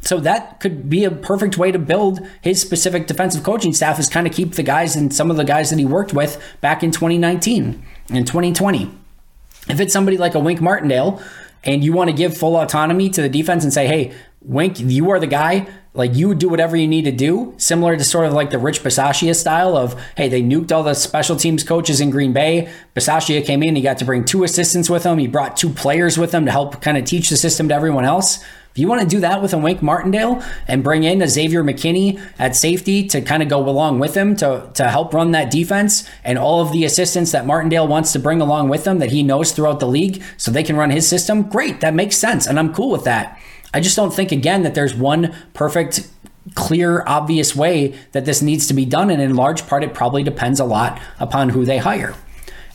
So 0.02 0.20
that 0.22 0.60
could 0.62 0.90
be 0.90 1.04
a 1.04 1.12
perfect 1.12 1.58
way 1.58 1.72
to 1.72 1.80
build 1.80 2.26
his 2.42 2.62
specific 2.62 3.08
defensive 3.08 3.44
coaching 3.44 3.74
staff 3.74 4.00
is 4.00 4.08
kind 4.08 4.26
of 4.26 4.34
keep 4.34 4.54
the 4.54 4.64
guys 4.64 4.96
and 4.96 5.14
some 5.14 5.30
of 5.30 5.38
the 5.38 5.44
guys 5.44 5.70
that 5.72 5.80
he 5.80 5.86
worked 5.86 6.14
with 6.14 6.42
back 6.62 6.84
in 6.84 6.92
2019 6.92 7.84
and 8.12 8.26
2020. 8.26 8.90
If 9.68 9.82
it's 9.82 9.92
somebody 9.92 10.18
like 10.18 10.36
a 10.36 10.40
Wink 10.40 10.62
Martindale 10.62 11.22
and 11.64 11.84
you 11.84 11.92
want 11.92 12.10
to 12.10 12.16
give 12.16 12.38
full 12.38 12.56
autonomy 12.56 13.10
to 13.10 13.22
the 13.22 13.28
defense 13.28 13.66
and 13.66 13.74
say, 13.74 13.88
hey, 13.88 14.14
Wink, 14.42 14.80
you 14.80 15.10
are 15.10 15.20
the 15.20 15.28
guy 15.28 15.68
like 15.98 16.16
you 16.16 16.28
would 16.28 16.38
do 16.38 16.48
whatever 16.48 16.78
you 16.78 16.88
need 16.88 17.06
to 17.06 17.12
do, 17.12 17.56
similar 17.58 17.98
to 17.98 18.04
sort 18.04 18.28
of 18.28 18.34
like 18.34 18.52
the 18.52 18.60
Rich 18.60 18.84
Bisaccia 18.84 19.36
style 19.36 19.76
of, 19.76 20.00
hey, 20.16 20.30
they 20.30 20.44
nuked 20.44 20.72
all 20.72 20.84
the 20.84 20.94
special 20.94 21.36
teams 21.36 21.64
coaches 21.64 22.00
in 22.00 22.12
Green 22.12 22.34
Bay. 22.34 22.72
Bisaccia 22.96 23.44
came 23.44 23.64
in, 23.64 23.76
he 23.76 23.82
got 23.82 23.98
to 23.98 24.06
bring 24.06 24.24
two 24.24 24.44
assistants 24.44 24.92
with 24.92 25.04
him. 25.04 25.18
He 25.18 25.28
brought 25.28 25.58
two 25.58 25.70
players 25.70 26.18
with 26.18 26.34
him 26.34 26.46
to 26.46 26.52
help 26.52 26.82
kind 26.82 26.98
of 26.98 27.06
teach 27.06 27.30
the 27.30 27.36
system 27.36 27.68
to 27.70 27.74
everyone 27.74 28.06
else. 28.06 28.44
If 28.78 28.82
you 28.82 28.88
want 28.88 29.02
to 29.02 29.08
do 29.08 29.22
that 29.22 29.42
with 29.42 29.56
a 29.56 29.58
Wink 29.58 29.82
Martindale 29.82 30.44
and 30.68 30.84
bring 30.84 31.04
in 31.04 31.20
a 31.24 31.28
Xavier 31.28 31.64
McKinney 31.64 32.22
at 32.38 32.56
safety 32.56 33.08
to 33.08 33.22
kind 33.22 33.42
of 33.42 33.50
go 33.50 33.68
along 33.68 33.98
with 33.98 34.16
him 34.16 34.36
to, 34.36 34.70
to 34.76 34.88
help 34.88 35.16
run 35.16 35.32
that 35.32 35.50
defense 35.50 36.08
and 36.24 36.38
all 36.38 36.62
of 36.62 36.72
the 36.72 36.86
assistants 36.86 37.32
that 37.32 37.48
Martindale 37.48 37.88
wants 37.88 38.12
to 38.14 38.20
bring 38.20 38.40
along 38.40 38.70
with 38.70 38.86
him 38.86 39.00
that 39.00 39.10
he 39.10 39.24
knows 39.24 39.52
throughout 39.52 39.80
the 39.80 39.88
league 39.88 40.22
so 40.38 40.52
they 40.52 40.62
can 40.62 40.76
run 40.76 40.92
his 40.92 41.08
system, 41.08 41.42
great. 41.42 41.82
That 41.82 41.96
makes 41.96 42.18
sense. 42.18 42.46
And 42.46 42.60
I'm 42.60 42.72
cool 42.72 42.92
with 42.92 43.04
that. 43.06 43.42
I 43.74 43.80
just 43.80 43.96
don't 43.96 44.14
think, 44.14 44.32
again, 44.32 44.64
that 44.64 44.76
there's 44.76 44.96
one 44.96 45.36
perfect, 45.54 46.10
clear, 46.56 47.04
obvious 47.06 47.56
way 47.56 47.96
that 48.14 48.26
this 48.26 48.42
needs 48.42 48.68
to 48.68 48.74
be 48.74 48.86
done. 48.86 49.10
And 49.10 49.22
in 49.22 49.36
large 49.36 49.68
part, 49.68 49.84
it 49.84 49.94
probably 49.94 50.24
depends 50.24 50.60
a 50.60 50.66
lot 50.66 51.02
upon 51.20 51.50
who 51.50 51.66
they 51.66 51.78
hire. 51.78 52.16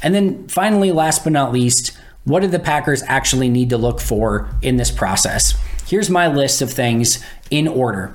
And 0.03 0.15
then 0.15 0.49
finally, 0.49 0.93
last 0.93 1.25
but 1.25 1.33
not 1.33 1.53
least, 1.53 1.97
what 2.25 2.41
do 2.41 2.49
the 2.49 2.59
Packers 2.59 3.03
actually 3.07 3.49
need 3.49 3.71
to 3.71 3.79
look 3.79 4.01
for 4.01 4.49
in 4.61 4.77
this 4.77 4.91
process? 4.91 5.55
Here's 5.87 6.11
my 6.11 6.29
list 6.29 6.63
of 6.63 6.73
things 6.73 7.25
in 7.51 7.67
order. 7.67 8.15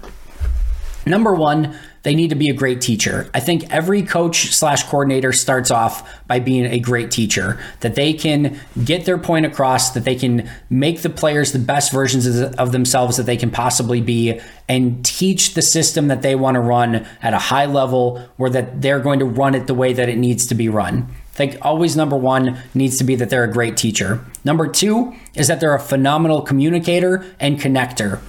Number 1.06 1.34
one, 1.34 1.78
they 2.08 2.16
need 2.16 2.30
to 2.30 2.38
be 2.38 2.50
a 2.50 2.54
great 2.54 2.80
teacher. 2.80 3.30
I 3.34 3.42
think 3.42 3.70
every 3.70 4.02
coach 4.02 4.56
slash 4.56 4.84
coordinator 4.84 5.34
starts 5.34 5.70
off 5.70 6.26
by 6.26 6.40
being 6.40 6.66
a 6.66 6.80
great 6.80 7.12
teacher, 7.12 7.60
that 7.82 7.96
they 7.96 8.14
can 8.14 8.58
get 8.86 9.04
their 9.04 9.18
point 9.18 9.46
across, 9.46 9.90
that 9.90 10.06
they 10.06 10.16
can 10.16 10.50
make 10.70 11.02
the 11.02 11.10
players 11.10 11.52
the 11.52 11.60
best 11.60 11.92
versions 11.92 12.26
of 12.26 12.72
themselves 12.72 13.18
that 13.18 13.26
they 13.26 13.36
can 13.36 13.52
possibly 13.52 14.00
be, 14.00 14.40
and 14.70 15.04
teach 15.04 15.54
the 15.54 15.62
system 15.62 16.08
that 16.08 16.22
they 16.22 16.34
want 16.34 16.56
to 16.56 16.62
run 16.62 17.06
at 17.22 17.34
a 17.34 17.40
high 17.40 17.66
level 17.66 18.20
where 18.38 18.52
that 18.52 18.82
they're 18.82 19.02
going 19.02 19.20
to 19.20 19.26
run 19.26 19.54
it 19.54 19.68
the 19.68 19.74
way 19.74 19.92
that 19.92 20.08
it 20.08 20.18
needs 20.18 20.46
to 20.46 20.56
be 20.56 20.70
run. 20.70 21.06
I 21.34 21.36
think 21.36 21.58
always 21.62 21.98
number 21.98 22.16
one 22.16 22.58
needs 22.74 22.98
to 23.00 23.04
be 23.04 23.16
that 23.16 23.30
they're 23.30 23.44
a 23.44 23.52
great 23.52 23.76
teacher. 23.76 24.24
Number 24.46 24.66
two 24.66 25.14
is 25.36 25.50
that 25.50 25.60
they're 25.60 25.76
a 25.76 25.80
phenomenal 25.94 26.42
communicator 26.42 27.26
and 27.38 27.60
connector 27.60 28.22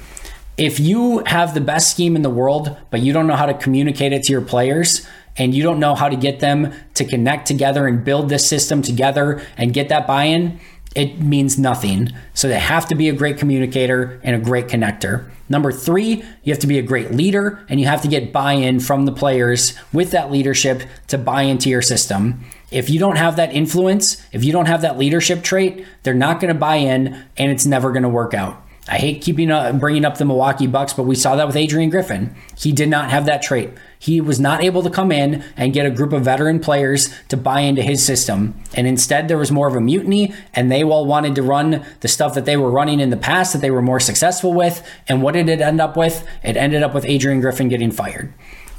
if 0.58 0.80
you 0.80 1.22
have 1.26 1.54
the 1.54 1.60
best 1.60 1.90
scheme 1.90 2.16
in 2.16 2.22
the 2.22 2.30
world, 2.30 2.76
but 2.90 3.00
you 3.00 3.12
don't 3.12 3.28
know 3.28 3.36
how 3.36 3.46
to 3.46 3.54
communicate 3.54 4.12
it 4.12 4.24
to 4.24 4.32
your 4.32 4.42
players, 4.42 5.06
and 5.36 5.54
you 5.54 5.62
don't 5.62 5.78
know 5.78 5.94
how 5.94 6.08
to 6.08 6.16
get 6.16 6.40
them 6.40 6.74
to 6.94 7.04
connect 7.04 7.46
together 7.46 7.86
and 7.86 8.04
build 8.04 8.28
this 8.28 8.46
system 8.46 8.82
together 8.82 9.40
and 9.56 9.72
get 9.72 9.88
that 9.88 10.06
buy 10.06 10.24
in, 10.24 10.58
it 10.96 11.20
means 11.20 11.58
nothing. 11.58 12.10
So 12.34 12.48
they 12.48 12.58
have 12.58 12.86
to 12.86 12.96
be 12.96 13.08
a 13.08 13.12
great 13.12 13.38
communicator 13.38 14.20
and 14.24 14.34
a 14.34 14.44
great 14.44 14.66
connector. 14.66 15.30
Number 15.48 15.70
three, 15.70 16.24
you 16.42 16.52
have 16.52 16.58
to 16.60 16.66
be 16.66 16.78
a 16.78 16.82
great 16.82 17.12
leader 17.12 17.64
and 17.68 17.78
you 17.78 17.86
have 17.86 18.02
to 18.02 18.08
get 18.08 18.32
buy 18.32 18.54
in 18.54 18.80
from 18.80 19.04
the 19.04 19.12
players 19.12 19.78
with 19.92 20.10
that 20.10 20.32
leadership 20.32 20.82
to 21.06 21.16
buy 21.16 21.42
into 21.42 21.70
your 21.70 21.82
system. 21.82 22.44
If 22.72 22.90
you 22.90 22.98
don't 22.98 23.16
have 23.16 23.36
that 23.36 23.54
influence, 23.54 24.22
if 24.32 24.44
you 24.44 24.52
don't 24.52 24.66
have 24.66 24.82
that 24.82 24.98
leadership 24.98 25.42
trait, 25.42 25.86
they're 26.02 26.14
not 26.14 26.40
going 26.40 26.52
to 26.52 26.58
buy 26.58 26.76
in 26.76 27.24
and 27.36 27.50
it's 27.52 27.64
never 27.64 27.92
going 27.92 28.02
to 28.02 28.08
work 28.08 28.34
out. 28.34 28.62
I 28.88 28.96
hate 28.96 29.20
keeping 29.20 29.50
uh, 29.50 29.72
bringing 29.74 30.04
up 30.04 30.16
the 30.16 30.24
Milwaukee 30.24 30.66
Bucks, 30.66 30.94
but 30.94 31.02
we 31.02 31.14
saw 31.14 31.36
that 31.36 31.46
with 31.46 31.56
Adrian 31.56 31.90
Griffin. 31.90 32.34
He 32.56 32.72
did 32.72 32.88
not 32.88 33.10
have 33.10 33.26
that 33.26 33.42
trait. 33.42 33.70
He 33.98 34.20
was 34.20 34.40
not 34.40 34.62
able 34.62 34.82
to 34.82 34.90
come 34.90 35.12
in 35.12 35.44
and 35.56 35.74
get 35.74 35.84
a 35.84 35.90
group 35.90 36.12
of 36.12 36.24
veteran 36.24 36.58
players 36.58 37.14
to 37.28 37.36
buy 37.36 37.60
into 37.60 37.82
his 37.82 38.04
system. 38.04 38.54
And 38.74 38.86
instead, 38.86 39.28
there 39.28 39.36
was 39.36 39.52
more 39.52 39.68
of 39.68 39.74
a 39.74 39.80
mutiny, 39.80 40.32
and 40.54 40.72
they 40.72 40.82
all 40.82 41.04
wanted 41.04 41.34
to 41.34 41.42
run 41.42 41.84
the 42.00 42.08
stuff 42.08 42.34
that 42.34 42.46
they 42.46 42.56
were 42.56 42.70
running 42.70 43.00
in 43.00 43.10
the 43.10 43.16
past 43.16 43.52
that 43.52 43.60
they 43.60 43.70
were 43.70 43.82
more 43.82 44.00
successful 44.00 44.54
with. 44.54 44.86
And 45.06 45.22
what 45.22 45.34
did 45.34 45.48
it 45.48 45.60
end 45.60 45.80
up 45.80 45.96
with? 45.96 46.26
It 46.42 46.56
ended 46.56 46.82
up 46.82 46.94
with 46.94 47.04
Adrian 47.04 47.40
Griffin 47.40 47.68
getting 47.68 47.90
fired. 47.90 48.32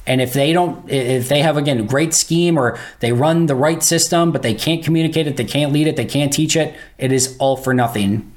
And 0.07 0.21
if 0.21 0.33
they 0.33 0.53
don't, 0.53 0.89
if 0.89 1.29
they 1.29 1.41
have 1.41 1.55
again 1.55 1.79
a 1.79 1.83
great 1.83 2.15
scheme 2.15 2.57
or 2.57 2.79
they 2.99 3.13
run 3.13 3.45
the 3.45 3.53
right 3.53 3.83
system, 3.83 4.31
but 4.31 4.41
they 4.41 4.55
can't 4.55 4.83
communicate 4.83 5.27
it, 5.27 5.37
they 5.37 5.45
can't 5.45 5.71
lead 5.71 5.85
it, 5.85 5.97
they 5.97 6.05
can't 6.05 6.33
teach 6.33 6.55
it, 6.55 6.75
it 6.97 7.11
is 7.11 7.37
all 7.37 7.55
for 7.55 7.75
nothing. 7.75 8.33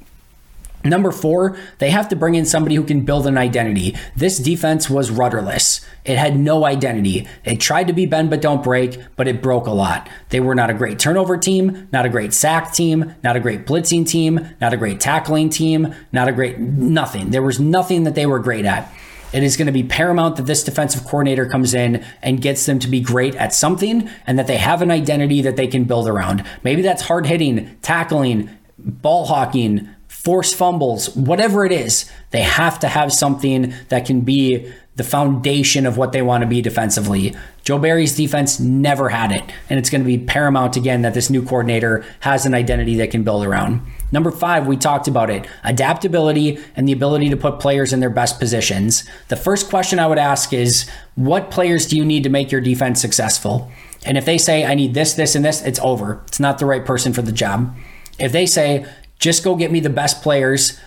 Number 0.85 1.13
four, 1.13 1.57
they 1.79 1.91
have 1.91 2.09
to 2.09 2.17
bring 2.17 2.35
in 2.35 2.45
somebody 2.45 2.75
who 2.75 2.85
can 2.85 3.05
build 3.05 3.27
an 3.27 3.39
identity. 3.39 3.97
This 4.17 4.39
defense 4.39 4.91
was 4.91 5.11
rudderless. 5.11 5.81
It 6.05 6.19
had 6.19 6.37
no 6.37 6.65
identity. 6.65 7.29
It 7.45 7.61
tried 7.61 7.87
to 7.87 7.93
be 7.93 8.07
bend 8.07 8.31
but 8.31 8.41
don't 8.41 8.65
break, 8.65 8.99
but 9.17 9.29
it 9.29 9.43
broke 9.43 9.67
a 9.67 9.73
lot. 9.73 10.09
They 10.31 10.41
were 10.41 10.55
not 10.55 10.71
a 10.71 10.75
great 10.75 10.99
turnover 10.99 11.37
team, 11.37 11.89
not 11.93 12.07
a 12.07 12.09
great 12.09 12.33
sack 12.33 12.73
team, 12.73 13.15
not 13.23 13.37
a 13.37 13.41
great 13.41 13.67
blitzing 13.67 14.07
team, 14.07 14.49
not 14.61 14.73
a 14.73 14.77
great 14.77 15.01
tackling 15.01 15.51
team, 15.51 15.95
not 16.11 16.29
a 16.29 16.33
great 16.33 16.59
nothing. 16.59 17.31
There 17.31 17.43
was 17.43 17.61
nothing 17.61 18.05
that 18.05 18.17
they 18.17 18.27
were 18.27 18.41
great 18.41 18.65
at. 18.65 18.93
It 19.33 19.43
is 19.43 19.57
going 19.57 19.67
to 19.67 19.73
be 19.73 19.83
paramount 19.83 20.37
that 20.37 20.47
this 20.47 20.63
defensive 20.63 21.05
coordinator 21.05 21.47
comes 21.47 21.73
in 21.73 22.05
and 22.21 22.41
gets 22.43 22.67
them 22.67 22.79
to 22.81 22.89
be 22.89 23.01
great 23.01 23.35
at 23.37 23.55
something 23.55 24.11
and 24.27 24.39
that 24.39 24.47
they 24.47 24.59
have 24.59 24.83
an 24.83 24.91
identity 24.91 25.41
that 25.43 25.57
they 25.57 25.67
can 25.67 25.85
build 25.85 26.07
around. 26.07 26.45
Maybe 26.63 26.83
that's 26.83 27.03
hard 27.03 27.27
hitting, 27.27 27.79
tackling, 27.81 28.51
ball 28.79 29.27
hawking, 29.27 29.89
force 30.25 30.53
fumbles, 30.53 31.15
whatever 31.17 31.65
it 31.65 31.73
is, 31.73 32.11
they 32.31 32.43
have 32.43 32.79
to 32.81 32.89
have 32.89 33.13
something 33.13 33.75
that 33.89 34.07
can 34.07 34.21
be 34.21 34.73
the 34.95 35.03
foundation 35.03 35.87
of 35.87 35.97
what 35.97 36.13
they 36.13 36.21
want 36.21 36.43
to 36.43 36.47
be 36.47 36.61
defensively. 36.61 37.35
Joe 37.65 37.79
Barry's 37.79 38.15
defense 38.15 38.61
never 38.61 39.09
had 39.09 39.33
it, 39.33 39.43
and 39.71 39.79
it's 39.79 39.89
going 39.89 40.03
to 40.03 40.07
be 40.07 40.19
paramount 40.19 40.77
again 40.77 41.03
that 41.03 41.15
this 41.15 41.31
new 41.31 41.43
coordinator 41.43 42.05
has 42.21 42.45
an 42.45 42.55
identity 42.55 42.97
that 42.97 43.11
can 43.11 43.25
build 43.25 43.45
around. 43.45 43.81
Number 44.13 44.31
five, 44.31 44.67
we 44.67 44.77
talked 44.77 45.09
about 45.09 45.31
it 45.31 45.47
adaptability 45.65 46.59
and 46.77 46.87
the 46.87 46.93
ability 46.93 47.31
to 47.31 47.37
put 47.37 47.59
players 47.59 47.93
in 47.93 48.01
their 48.01 48.11
best 48.11 48.39
positions. 48.39 49.05
The 49.29 49.37
first 49.37 49.71
question 49.71 49.99
I 49.99 50.07
would 50.07 50.19
ask 50.19 50.53
is 50.53 50.89
what 51.15 51.51
players 51.51 51.87
do 51.87 51.97
you 51.97 52.05
need 52.05 52.25
to 52.25 52.29
make 52.29 52.53
your 52.53 52.61
defense 52.61 53.01
successful? 53.01 53.73
And 54.05 54.19
if 54.19 54.27
they 54.27 54.37
say, 54.37 54.67
I 54.67 54.75
need 54.75 54.95
this, 54.95 55.15
this, 55.15 55.35
and 55.35 55.45
this, 55.45 55.63
it's 55.63 55.79
over. 55.79 56.21
It's 56.27 56.41
not 56.41 56.59
the 56.59 56.67
right 56.67 56.85
person 56.85 57.13
for 57.13 57.23
the 57.23 57.33
job. 57.33 57.75
If 58.19 58.33
they 58.33 58.47
say, 58.47 58.87
just 59.23 59.45
go 59.45 59.55
get 59.55 59.71
me 59.71 59.79
the 59.79 59.89
best 59.89 60.21
players. 60.21 60.79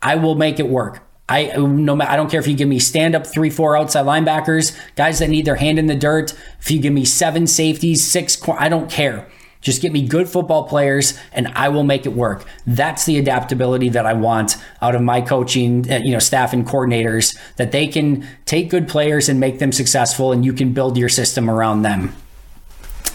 I 0.00 0.16
will 0.16 0.34
make 0.34 0.58
it 0.58 0.68
work. 0.68 1.06
I 1.28 1.54
no 1.56 2.00
I 2.00 2.16
don't 2.16 2.30
care 2.30 2.40
if 2.40 2.48
you 2.48 2.56
give 2.56 2.68
me 2.68 2.78
stand 2.78 3.14
up 3.14 3.26
three 3.26 3.50
four 3.50 3.76
outside 3.76 4.06
linebackers, 4.06 4.76
guys 4.96 5.18
that 5.18 5.28
need 5.28 5.44
their 5.44 5.56
hand 5.56 5.78
in 5.78 5.86
the 5.86 5.94
dirt. 5.94 6.34
If 6.58 6.70
you 6.70 6.80
give 6.80 6.92
me 6.92 7.04
seven 7.04 7.46
safeties, 7.46 8.04
six, 8.04 8.42
I 8.48 8.68
don't 8.68 8.90
care. 8.90 9.28
Just 9.60 9.80
get 9.80 9.92
me 9.92 10.08
good 10.08 10.28
football 10.28 10.64
players, 10.64 11.16
and 11.32 11.46
I 11.48 11.68
will 11.68 11.84
make 11.84 12.04
it 12.04 12.14
work. 12.14 12.44
That's 12.66 13.06
the 13.06 13.18
adaptability 13.18 13.90
that 13.90 14.06
I 14.06 14.14
want 14.14 14.56
out 14.80 14.96
of 14.96 15.02
my 15.02 15.20
coaching, 15.20 15.88
uh, 15.88 16.00
you 16.02 16.10
know, 16.10 16.18
staff 16.18 16.52
and 16.52 16.66
coordinators. 16.66 17.38
That 17.56 17.70
they 17.70 17.86
can 17.86 18.26
take 18.44 18.70
good 18.70 18.88
players 18.88 19.28
and 19.28 19.38
make 19.38 19.60
them 19.60 19.70
successful, 19.70 20.32
and 20.32 20.44
you 20.44 20.52
can 20.52 20.72
build 20.72 20.96
your 20.96 21.08
system 21.08 21.48
around 21.48 21.82
them. 21.82 22.12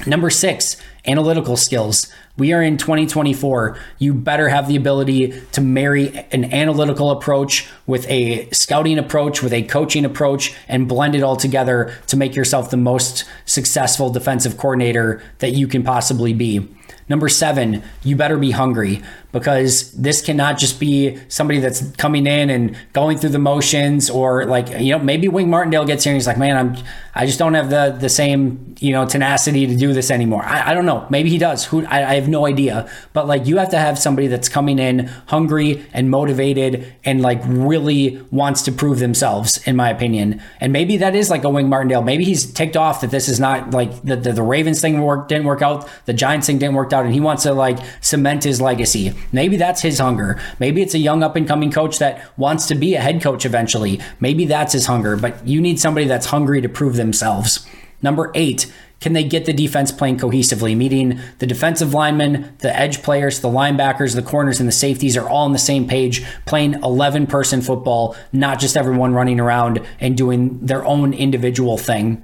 Number 0.05 0.29
six, 0.29 0.77
analytical 1.05 1.57
skills. 1.57 2.07
We 2.37 2.53
are 2.53 2.61
in 2.61 2.77
2024. 2.77 3.77
You 3.97 4.13
better 4.13 4.49
have 4.49 4.67
the 4.67 4.75
ability 4.75 5.41
to 5.53 5.61
marry 5.61 6.15
an 6.31 6.53
analytical 6.53 7.09
approach 7.09 7.67
with 7.87 8.07
a 8.07 8.47
scouting 8.51 8.99
approach, 8.99 9.41
with 9.41 9.53
a 9.53 9.63
coaching 9.63 10.05
approach, 10.05 10.53
and 10.67 10.87
blend 10.87 11.15
it 11.15 11.23
all 11.23 11.35
together 11.35 11.95
to 12.07 12.15
make 12.17 12.35
yourself 12.35 12.69
the 12.69 12.77
most 12.77 13.25
successful 13.45 14.09
defensive 14.09 14.57
coordinator 14.57 15.21
that 15.39 15.53
you 15.53 15.67
can 15.67 15.83
possibly 15.83 16.33
be. 16.33 16.67
Number 17.09 17.29
seven, 17.29 17.83
you 18.03 18.15
better 18.15 18.37
be 18.37 18.51
hungry 18.51 19.01
because 19.31 19.91
this 19.91 20.21
cannot 20.21 20.57
just 20.57 20.79
be 20.79 21.17
somebody 21.27 21.59
that's 21.59 21.91
coming 21.97 22.25
in 22.25 22.49
and 22.49 22.77
going 22.93 23.17
through 23.17 23.29
the 23.29 23.39
motions 23.39 24.09
or 24.09 24.45
like, 24.45 24.69
you 24.79 24.91
know, 24.91 24.99
maybe 24.99 25.27
Wink 25.27 25.49
Martindale 25.49 25.85
gets 25.85 26.03
here 26.03 26.13
and 26.13 26.17
he's 26.17 26.27
like, 26.27 26.37
man, 26.37 26.55
I'm, 26.55 26.83
I 27.13 27.25
just 27.25 27.37
don't 27.37 27.53
have 27.53 27.69
the, 27.69 27.97
the 27.99 28.09
same, 28.09 28.75
you 28.79 28.93
know, 28.93 29.05
tenacity 29.05 29.67
to 29.67 29.75
do 29.75 29.91
this 29.91 30.09
anymore. 30.11 30.43
I, 30.43 30.71
I 30.71 30.73
don't 30.73 30.85
know. 30.85 31.05
Maybe 31.09 31.29
he 31.29 31.37
does. 31.37 31.65
Who, 31.65 31.85
I, 31.87 32.11
I 32.11 32.13
have 32.15 32.29
no 32.29 32.45
idea. 32.45 32.89
But 33.13 33.27
like, 33.27 33.45
you 33.47 33.57
have 33.57 33.69
to 33.71 33.77
have 33.77 33.99
somebody 33.99 34.27
that's 34.27 34.47
coming 34.47 34.79
in 34.79 35.07
hungry 35.27 35.85
and 35.93 36.09
motivated 36.09 36.93
and 37.03 37.21
like 37.21 37.41
really 37.43 38.21
wants 38.31 38.61
to 38.63 38.71
prove 38.71 38.99
themselves, 38.99 39.65
in 39.67 39.75
my 39.75 39.89
opinion. 39.89 40.41
And 40.61 40.71
maybe 40.71 40.97
that 40.97 41.15
is 41.15 41.29
like 41.29 41.43
a 41.43 41.49
Wink 41.49 41.67
Martindale. 41.67 42.01
Maybe 42.01 42.23
he's 42.23 42.51
ticked 42.51 42.77
off 42.77 43.01
that 43.01 43.11
this 43.11 43.27
is 43.27 43.39
not 43.39 43.71
like 43.71 44.03
the, 44.03 44.15
the, 44.15 44.31
the 44.33 44.43
Ravens 44.43 44.79
thing 44.79 45.01
work, 45.01 45.27
didn't 45.27 45.45
work 45.45 45.61
out, 45.61 45.89
the 46.05 46.13
Giants 46.13 46.47
thing 46.47 46.59
didn't 46.59 46.75
work 46.75 46.93
out, 46.93 47.03
and 47.03 47.13
he 47.13 47.19
wants 47.19 47.43
to 47.43 47.53
like 47.53 47.79
cement 47.99 48.43
his 48.43 48.61
legacy. 48.61 49.13
Maybe 49.31 49.57
that's 49.57 49.81
his 49.81 49.99
hunger. 49.99 50.39
Maybe 50.59 50.81
it's 50.81 50.93
a 50.93 50.99
young 50.99 51.23
up 51.23 51.35
and 51.35 51.47
coming 51.47 51.71
coach 51.71 51.99
that 51.99 52.31
wants 52.37 52.67
to 52.67 52.75
be 52.75 52.95
a 52.95 53.01
head 53.01 53.21
coach 53.21 53.45
eventually. 53.45 53.99
Maybe 54.19 54.45
that's 54.45 54.73
his 54.73 54.85
hunger, 54.85 55.15
but 55.15 55.45
you 55.47 55.61
need 55.61 55.79
somebody 55.79 56.07
that's 56.07 56.27
hungry 56.27 56.61
to 56.61 56.69
prove 56.69 56.95
themselves. 56.95 57.67
Number 58.01 58.31
eight, 58.35 58.71
can 58.99 59.13
they 59.13 59.23
get 59.23 59.45
the 59.45 59.53
defense 59.53 59.91
playing 59.91 60.17
cohesively? 60.17 60.75
Meaning 60.75 61.19
the 61.37 61.45
defensive 61.45 61.93
linemen, 61.93 62.55
the 62.59 62.75
edge 62.75 63.03
players, 63.03 63.41
the 63.41 63.47
linebackers, 63.47 64.15
the 64.15 64.23
corners, 64.23 64.59
and 64.59 64.67
the 64.67 64.73
safeties 64.73 65.15
are 65.15 65.27
all 65.27 65.45
on 65.45 65.51
the 65.51 65.59
same 65.59 65.87
page, 65.87 66.25
playing 66.45 66.73
11 66.75 67.27
person 67.27 67.61
football, 67.61 68.15
not 68.31 68.59
just 68.59 68.75
everyone 68.75 69.13
running 69.13 69.39
around 69.39 69.85
and 69.99 70.17
doing 70.17 70.59
their 70.65 70.83
own 70.83 71.13
individual 71.13 71.77
thing. 71.77 72.23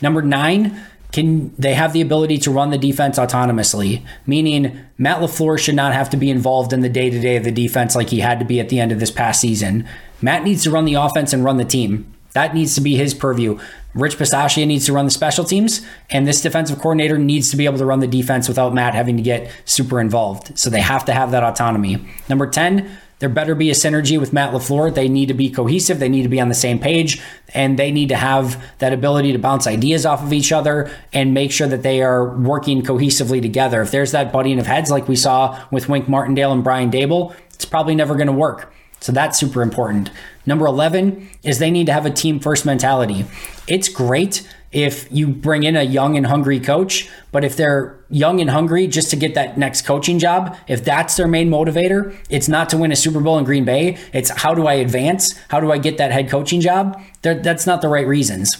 Number 0.00 0.22
nine, 0.22 0.80
can 1.12 1.54
they 1.56 1.74
have 1.74 1.92
the 1.92 2.00
ability 2.00 2.38
to 2.38 2.50
run 2.50 2.70
the 2.70 2.78
defense 2.78 3.18
autonomously? 3.18 4.04
Meaning 4.26 4.80
Matt 4.96 5.20
LaFleur 5.20 5.58
should 5.58 5.74
not 5.74 5.92
have 5.92 6.10
to 6.10 6.16
be 6.16 6.30
involved 6.30 6.72
in 6.72 6.80
the 6.80 6.88
day 6.88 7.10
to 7.10 7.20
day 7.20 7.36
of 7.36 7.44
the 7.44 7.50
defense 7.50 7.96
like 7.96 8.10
he 8.10 8.20
had 8.20 8.38
to 8.38 8.44
be 8.44 8.60
at 8.60 8.68
the 8.68 8.78
end 8.78 8.92
of 8.92 9.00
this 9.00 9.10
past 9.10 9.40
season. 9.40 9.88
Matt 10.22 10.44
needs 10.44 10.62
to 10.64 10.70
run 10.70 10.84
the 10.84 10.94
offense 10.94 11.32
and 11.32 11.44
run 11.44 11.56
the 11.56 11.64
team. 11.64 12.12
That 12.32 12.54
needs 12.54 12.74
to 12.76 12.80
be 12.80 12.96
his 12.96 13.12
purview. 13.12 13.58
Rich 13.92 14.18
Bisaccia 14.18 14.66
needs 14.66 14.86
to 14.86 14.92
run 14.92 15.04
the 15.04 15.10
special 15.10 15.44
teams, 15.44 15.84
and 16.10 16.26
this 16.26 16.40
defensive 16.40 16.78
coordinator 16.78 17.18
needs 17.18 17.50
to 17.50 17.56
be 17.56 17.64
able 17.64 17.78
to 17.78 17.84
run 17.84 17.98
the 17.98 18.06
defense 18.06 18.46
without 18.46 18.72
Matt 18.72 18.94
having 18.94 19.16
to 19.16 19.22
get 19.22 19.50
super 19.64 20.00
involved. 20.00 20.56
So 20.56 20.70
they 20.70 20.80
have 20.80 21.04
to 21.06 21.12
have 21.12 21.32
that 21.32 21.42
autonomy. 21.42 22.06
Number 22.28 22.46
10, 22.46 22.88
there 23.20 23.28
better 23.28 23.54
be 23.54 23.70
a 23.70 23.74
synergy 23.74 24.18
with 24.18 24.32
Matt 24.32 24.52
LaFleur. 24.52 24.94
They 24.94 25.08
need 25.08 25.26
to 25.26 25.34
be 25.34 25.50
cohesive. 25.50 25.98
They 25.98 26.08
need 26.08 26.22
to 26.22 26.28
be 26.28 26.40
on 26.40 26.48
the 26.48 26.54
same 26.54 26.78
page 26.78 27.22
and 27.54 27.78
they 27.78 27.92
need 27.92 28.08
to 28.08 28.16
have 28.16 28.62
that 28.78 28.92
ability 28.92 29.32
to 29.32 29.38
bounce 29.38 29.66
ideas 29.66 30.04
off 30.04 30.22
of 30.22 30.32
each 30.32 30.52
other 30.52 30.90
and 31.12 31.34
make 31.34 31.52
sure 31.52 31.68
that 31.68 31.82
they 31.82 32.02
are 32.02 32.36
working 32.38 32.82
cohesively 32.82 33.40
together. 33.40 33.82
If 33.82 33.90
there's 33.90 34.12
that 34.12 34.32
butting 34.32 34.58
of 34.58 34.66
heads 34.66 34.90
like 34.90 35.06
we 35.06 35.16
saw 35.16 35.62
with 35.70 35.88
Wink 35.88 36.08
Martindale 36.08 36.52
and 36.52 36.64
Brian 36.64 36.90
Daboll, 36.90 37.34
it's 37.52 37.66
probably 37.66 37.94
never 37.94 38.14
going 38.14 38.26
to 38.26 38.32
work. 38.32 38.72
So 39.00 39.12
that's 39.12 39.38
super 39.38 39.62
important. 39.62 40.10
Number 40.46 40.66
11 40.66 41.28
is 41.42 41.58
they 41.58 41.70
need 41.70 41.86
to 41.86 41.92
have 41.92 42.06
a 42.06 42.10
team 42.10 42.40
first 42.40 42.64
mentality. 42.64 43.26
It's 43.66 43.88
great 43.88 44.48
if 44.72 45.10
you 45.10 45.26
bring 45.28 45.64
in 45.64 45.76
a 45.76 45.82
young 45.82 46.16
and 46.16 46.26
hungry 46.26 46.60
coach, 46.60 47.08
but 47.32 47.44
if 47.44 47.56
they're 47.56 47.98
young 48.08 48.40
and 48.40 48.50
hungry 48.50 48.86
just 48.86 49.10
to 49.10 49.16
get 49.16 49.34
that 49.34 49.58
next 49.58 49.82
coaching 49.82 50.18
job, 50.18 50.56
if 50.68 50.84
that's 50.84 51.16
their 51.16 51.26
main 51.26 51.50
motivator, 51.50 52.16
it's 52.28 52.48
not 52.48 52.70
to 52.70 52.76
win 52.76 52.92
a 52.92 52.96
Super 52.96 53.20
Bowl 53.20 53.38
in 53.38 53.44
Green 53.44 53.64
Bay. 53.64 53.98
It's 54.12 54.30
how 54.30 54.54
do 54.54 54.66
I 54.66 54.74
advance? 54.74 55.36
How 55.48 55.58
do 55.58 55.72
I 55.72 55.78
get 55.78 55.98
that 55.98 56.12
head 56.12 56.28
coaching 56.28 56.60
job? 56.60 57.00
They're, 57.22 57.34
that's 57.34 57.66
not 57.66 57.82
the 57.82 57.88
right 57.88 58.06
reasons. 58.06 58.50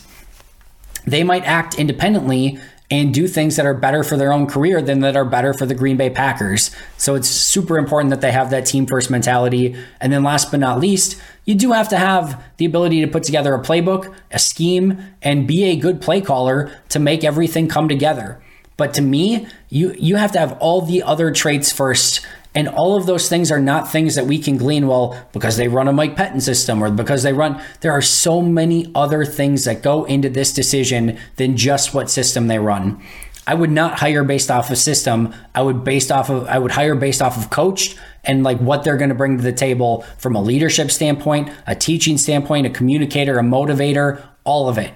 They 1.06 1.22
might 1.22 1.44
act 1.44 1.78
independently 1.78 2.58
and 2.90 3.14
do 3.14 3.28
things 3.28 3.56
that 3.56 3.66
are 3.66 3.74
better 3.74 4.02
for 4.02 4.16
their 4.16 4.32
own 4.32 4.46
career 4.46 4.82
than 4.82 5.00
that 5.00 5.16
are 5.16 5.24
better 5.24 5.54
for 5.54 5.64
the 5.64 5.74
Green 5.74 5.96
Bay 5.96 6.10
Packers. 6.10 6.70
So 6.96 7.14
it's 7.14 7.28
super 7.28 7.78
important 7.78 8.10
that 8.10 8.20
they 8.20 8.32
have 8.32 8.50
that 8.50 8.66
team 8.66 8.86
first 8.86 9.10
mentality. 9.10 9.76
And 10.00 10.12
then 10.12 10.24
last 10.24 10.50
but 10.50 10.60
not 10.60 10.80
least, 10.80 11.20
you 11.44 11.54
do 11.54 11.72
have 11.72 11.88
to 11.90 11.96
have 11.96 12.42
the 12.56 12.64
ability 12.64 13.00
to 13.00 13.06
put 13.06 13.22
together 13.22 13.54
a 13.54 13.62
playbook, 13.62 14.12
a 14.32 14.38
scheme, 14.38 15.00
and 15.22 15.46
be 15.46 15.64
a 15.64 15.76
good 15.76 16.00
play 16.00 16.20
caller 16.20 16.72
to 16.88 16.98
make 16.98 17.22
everything 17.22 17.68
come 17.68 17.88
together. 17.88 18.42
But 18.80 18.94
to 18.94 19.02
me, 19.02 19.46
you 19.68 19.94
you 19.98 20.16
have 20.16 20.32
to 20.32 20.38
have 20.38 20.56
all 20.58 20.80
the 20.80 21.02
other 21.02 21.30
traits 21.30 21.70
first 21.70 22.26
and 22.54 22.68
all 22.68 22.96
of 22.96 23.06
those 23.06 23.28
things 23.28 23.52
are 23.52 23.60
not 23.60 23.90
things 23.90 24.16
that 24.16 24.26
we 24.26 24.38
can 24.38 24.56
glean, 24.56 24.88
well, 24.88 25.16
because 25.32 25.56
they 25.56 25.68
run 25.68 25.86
a 25.86 25.92
Mike 25.92 26.16
Pettine 26.16 26.42
system 26.42 26.82
or 26.82 26.90
because 26.90 27.22
they 27.22 27.32
run. 27.32 27.62
There 27.80 27.92
are 27.92 28.02
so 28.02 28.42
many 28.42 28.90
other 28.94 29.24
things 29.24 29.64
that 29.64 29.82
go 29.82 30.04
into 30.04 30.28
this 30.28 30.52
decision 30.52 31.18
than 31.36 31.56
just 31.56 31.94
what 31.94 32.10
system 32.10 32.48
they 32.48 32.58
run. 32.58 33.00
I 33.46 33.54
would 33.54 33.70
not 33.70 34.00
hire 34.00 34.24
based 34.24 34.50
off 34.50 34.70
of 34.70 34.78
system. 34.78 35.32
I 35.54 35.62
would 35.62 35.84
based 35.84 36.10
off 36.10 36.28
of 36.28 36.46
I 36.46 36.58
would 36.58 36.72
hire 36.72 36.94
based 36.94 37.22
off 37.22 37.36
of 37.36 37.50
coach 37.50 37.96
and 38.24 38.42
like 38.42 38.58
what 38.58 38.82
they're 38.82 38.96
going 38.96 39.08
to 39.10 39.14
bring 39.14 39.36
to 39.38 39.42
the 39.42 39.52
table 39.52 40.04
from 40.18 40.34
a 40.34 40.42
leadership 40.42 40.90
standpoint, 40.90 41.50
a 41.66 41.74
teaching 41.74 42.18
standpoint, 42.18 42.66
a 42.66 42.70
communicator, 42.70 43.38
a 43.38 43.42
motivator, 43.42 44.22
all 44.44 44.68
of 44.68 44.76
it. 44.76 44.92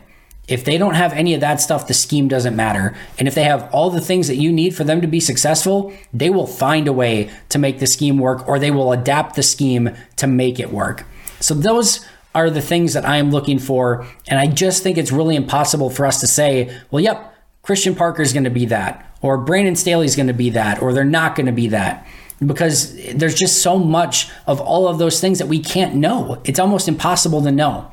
If 0.46 0.64
they 0.64 0.76
don't 0.76 0.94
have 0.94 1.12
any 1.14 1.34
of 1.34 1.40
that 1.40 1.60
stuff, 1.60 1.86
the 1.86 1.94
scheme 1.94 2.28
doesn't 2.28 2.54
matter. 2.54 2.94
And 3.18 3.26
if 3.26 3.34
they 3.34 3.44
have 3.44 3.72
all 3.72 3.88
the 3.90 4.00
things 4.00 4.28
that 4.28 4.36
you 4.36 4.52
need 4.52 4.76
for 4.76 4.84
them 4.84 5.00
to 5.00 5.06
be 5.06 5.20
successful, 5.20 5.92
they 6.12 6.28
will 6.28 6.46
find 6.46 6.86
a 6.86 6.92
way 6.92 7.30
to 7.48 7.58
make 7.58 7.78
the 7.78 7.86
scheme 7.86 8.18
work 8.18 8.46
or 8.46 8.58
they 8.58 8.70
will 8.70 8.92
adapt 8.92 9.36
the 9.36 9.42
scheme 9.42 9.94
to 10.16 10.26
make 10.26 10.60
it 10.60 10.70
work. 10.70 11.06
So 11.40 11.54
those 11.54 12.06
are 12.34 12.50
the 12.50 12.60
things 12.60 12.92
that 12.94 13.06
I 13.06 13.16
am 13.16 13.30
looking 13.30 13.58
for. 13.58 14.06
And 14.28 14.38
I 14.38 14.46
just 14.46 14.82
think 14.82 14.98
it's 14.98 15.12
really 15.12 15.36
impossible 15.36 15.88
for 15.88 16.04
us 16.04 16.20
to 16.20 16.26
say, 16.26 16.76
well, 16.90 17.02
yep, 17.02 17.34
Christian 17.62 17.94
Parker 17.94 18.22
is 18.22 18.32
going 18.32 18.44
to 18.44 18.50
be 18.50 18.66
that, 18.66 19.10
or 19.22 19.38
Brandon 19.38 19.76
Staley 19.76 20.04
is 20.04 20.16
going 20.16 20.26
to 20.26 20.34
be 20.34 20.50
that, 20.50 20.82
or 20.82 20.92
they're 20.92 21.04
not 21.04 21.34
going 21.34 21.46
to 21.46 21.52
be 21.52 21.68
that. 21.68 22.06
Because 22.44 22.94
there's 23.14 23.34
just 23.34 23.62
so 23.62 23.78
much 23.78 24.28
of 24.46 24.60
all 24.60 24.88
of 24.88 24.98
those 24.98 25.20
things 25.20 25.38
that 25.38 25.46
we 25.46 25.60
can't 25.60 25.94
know. 25.94 26.42
It's 26.44 26.58
almost 26.58 26.88
impossible 26.88 27.40
to 27.42 27.52
know. 27.52 27.90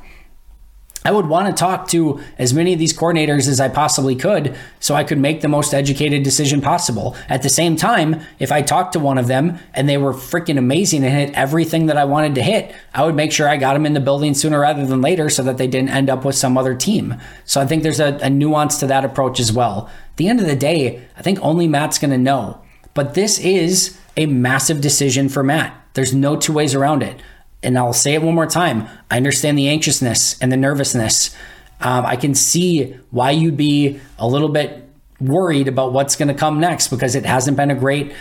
I 1.04 1.10
would 1.10 1.26
want 1.26 1.48
to 1.48 1.58
talk 1.58 1.88
to 1.88 2.20
as 2.38 2.54
many 2.54 2.72
of 2.72 2.78
these 2.78 2.96
coordinators 2.96 3.48
as 3.48 3.58
I 3.58 3.68
possibly 3.68 4.14
could 4.14 4.56
so 4.78 4.94
I 4.94 5.02
could 5.02 5.18
make 5.18 5.40
the 5.40 5.48
most 5.48 5.74
educated 5.74 6.22
decision 6.22 6.60
possible. 6.60 7.16
At 7.28 7.42
the 7.42 7.48
same 7.48 7.74
time, 7.74 8.20
if 8.38 8.52
I 8.52 8.62
talked 8.62 8.92
to 8.92 9.00
one 9.00 9.18
of 9.18 9.26
them 9.26 9.58
and 9.74 9.88
they 9.88 9.96
were 9.96 10.12
freaking 10.12 10.58
amazing 10.58 11.02
and 11.02 11.12
hit 11.12 11.34
everything 11.34 11.86
that 11.86 11.96
I 11.96 12.04
wanted 12.04 12.36
to 12.36 12.42
hit, 12.42 12.72
I 12.94 13.04
would 13.04 13.16
make 13.16 13.32
sure 13.32 13.48
I 13.48 13.56
got 13.56 13.72
them 13.72 13.84
in 13.84 13.94
the 13.94 14.00
building 14.00 14.32
sooner 14.32 14.60
rather 14.60 14.86
than 14.86 15.00
later 15.00 15.28
so 15.28 15.42
that 15.42 15.58
they 15.58 15.66
didn't 15.66 15.90
end 15.90 16.08
up 16.08 16.24
with 16.24 16.36
some 16.36 16.56
other 16.56 16.74
team. 16.74 17.16
So 17.44 17.60
I 17.60 17.66
think 17.66 17.82
there's 17.82 18.00
a, 18.00 18.18
a 18.22 18.30
nuance 18.30 18.78
to 18.78 18.86
that 18.86 19.04
approach 19.04 19.40
as 19.40 19.52
well. 19.52 19.90
At 20.10 20.16
the 20.18 20.28
end 20.28 20.40
of 20.40 20.46
the 20.46 20.56
day, 20.56 21.02
I 21.16 21.22
think 21.22 21.40
only 21.42 21.66
Matt's 21.66 21.98
going 21.98 22.12
to 22.12 22.18
know. 22.18 22.62
But 22.94 23.14
this 23.14 23.40
is 23.40 23.98
a 24.16 24.26
massive 24.26 24.80
decision 24.80 25.28
for 25.28 25.42
Matt. 25.42 25.76
There's 25.94 26.14
no 26.14 26.36
two 26.36 26.52
ways 26.52 26.74
around 26.74 27.02
it 27.02 27.20
and 27.62 27.78
I'll 27.78 27.92
say 27.92 28.14
it 28.14 28.22
one 28.22 28.34
more 28.34 28.46
time. 28.46 28.88
I 29.10 29.16
understand 29.16 29.56
the 29.56 29.68
anxiousness 29.68 30.38
and 30.40 30.50
the 30.50 30.56
nervousness. 30.56 31.34
Um, 31.80 32.04
I 32.06 32.16
can 32.16 32.34
see 32.34 32.96
why 33.10 33.30
you'd 33.30 33.56
be 33.56 34.00
a 34.18 34.26
little 34.26 34.48
bit 34.48 34.88
worried 35.20 35.68
about 35.68 35.92
what's 35.92 36.16
going 36.16 36.28
to 36.28 36.34
come 36.34 36.60
next 36.60 36.88
because 36.88 37.14
it 37.14 37.24
hasn't 37.24 37.56
been 37.56 37.70
a 37.70 37.74
great, 37.74 38.12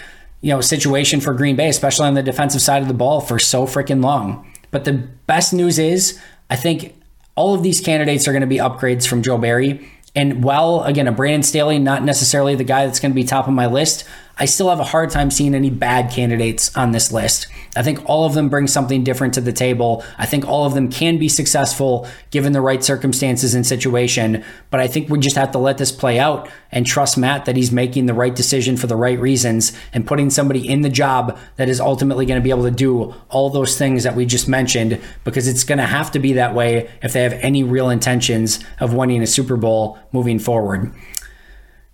you 0.42 0.54
know, 0.54 0.62
situation 0.62 1.20
for 1.22 1.34
Green 1.34 1.56
Bay, 1.56 1.70
especially 1.70 2.08
on 2.08 2.14
the 2.14 2.24
defensive 2.24 2.62
side 2.62 2.82
of 2.82 2.88
the 2.88 2.94
ball 2.94 3.22
for 3.22 3.40
so 3.40 3.66
freaking 3.66 4.04
long. 4.04 4.52
But 4.70 4.86
the 4.86 4.94
best 4.94 5.54
news 5.54 5.80
is, 5.80 6.20
I 6.50 6.56
think 6.56 6.96
all 7.36 7.54
of 7.54 7.64
these 7.64 7.82
candidates 7.82 8.28
are 8.28 8.32
going 8.32 8.42
to 8.42 8.48
be 8.48 8.58
upgrades 8.58 9.08
from 9.08 9.22
Joe 9.22 9.38
Barry. 9.38 9.90
And 10.16 10.44
while 10.44 10.84
again, 10.84 11.08
a 11.08 11.12
Brandon 11.12 11.44
Staley, 11.44 11.80
not 11.80 12.04
necessarily 12.04 12.56
the 12.56 12.64
guy 12.64 12.86
that's 12.86 13.00
going 13.00 13.12
to 13.12 13.16
be 13.16 13.24
top 13.24 13.48
of 13.48 13.54
my 13.54 13.68
list, 13.68 14.04
I 14.42 14.46
still 14.46 14.70
have 14.70 14.80
a 14.80 14.84
hard 14.84 15.12
time 15.12 15.30
seeing 15.30 15.54
any 15.54 15.70
bad 15.70 16.10
candidates 16.10 16.76
on 16.76 16.94
this 16.94 17.12
list. 17.12 17.46
I 17.76 17.84
think 17.84 18.10
all 18.10 18.26
of 18.26 18.34
them 18.34 18.50
bring 18.50 18.66
something 18.66 19.04
different 19.04 19.36
to 19.36 19.42
the 19.42 19.54
table. 19.54 20.04
I 20.18 20.26
think 20.26 20.48
all 20.48 20.66
of 20.66 20.74
them 20.74 20.90
can 20.90 21.20
be 21.20 21.30
successful 21.30 22.08
given 22.32 22.52
the 22.52 22.60
right 22.60 22.84
circumstances 22.84 23.54
and 23.54 23.68
situation. 23.68 24.44
But 24.72 24.80
I 24.80 24.88
think 24.88 25.10
we 25.10 25.20
just 25.20 25.36
have 25.36 25.52
to 25.52 25.60
let 25.60 25.78
this 25.78 25.92
play 25.92 26.18
out 26.18 26.50
and 26.72 26.88
trust 26.88 27.20
Matt 27.20 27.46
that 27.46 27.56
he's 27.56 27.72
making 27.72 28.08
the 28.08 28.16
right 28.16 28.34
decision 28.34 28.78
for 28.78 28.88
the 28.88 28.96
right 28.96 29.20
reasons 29.20 29.78
and 29.94 30.08
putting 30.08 30.32
somebody 30.32 30.68
in 30.68 30.82
the 30.82 30.90
job 30.90 31.38
that 31.58 31.70
is 31.70 31.80
ultimately 31.80 32.26
going 32.26 32.40
to 32.40 32.44
be 32.44 32.50
able 32.50 32.64
to 32.64 32.72
do 32.72 33.14
all 33.30 33.52
those 33.52 33.78
things 33.78 34.06
that 34.06 34.16
we 34.16 34.26
just 34.26 34.48
mentioned 34.48 35.00
because 35.24 35.48
it's 35.48 35.64
going 35.64 35.78
to 35.78 35.86
have 35.86 36.10
to 36.14 36.20
be 36.20 36.34
that 36.34 36.56
way 36.56 36.90
if 37.04 37.14
they 37.14 37.22
have 37.22 37.34
any 37.34 37.62
real 37.64 37.92
intentions 37.92 38.60
of 38.80 38.96
winning 38.96 39.22
a 39.22 39.28
Super 39.28 39.56
Bowl 39.56 40.00
moving 40.12 40.40
forward. 40.40 40.92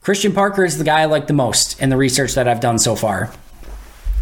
Christian 0.01 0.31
Parker 0.31 0.63
is 0.63 0.77
the 0.77 0.83
guy 0.83 1.01
I 1.01 1.05
like 1.05 1.27
the 1.27 1.33
most 1.33 1.79
in 1.81 1.89
the 1.89 1.97
research 1.97 2.33
that 2.35 2.47
I've 2.47 2.61
done 2.61 2.79
so 2.79 2.95
far. 2.95 3.31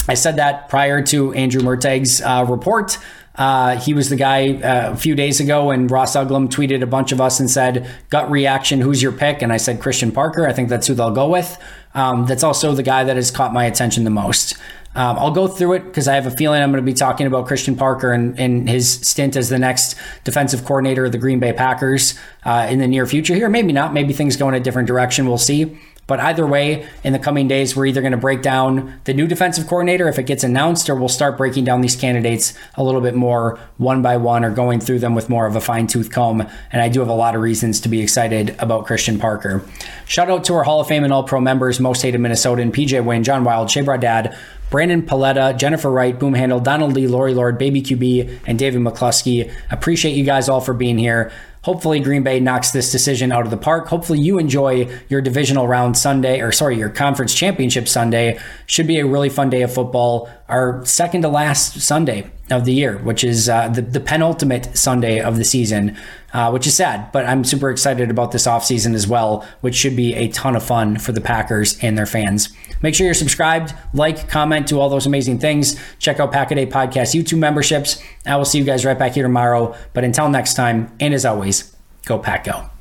I 0.08 0.14
said 0.14 0.38
that 0.38 0.70
prior 0.70 1.02
to 1.04 1.34
Andrew 1.34 1.62
Mertag's 1.62 2.22
uh, 2.22 2.46
report. 2.48 2.98
Uh, 3.36 3.78
he 3.78 3.94
was 3.94 4.10
the 4.10 4.16
guy 4.16 4.54
uh, 4.54 4.94
a 4.94 4.96
few 4.96 5.14
days 5.14 5.40
ago, 5.40 5.72
and 5.72 5.92
Ross 5.92 6.16
Uglem 6.16 6.48
tweeted 6.48 6.82
a 6.82 6.86
bunch 6.86 7.12
of 7.12 7.20
us 7.20 7.40
and 7.40 7.50
said, 7.50 7.88
"Gut 8.10 8.32
reaction, 8.32 8.80
who's 8.80 9.04
your 9.04 9.12
pick?" 9.12 9.42
And 9.42 9.52
I 9.52 9.58
said 9.58 9.82
Christian 9.82 10.12
Parker. 10.12 10.48
I 10.48 10.54
think 10.54 10.70
that's 10.70 10.88
who 10.88 10.94
they'll 10.94 11.12
go 11.12 11.28
with. 11.28 11.58
Um, 11.94 12.26
that's 12.26 12.44
also 12.44 12.74
the 12.74 12.84
guy 12.84 13.04
that 13.04 13.16
has 13.18 13.32
caught 13.32 13.52
my 13.52 13.66
attention 13.66 14.06
the 14.06 14.10
most. 14.10 14.56
Um, 14.96 15.20
I'll 15.20 15.32
go 15.32 15.48
through 15.48 15.74
it 15.74 15.84
because 15.84 16.08
I 16.08 16.16
have 16.16 16.26
a 16.26 16.32
feeling 16.32 16.62
I'm 16.62 16.72
going 16.72 16.84
to 16.84 16.92
be 16.92 16.94
talking 16.94 17.28
about 17.28 17.48
Christian 17.48 17.76
Parker 17.76 18.14
and, 18.14 18.40
and, 18.40 18.70
his 18.70 18.90
stint 18.90 19.36
as 19.36 19.50
the 19.50 19.60
next 19.60 19.96
defensive 20.24 20.64
coordinator 20.64 21.06
of 21.06 21.12
the 21.12 21.18
Green 21.18 21.40
Bay 21.40 21.52
Packers 21.52 22.18
uh, 22.46 22.68
in 22.70 22.80
the 22.80 22.88
near 22.88 23.06
future 23.06 23.36
here. 23.36 23.50
Maybe 23.50 23.74
not. 23.74 23.94
Maybe 23.94 24.14
things 24.14 24.38
go 24.38 24.48
in 24.48 24.54
a 24.54 24.60
different 24.60 24.88
direction. 24.88 25.28
We'll 25.28 25.38
see. 25.38 25.78
But 26.08 26.20
either 26.20 26.46
way, 26.46 26.88
in 27.04 27.14
the 27.14 27.20
coming 27.20 27.48
days, 27.48 27.76
we're 27.76 27.88
either 27.88 28.02
going 28.02 28.12
to 28.12 28.18
break 28.18 28.42
down 28.44 29.00
the 29.06 29.14
new 29.14 29.28
defensive 29.28 29.68
coordinator 29.68 30.08
if 30.08 30.20
it 30.20 30.24
gets 30.24 30.44
announced, 30.44 30.90
or 30.90 30.96
we'll 30.96 31.10
start 31.10 31.38
breaking 31.38 31.64
down 31.64 31.82
these 31.82 31.96
candidates 31.96 32.54
a 32.76 32.84
little 32.84 33.02
bit 33.02 33.16
more 33.16 33.60
one 33.78 34.02
by 34.02 34.18
one 34.18 34.46
or 34.46 34.52
going 34.52 34.80
through 34.80 35.00
them 35.00 35.16
with 35.16 35.30
more 35.30 35.48
of 35.48 35.56
a 35.56 35.62
fine 35.62 35.88
tooth 35.88 36.12
comb. 36.12 36.48
And 36.72 36.82
I 36.82 36.90
do 36.90 37.00
have 37.00 37.10
a 37.10 37.14
lot 37.14 37.36
of 37.36 37.42
reasons 37.42 37.82
to 37.82 37.90
be 37.90 38.02
excited 38.02 38.56
about 38.60 38.86
Christian 38.86 39.18
Parker. 39.18 39.64
Shout 40.06 40.30
out 40.30 40.44
to 40.46 40.54
our 40.54 40.64
Hall 40.64 40.80
of 40.80 40.88
Fame 40.88 41.04
and 41.04 41.12
All 41.12 41.24
Pro 41.24 41.42
members, 41.42 41.80
Most 41.80 42.04
Hated 42.04 42.22
Minnesotan, 42.22 42.72
PJ 42.72 43.04
Wayne, 43.04 43.24
John 43.24 43.44
Wild, 43.44 43.72
Shea 43.72 43.82
Dad, 43.98 44.38
Brandon 44.70 45.02
Paletta, 45.04 45.58
Jennifer 45.58 45.90
Wright, 45.90 46.18
Boom 46.20 46.34
Handle, 46.34 46.60
Donald 46.60 46.94
Lee, 46.94 47.08
Lori 47.08 47.34
Lord, 47.34 47.58
Baby 47.58 47.82
QB, 47.82 48.42
and 48.46 48.58
David 48.58 48.82
McCluskey. 48.82 49.52
Appreciate 49.72 50.16
you 50.16 50.24
guys 50.24 50.50
all 50.50 50.62
for 50.62 50.74
being 50.74 50.98
here. 50.98 51.32
Hopefully, 51.66 52.00
Green 52.00 52.22
Bay 52.22 52.40
knocks 52.40 52.70
this 52.70 52.92
decision 52.92 53.32
out 53.32 53.44
of 53.44 53.50
the 53.50 53.58
park. 53.58 53.88
Hopefully, 53.88 54.20
you 54.20 54.38
enjoy 54.38 54.88
your 55.10 55.20
divisional 55.20 55.68
round 55.68 55.98
Sunday, 55.98 56.40
or 56.40 56.52
sorry, 56.52 56.78
your 56.78 56.90
conference 56.90 57.34
championship 57.34 57.88
Sunday. 57.88 58.40
Should 58.68 58.86
be 58.86 59.00
a 59.00 59.06
really 59.08 59.30
fun 59.30 59.50
day 59.50 59.64
of 59.64 59.74
football. 59.74 60.30
Our 60.48 60.86
second 60.86 61.24
to 61.24 61.28
last 61.28 61.82
Sunday 61.82 62.30
of 62.52 62.66
the 62.66 62.74
year, 62.74 63.00
which 63.00 63.24
is 63.24 63.50
uh, 63.50 63.70
the, 63.70 63.82
the 63.82 64.00
penultimate 64.00 64.78
Sunday 64.78 65.20
of 65.20 65.38
the 65.38 65.44
season, 65.44 65.98
uh, 66.36 66.52
which 66.52 66.68
is 66.68 66.76
sad, 66.76 67.10
but 67.14 67.26
I'm 67.26 67.46
super 67.46 67.70
excited 67.70 68.12
about 68.12 68.34
this 68.34 68.46
offseason 68.46 68.94
as 68.94 69.08
well, 69.08 69.48
which 69.62 69.74
should 69.74 69.96
be 69.96 70.14
a 70.16 70.28
ton 70.28 70.58
of 70.58 70.64
fun 70.64 70.98
for 71.00 71.14
the 71.14 71.22
Packers 71.22 71.82
and 71.82 71.98
their 71.98 72.06
fans. 72.06 72.50
Make 72.82 72.94
sure 72.94 73.06
you're 73.06 73.14
subscribed, 73.14 73.74
like, 73.94 74.28
comment, 74.28 74.68
do 74.68 74.78
all 74.78 74.90
those 74.90 75.06
amazing 75.06 75.40
things. 75.40 75.80
Check 75.98 76.20
out 76.20 76.34
Pack 76.34 76.52
a 76.52 76.56
Day 76.56 76.66
Podcast 76.66 77.18
YouTube 77.18 77.38
memberships. 77.38 78.04
I 78.26 78.36
will 78.36 78.44
see 78.44 78.58
you 78.58 78.66
guys 78.66 78.84
right 78.84 79.00
back 79.00 79.14
here 79.14 79.24
tomorrow. 79.24 79.78
But 79.94 80.04
until 80.04 80.28
next 80.28 80.56
time, 80.56 80.92
and 81.00 81.14
as 81.14 81.24
always, 81.24 81.74
go 82.06 82.20
Pack 82.20 82.44
Go. 82.44 82.75